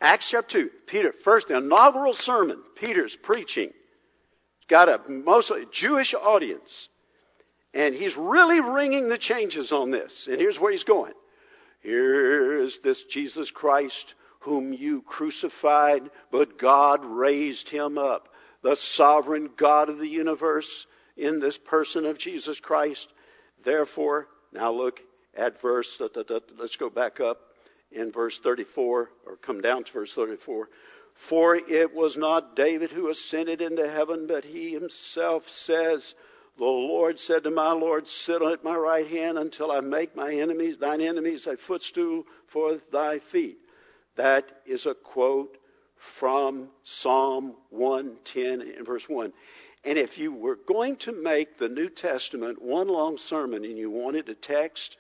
Acts 0.02 0.30
chapter 0.30 0.64
2, 0.66 0.70
Peter, 0.88 1.14
first 1.24 1.50
inaugural 1.50 2.14
sermon, 2.14 2.62
Peter's 2.76 3.16
preaching. 3.16 3.70
He's 3.70 4.68
got 4.68 4.90
a 4.90 5.02
mostly 5.10 5.66
Jewish 5.72 6.14
audience. 6.14 6.90
And 7.74 7.94
he's 7.94 8.16
really 8.16 8.62
ringing 8.62 9.10
the 9.10 9.18
changes 9.18 9.72
on 9.72 9.92
this. 9.92 10.28
And 10.30 10.40
here's 10.40 10.60
where 10.60 10.72
he's 10.72 10.86
going. 10.86 11.14
Here's 11.82 12.80
this 12.80 13.04
Jesus 13.04 13.52
Christ 13.52 14.16
whom 14.40 14.74
you 14.74 15.02
crucified, 15.02 16.04
but 16.32 16.60
God 16.60 17.04
raised 17.04 17.68
him 17.68 17.98
up. 17.98 18.30
The 18.62 18.76
sovereign 18.76 19.50
God 19.58 19.90
of 19.90 19.98
the 19.98 20.08
universe 20.08 20.88
in 21.18 21.40
this 21.40 21.58
person 21.58 22.06
of 22.06 22.18
Jesus 22.18 22.60
Christ. 22.60 23.08
Therefore, 23.64 24.28
now 24.54 24.72
look 24.72 25.00
at 25.36 25.62
verse, 25.62 26.00
let's 26.58 26.76
go 26.78 26.90
back 26.90 27.20
up 27.20 27.40
in 27.92 28.12
verse 28.12 28.40
34, 28.40 29.10
or 29.26 29.36
come 29.38 29.62
down 29.62 29.84
to 29.84 29.92
verse 29.92 30.14
34. 30.14 30.70
For 31.30 31.56
it 31.56 31.94
was 31.94 32.18
not 32.18 32.56
David 32.56 32.92
who 32.92 33.10
ascended 33.10 33.62
into 33.62 33.90
heaven, 33.90 34.28
but 34.28 34.44
he 34.44 34.72
himself 34.72 35.48
says, 35.48 36.14
The 36.58 36.66
Lord 36.66 37.20
said 37.20 37.44
to 37.44 37.52
my 37.52 37.72
Lord, 37.72 38.08
Sit 38.08 38.42
at 38.42 38.64
my 38.64 38.76
right 38.76 39.08
hand 39.08 39.38
until 39.38 39.72
I 39.72 39.80
make 39.80 40.16
my 40.16 40.34
enemies, 40.34 40.78
thine 40.78 41.02
enemies 41.02 41.48
a 41.48 41.56
footstool 41.58 42.26
for 42.48 42.80
thy 42.92 43.20
feet. 43.20 43.58
That 44.18 44.46
is 44.66 44.86
a 44.86 44.94
quote 44.94 45.58
from 46.20 46.70
Psalm 46.84 47.56
110 47.70 48.62
in 48.62 48.84
verse 48.84 49.08
1. 49.08 49.32
And 49.86 49.98
if 49.98 50.18
you 50.18 50.34
were 50.34 50.58
going 50.68 50.98
to 50.98 51.12
make 51.12 51.58
the 51.58 51.70
New 51.70 51.90
Testament 51.90 52.62
one 52.62 52.88
long 52.88 53.18
sermon 53.18 53.64
and 53.64 53.78
you 53.78 53.90
wanted 53.92 54.28
a 54.30 54.36
text, 54.36 54.98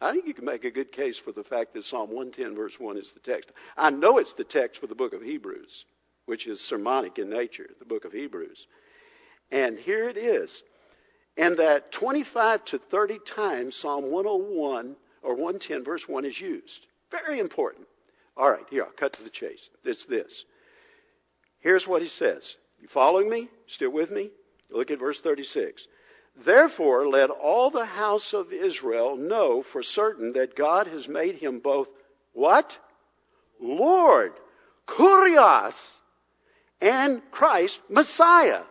I 0.00 0.12
think 0.12 0.26
you 0.26 0.34
can 0.34 0.46
make 0.46 0.64
a 0.64 0.70
good 0.70 0.92
case 0.92 1.18
for 1.18 1.32
the 1.32 1.44
fact 1.44 1.74
that 1.74 1.84
Psalm 1.84 2.10
110, 2.10 2.56
verse 2.56 2.78
1 2.78 2.96
is 2.96 3.12
the 3.12 3.20
text. 3.20 3.50
I 3.76 3.90
know 3.90 4.18
it's 4.18 4.32
the 4.32 4.44
text 4.44 4.80
for 4.80 4.86
the 4.86 4.94
book 4.94 5.12
of 5.12 5.22
Hebrews, 5.22 5.84
which 6.24 6.46
is 6.46 6.60
sermonic 6.60 7.18
in 7.18 7.28
nature, 7.28 7.68
the 7.78 7.84
book 7.84 8.04
of 8.06 8.12
Hebrews. 8.12 8.66
And 9.50 9.78
here 9.78 10.08
it 10.08 10.16
is. 10.16 10.62
And 11.36 11.58
that 11.58 11.92
25 11.92 12.64
to 12.66 12.78
30 12.78 13.18
times 13.26 13.76
Psalm 13.76 14.10
101 14.10 14.96
or 15.22 15.34
110, 15.34 15.84
verse 15.84 16.08
1 16.08 16.24
is 16.24 16.40
used. 16.40 16.86
Very 17.10 17.38
important. 17.38 17.86
All 18.36 18.50
right, 18.50 18.64
here, 18.70 18.84
I'll 18.84 18.92
cut 18.92 19.12
to 19.14 19.22
the 19.22 19.30
chase. 19.30 19.68
It's 19.84 20.06
this. 20.06 20.44
Here's 21.58 21.86
what 21.86 22.00
he 22.00 22.08
says. 22.08 22.56
You 22.80 22.88
following 22.88 23.28
me? 23.28 23.48
Still 23.66 23.90
with 23.90 24.10
me? 24.10 24.30
Look 24.70 24.90
at 24.90 24.98
verse 24.98 25.20
36. 25.20 25.86
Therefore, 26.36 27.06
let 27.08 27.30
all 27.30 27.70
the 27.70 27.84
house 27.84 28.32
of 28.32 28.52
Israel 28.52 29.16
know 29.16 29.62
for 29.62 29.82
certain 29.82 30.32
that 30.34 30.56
God 30.56 30.86
has 30.86 31.08
made 31.08 31.36
him 31.36 31.60
both 31.60 31.88
what? 32.32 32.76
Lord, 33.60 34.32
Kurios, 34.86 35.74
and 36.80 37.20
Christ, 37.30 37.78
Messiah. 37.88 38.62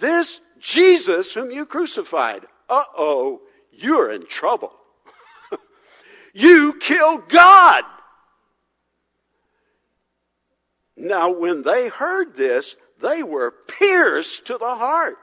This 0.00 0.40
Jesus 0.60 1.32
whom 1.32 1.50
you 1.50 1.66
crucified. 1.66 2.44
Uh 2.68 2.84
oh, 2.96 3.42
you're 3.70 4.10
in 4.10 4.26
trouble. 4.26 4.72
you 6.32 6.74
killed 6.80 7.28
God. 7.30 7.84
Now, 10.96 11.32
when 11.32 11.62
they 11.62 11.88
heard 11.88 12.36
this, 12.36 12.74
they 13.02 13.22
were 13.22 13.52
pierced 13.78 14.46
to 14.46 14.58
the 14.58 14.74
heart 14.74 15.18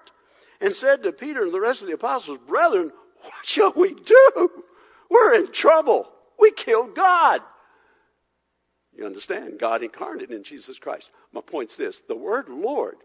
and 0.62 0.76
said 0.76 1.03
to 1.03 1.12
Peter 1.12 1.43
and 1.43 1.53
the 1.53 1.59
rest 1.59 1.82
of 1.82 1.88
the 1.88 1.93
apostles, 1.93 2.38
Brethren, 2.47 2.91
what 3.22 3.34
shall 3.43 3.74
we 3.76 3.93
do? 3.93 4.49
We're 5.09 5.34
in 5.36 5.51
trouble. 5.51 6.07
We 6.39 6.51
killed 6.51 6.95
God. 6.95 7.41
You 8.95 9.05
understand? 9.05 9.59
God 9.59 9.84
incarnate 9.84 10.32
in 10.32 10.43
Jesus 10.43 10.80
Christ. 10.80 11.09
My 11.34 11.41
point's 11.41 11.76
this 11.76 11.99
the 12.07 12.16
word 12.16 12.49
Lord 12.49 12.97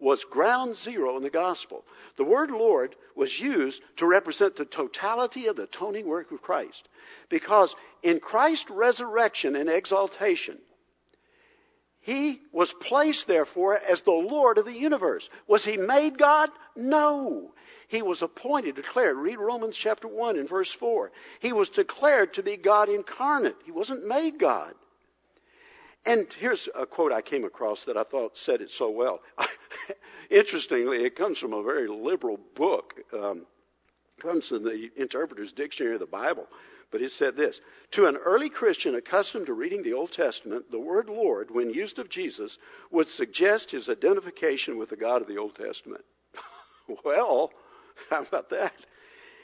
was 0.00 0.24
ground 0.24 0.76
zero 0.76 1.16
in 1.16 1.22
the 1.22 1.30
gospel. 1.30 1.84
The 2.16 2.24
word 2.24 2.50
Lord 2.50 2.94
was 3.16 3.38
used 3.38 3.82
to 3.96 4.06
represent 4.06 4.56
the 4.56 4.64
totality 4.64 5.46
of 5.46 5.56
the 5.56 5.64
atoning 5.64 6.06
work 6.06 6.30
of 6.30 6.40
Christ. 6.40 6.88
Because 7.28 7.74
in 8.02 8.20
Christ's 8.20 8.70
resurrection 8.70 9.56
and 9.56 9.68
exaltation, 9.68 10.58
he 12.08 12.40
was 12.52 12.72
placed, 12.72 13.26
therefore, 13.26 13.76
as 13.76 14.00
the 14.00 14.12
Lord 14.12 14.56
of 14.56 14.64
the 14.64 14.72
universe. 14.72 15.28
Was 15.46 15.62
he 15.62 15.76
made 15.76 16.16
God? 16.16 16.48
No. 16.74 17.52
He 17.88 18.00
was 18.00 18.22
appointed, 18.22 18.76
declared. 18.76 19.18
Read 19.18 19.38
Romans 19.38 19.76
chapter 19.76 20.08
1 20.08 20.38
and 20.38 20.48
verse 20.48 20.72
4. 20.72 21.12
He 21.40 21.52
was 21.52 21.68
declared 21.68 22.32
to 22.32 22.42
be 22.42 22.56
God 22.56 22.88
incarnate. 22.88 23.56
He 23.66 23.72
wasn't 23.72 24.06
made 24.06 24.38
God. 24.38 24.72
And 26.06 26.26
here's 26.40 26.66
a 26.74 26.86
quote 26.86 27.12
I 27.12 27.20
came 27.20 27.44
across 27.44 27.84
that 27.84 27.98
I 27.98 28.04
thought 28.04 28.38
said 28.38 28.62
it 28.62 28.70
so 28.70 28.88
well. 28.88 29.20
Interestingly, 30.30 31.04
it 31.04 31.14
comes 31.14 31.36
from 31.36 31.52
a 31.52 31.62
very 31.62 31.88
liberal 31.88 32.40
book. 32.54 32.94
Um, 33.12 33.44
comes 34.18 34.50
in 34.50 34.64
the 34.64 34.88
Interpreter's 34.96 35.52
Dictionary 35.52 35.96
of 35.96 36.00
the 36.00 36.06
Bible. 36.06 36.46
But 36.90 37.02
it 37.02 37.10
said 37.10 37.36
this 37.36 37.60
To 37.92 38.06
an 38.06 38.16
early 38.16 38.48
Christian 38.48 38.94
accustomed 38.94 39.46
to 39.46 39.52
reading 39.52 39.82
the 39.82 39.92
Old 39.92 40.12
Testament, 40.12 40.70
the 40.70 40.80
word 40.80 41.08
Lord, 41.08 41.50
when 41.50 41.70
used 41.70 41.98
of 41.98 42.08
Jesus, 42.08 42.56
would 42.90 43.08
suggest 43.08 43.70
his 43.70 43.88
identification 43.88 44.78
with 44.78 44.90
the 44.90 44.96
God 44.96 45.22
of 45.22 45.28
the 45.28 45.38
Old 45.38 45.54
Testament. 45.54 46.04
well, 47.04 47.52
how 48.10 48.22
about 48.22 48.50
that? 48.50 48.72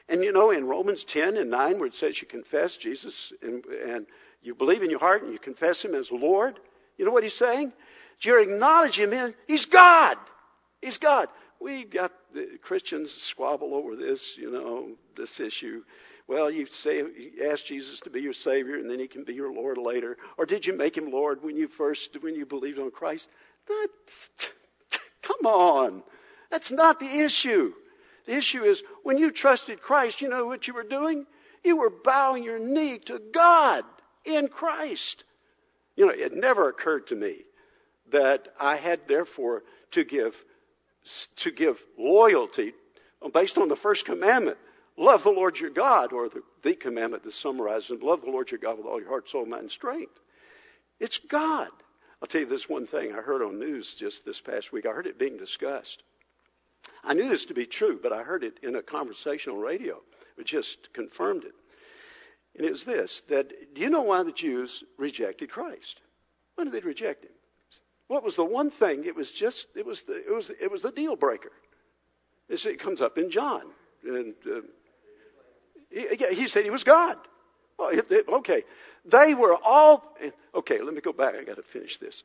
And 0.09 0.22
you 0.22 0.32
know, 0.32 0.51
in 0.51 0.66
Romans 0.66 1.05
10 1.05 1.36
and 1.36 1.51
9, 1.51 1.78
where 1.78 1.86
it 1.86 1.95
says 1.95 2.20
you 2.20 2.26
confess 2.26 2.76
Jesus 2.76 3.32
and, 3.42 3.64
and 3.64 4.07
you 4.42 4.55
believe 4.55 4.82
in 4.82 4.90
your 4.90 4.99
heart 4.99 5.22
and 5.22 5.32
you 5.32 5.38
confess 5.38 5.82
him 5.82 5.95
as 5.95 6.11
Lord, 6.11 6.59
you 6.99 7.05
know 7.05 7.11
what 7.11 7.24
he's 7.24 7.38
saying? 7.38 7.72
You're 8.20 8.40
acknowledging 8.40 9.11
him. 9.11 9.34
He's 9.47 9.64
God. 9.66 10.16
He's 10.80 10.99
God. 10.99 11.28
We 11.61 11.84
got 11.84 12.12
the 12.32 12.59
Christians 12.62 13.11
squabble 13.30 13.74
over 13.74 13.97
this, 13.97 14.36
you 14.36 14.51
know, 14.51 14.90
this 15.16 15.40
issue. 15.40 15.82
Well, 16.26 16.50
you 16.50 16.66
say 16.66 16.98
you 16.98 17.50
ask 17.50 17.64
Jesus 17.66 18.00
to 18.00 18.10
be 18.10 18.20
your 18.20 18.32
Savior, 18.32 18.76
and 18.76 18.90
then 18.90 18.98
He 18.98 19.08
can 19.08 19.24
be 19.24 19.34
your 19.34 19.52
Lord 19.52 19.76
later. 19.76 20.16
Or 20.38 20.46
did 20.46 20.64
you 20.64 20.72
make 20.72 20.96
Him 20.96 21.10
Lord 21.10 21.42
when 21.42 21.56
you 21.56 21.68
first 21.68 22.16
when 22.20 22.34
you 22.34 22.46
believed 22.46 22.78
on 22.78 22.90
Christ? 22.90 23.28
That's, 23.68 24.50
come 25.22 25.46
on, 25.46 26.02
that's 26.50 26.70
not 26.70 26.98
the 26.98 27.20
issue. 27.24 27.72
The 28.26 28.36
issue 28.36 28.62
is 28.62 28.82
when 29.02 29.18
you 29.18 29.30
trusted 29.30 29.82
Christ, 29.82 30.22
you 30.22 30.28
know 30.28 30.46
what 30.46 30.66
you 30.66 30.72
were 30.72 30.82
doing? 30.82 31.26
You 31.62 31.76
were 31.76 31.90
bowing 31.90 32.42
your 32.42 32.58
knee 32.58 32.98
to 33.06 33.20
God 33.32 33.84
in 34.24 34.48
Christ. 34.48 35.24
You 35.96 36.06
know, 36.06 36.12
it 36.12 36.34
never 36.34 36.68
occurred 36.68 37.08
to 37.08 37.16
me 37.16 37.42
that 38.12 38.48
I 38.58 38.76
had 38.76 39.00
therefore 39.08 39.62
to 39.92 40.04
give 40.04 40.34
to 41.36 41.50
give 41.50 41.78
loyalty 41.98 42.72
based 43.32 43.58
on 43.58 43.68
the 43.68 43.76
first 43.76 44.06
commandment 44.06 44.56
Love 44.97 45.24
the 45.24 45.30
Lord 45.30 45.59
your 45.59 45.70
God, 45.70 46.12
or 46.12 46.28
the, 46.28 46.42
the 46.62 46.74
commandment 46.74 47.24
that's 47.24 47.40
summarized 47.40 47.90
in 47.90 48.01
love 48.01 48.20
the 48.20 48.30
Lord 48.30 48.51
your 48.51 48.61
God 48.61 48.78
with 48.78 48.86
all 48.86 49.01
your 49.01 49.09
heart, 49.09 49.28
soul, 49.28 49.45
mind, 49.45 49.62
and 49.62 49.70
strength. 49.70 50.12
It's 51.01 51.18
God. 51.18 51.68
I'll 52.22 52.28
tell 52.28 52.42
you 52.42 52.47
this 52.47 52.68
one 52.68 52.86
thing 52.86 53.12
I 53.12 53.20
heard 53.20 53.42
on 53.42 53.59
news 53.59 53.95
just 53.99 54.24
this 54.24 54.40
past 54.40 54.72
week. 54.72 54.86
I 54.86 54.92
heard 54.92 55.07
it 55.07 55.18
being 55.18 55.36
discussed. 55.36 56.03
I 57.03 57.14
knew 57.14 57.28
this 57.28 57.47
to 57.47 57.55
be 57.55 57.66
true, 57.66 57.99
but 58.03 58.12
I 58.12 58.22
heard 58.22 58.45
it 58.45 58.61
in 58.62 58.76
a 58.76 58.82
conversational 58.82 59.59
radio. 59.59 60.01
It 60.38 60.47
just 60.47 60.92
confirmed 60.92 61.45
it. 61.45 61.55
And 62.57 62.64
it 62.64 62.70
was 62.70 62.84
this 62.84 63.20
that 63.28 63.49
do 63.74 63.80
you 63.80 63.90
know 63.90 64.03
why 64.03 64.22
the 64.22 64.32
Jews 64.32 64.84
rejected 64.97 65.51
Christ? 65.51 66.01
Why 66.55 66.64
did 66.64 66.72
they 66.72 66.80
reject 66.80 67.24
him? 67.24 67.32
What 68.07 68.22
was 68.22 68.36
the 68.36 68.45
one 68.45 68.70
thing? 68.70 69.05
It 69.05 69.16
was 69.16 69.30
just 69.32 69.66
it 69.74 69.84
was 69.84 70.03
the 70.03 70.14
it 70.14 70.32
was 70.32 70.51
it 70.61 70.70
was 70.70 70.82
the 70.82 70.92
deal 70.92 71.16
breaker. 71.16 71.53
it 72.49 72.80
comes 72.80 73.01
up 73.01 73.18
in 73.18 73.30
John, 73.30 73.64
and 74.05 74.34
uh, 74.47 74.61
he, 75.95 76.49
said 76.49 76.64
he 76.64 76.70
was 76.70 76.84
God. 76.84 77.16
Oh, 77.78 77.88
it, 77.88 78.11
it, 78.11 78.28
okay, 78.28 78.64
they 79.05 79.34
were 79.34 79.55
all 79.55 80.16
okay. 80.55 80.80
Let 80.80 80.95
me 80.95 81.01
go 81.01 81.12
back. 81.12 81.34
I 81.34 81.45
got 81.45 81.57
to 81.57 81.62
finish 81.62 81.99
this. 81.99 82.22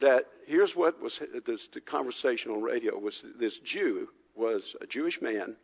That 0.00 0.26
here's 0.46 0.76
what 0.76 1.00
was 1.00 1.20
this 1.46 1.68
the 1.72 1.80
conversational 1.80 2.60
radio 2.60 2.98
was 2.98 3.22
this 3.38 3.58
Jew 3.58 4.08
was 4.36 4.76
a 4.80 4.86
Jewish 4.86 5.20
man 5.20 5.56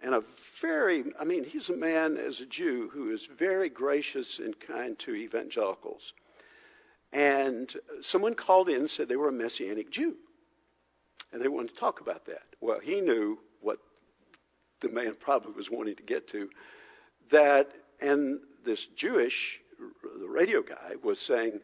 and 0.00 0.14
a 0.14 0.22
very, 0.60 1.04
I 1.18 1.24
mean, 1.24 1.44
he's 1.44 1.68
a 1.68 1.76
man 1.76 2.16
as 2.16 2.40
a 2.40 2.46
Jew 2.46 2.88
who 2.92 3.10
is 3.10 3.28
very 3.38 3.68
gracious 3.68 4.38
and 4.38 4.58
kind 4.60 4.98
to 5.00 5.14
evangelicals. 5.14 6.12
And 7.12 7.72
someone 8.02 8.34
called 8.34 8.68
in 8.68 8.76
and 8.76 8.90
said 8.90 9.08
they 9.08 9.16
were 9.16 9.28
a 9.28 9.32
Messianic 9.32 9.90
Jew. 9.90 10.14
And 11.32 11.42
they 11.42 11.48
wanted 11.48 11.74
to 11.74 11.80
talk 11.80 12.00
about 12.00 12.26
that. 12.26 12.42
Well, 12.60 12.80
he 12.80 13.00
knew 13.00 13.38
the 14.80 14.88
man 14.88 15.16
probably 15.18 15.52
was 15.52 15.70
wanting 15.70 15.96
to 15.96 16.02
get 16.02 16.28
to. 16.28 16.48
That, 17.30 17.68
and 18.00 18.40
this 18.64 18.86
Jewish, 18.96 19.60
the 20.20 20.28
radio 20.28 20.62
guy, 20.62 20.92
was 21.02 21.18
saying 21.18 21.60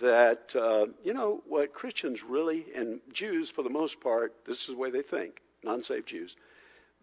that, 0.00 0.54
uh, 0.56 0.86
you 1.04 1.14
know, 1.14 1.42
what 1.46 1.72
Christians 1.72 2.22
really, 2.22 2.66
and 2.74 3.00
Jews 3.12 3.50
for 3.50 3.62
the 3.62 3.70
most 3.70 4.00
part, 4.00 4.34
this 4.46 4.60
is 4.62 4.68
the 4.68 4.76
way 4.76 4.90
they 4.90 5.02
think, 5.02 5.40
non 5.62 5.82
saved 5.82 6.08
Jews, 6.08 6.36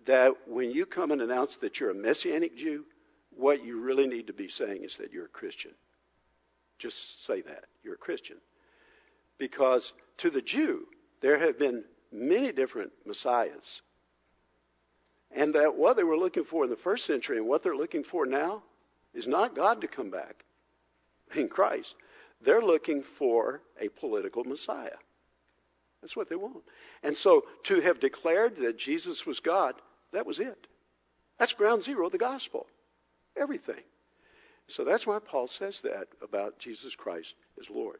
that 0.05 0.33
when 0.47 0.71
you 0.71 0.85
come 0.85 1.11
and 1.11 1.21
announce 1.21 1.57
that 1.57 1.79
you're 1.79 1.91
a 1.91 1.95
Messianic 1.95 2.55
Jew, 2.57 2.85
what 3.35 3.63
you 3.63 3.79
really 3.79 4.07
need 4.07 4.27
to 4.27 4.33
be 4.33 4.49
saying 4.49 4.83
is 4.83 4.97
that 4.97 5.13
you're 5.13 5.25
a 5.25 5.29
Christian. 5.29 5.71
Just 6.77 7.25
say 7.25 7.41
that. 7.41 7.65
You're 7.83 7.95
a 7.95 7.97
Christian. 7.97 8.37
Because 9.37 9.93
to 10.17 10.29
the 10.29 10.41
Jew, 10.41 10.85
there 11.21 11.39
have 11.39 11.59
been 11.59 11.83
many 12.11 12.51
different 12.51 12.91
messiahs. 13.05 13.81
And 15.31 15.53
that 15.55 15.75
what 15.75 15.95
they 15.95 16.03
were 16.03 16.17
looking 16.17 16.43
for 16.43 16.63
in 16.63 16.69
the 16.69 16.75
first 16.75 17.05
century 17.05 17.37
and 17.37 17.47
what 17.47 17.63
they're 17.63 17.75
looking 17.75 18.03
for 18.03 18.25
now 18.25 18.63
is 19.13 19.27
not 19.27 19.55
God 19.55 19.81
to 19.81 19.87
come 19.87 20.09
back 20.09 20.43
in 21.35 21.47
Christ. 21.47 21.93
They're 22.41 22.61
looking 22.61 23.03
for 23.03 23.61
a 23.79 23.89
political 23.89 24.43
Messiah. 24.43 24.97
That's 26.01 26.15
what 26.15 26.29
they 26.29 26.35
want. 26.35 26.63
And 27.03 27.15
so 27.15 27.43
to 27.63 27.81
have 27.81 27.99
declared 27.99 28.55
that 28.57 28.77
Jesus 28.77 29.25
was 29.25 29.39
God, 29.39 29.75
that 30.13 30.25
was 30.25 30.39
it. 30.39 30.67
That's 31.37 31.53
ground 31.53 31.83
zero 31.83 32.07
of 32.07 32.11
the 32.11 32.17
gospel. 32.17 32.67
Everything. 33.37 33.83
So 34.67 34.83
that's 34.83 35.05
why 35.05 35.19
Paul 35.19 35.47
says 35.47 35.81
that 35.83 36.07
about 36.21 36.59
Jesus 36.59 36.95
Christ 36.95 37.35
as 37.59 37.69
Lord. 37.69 37.99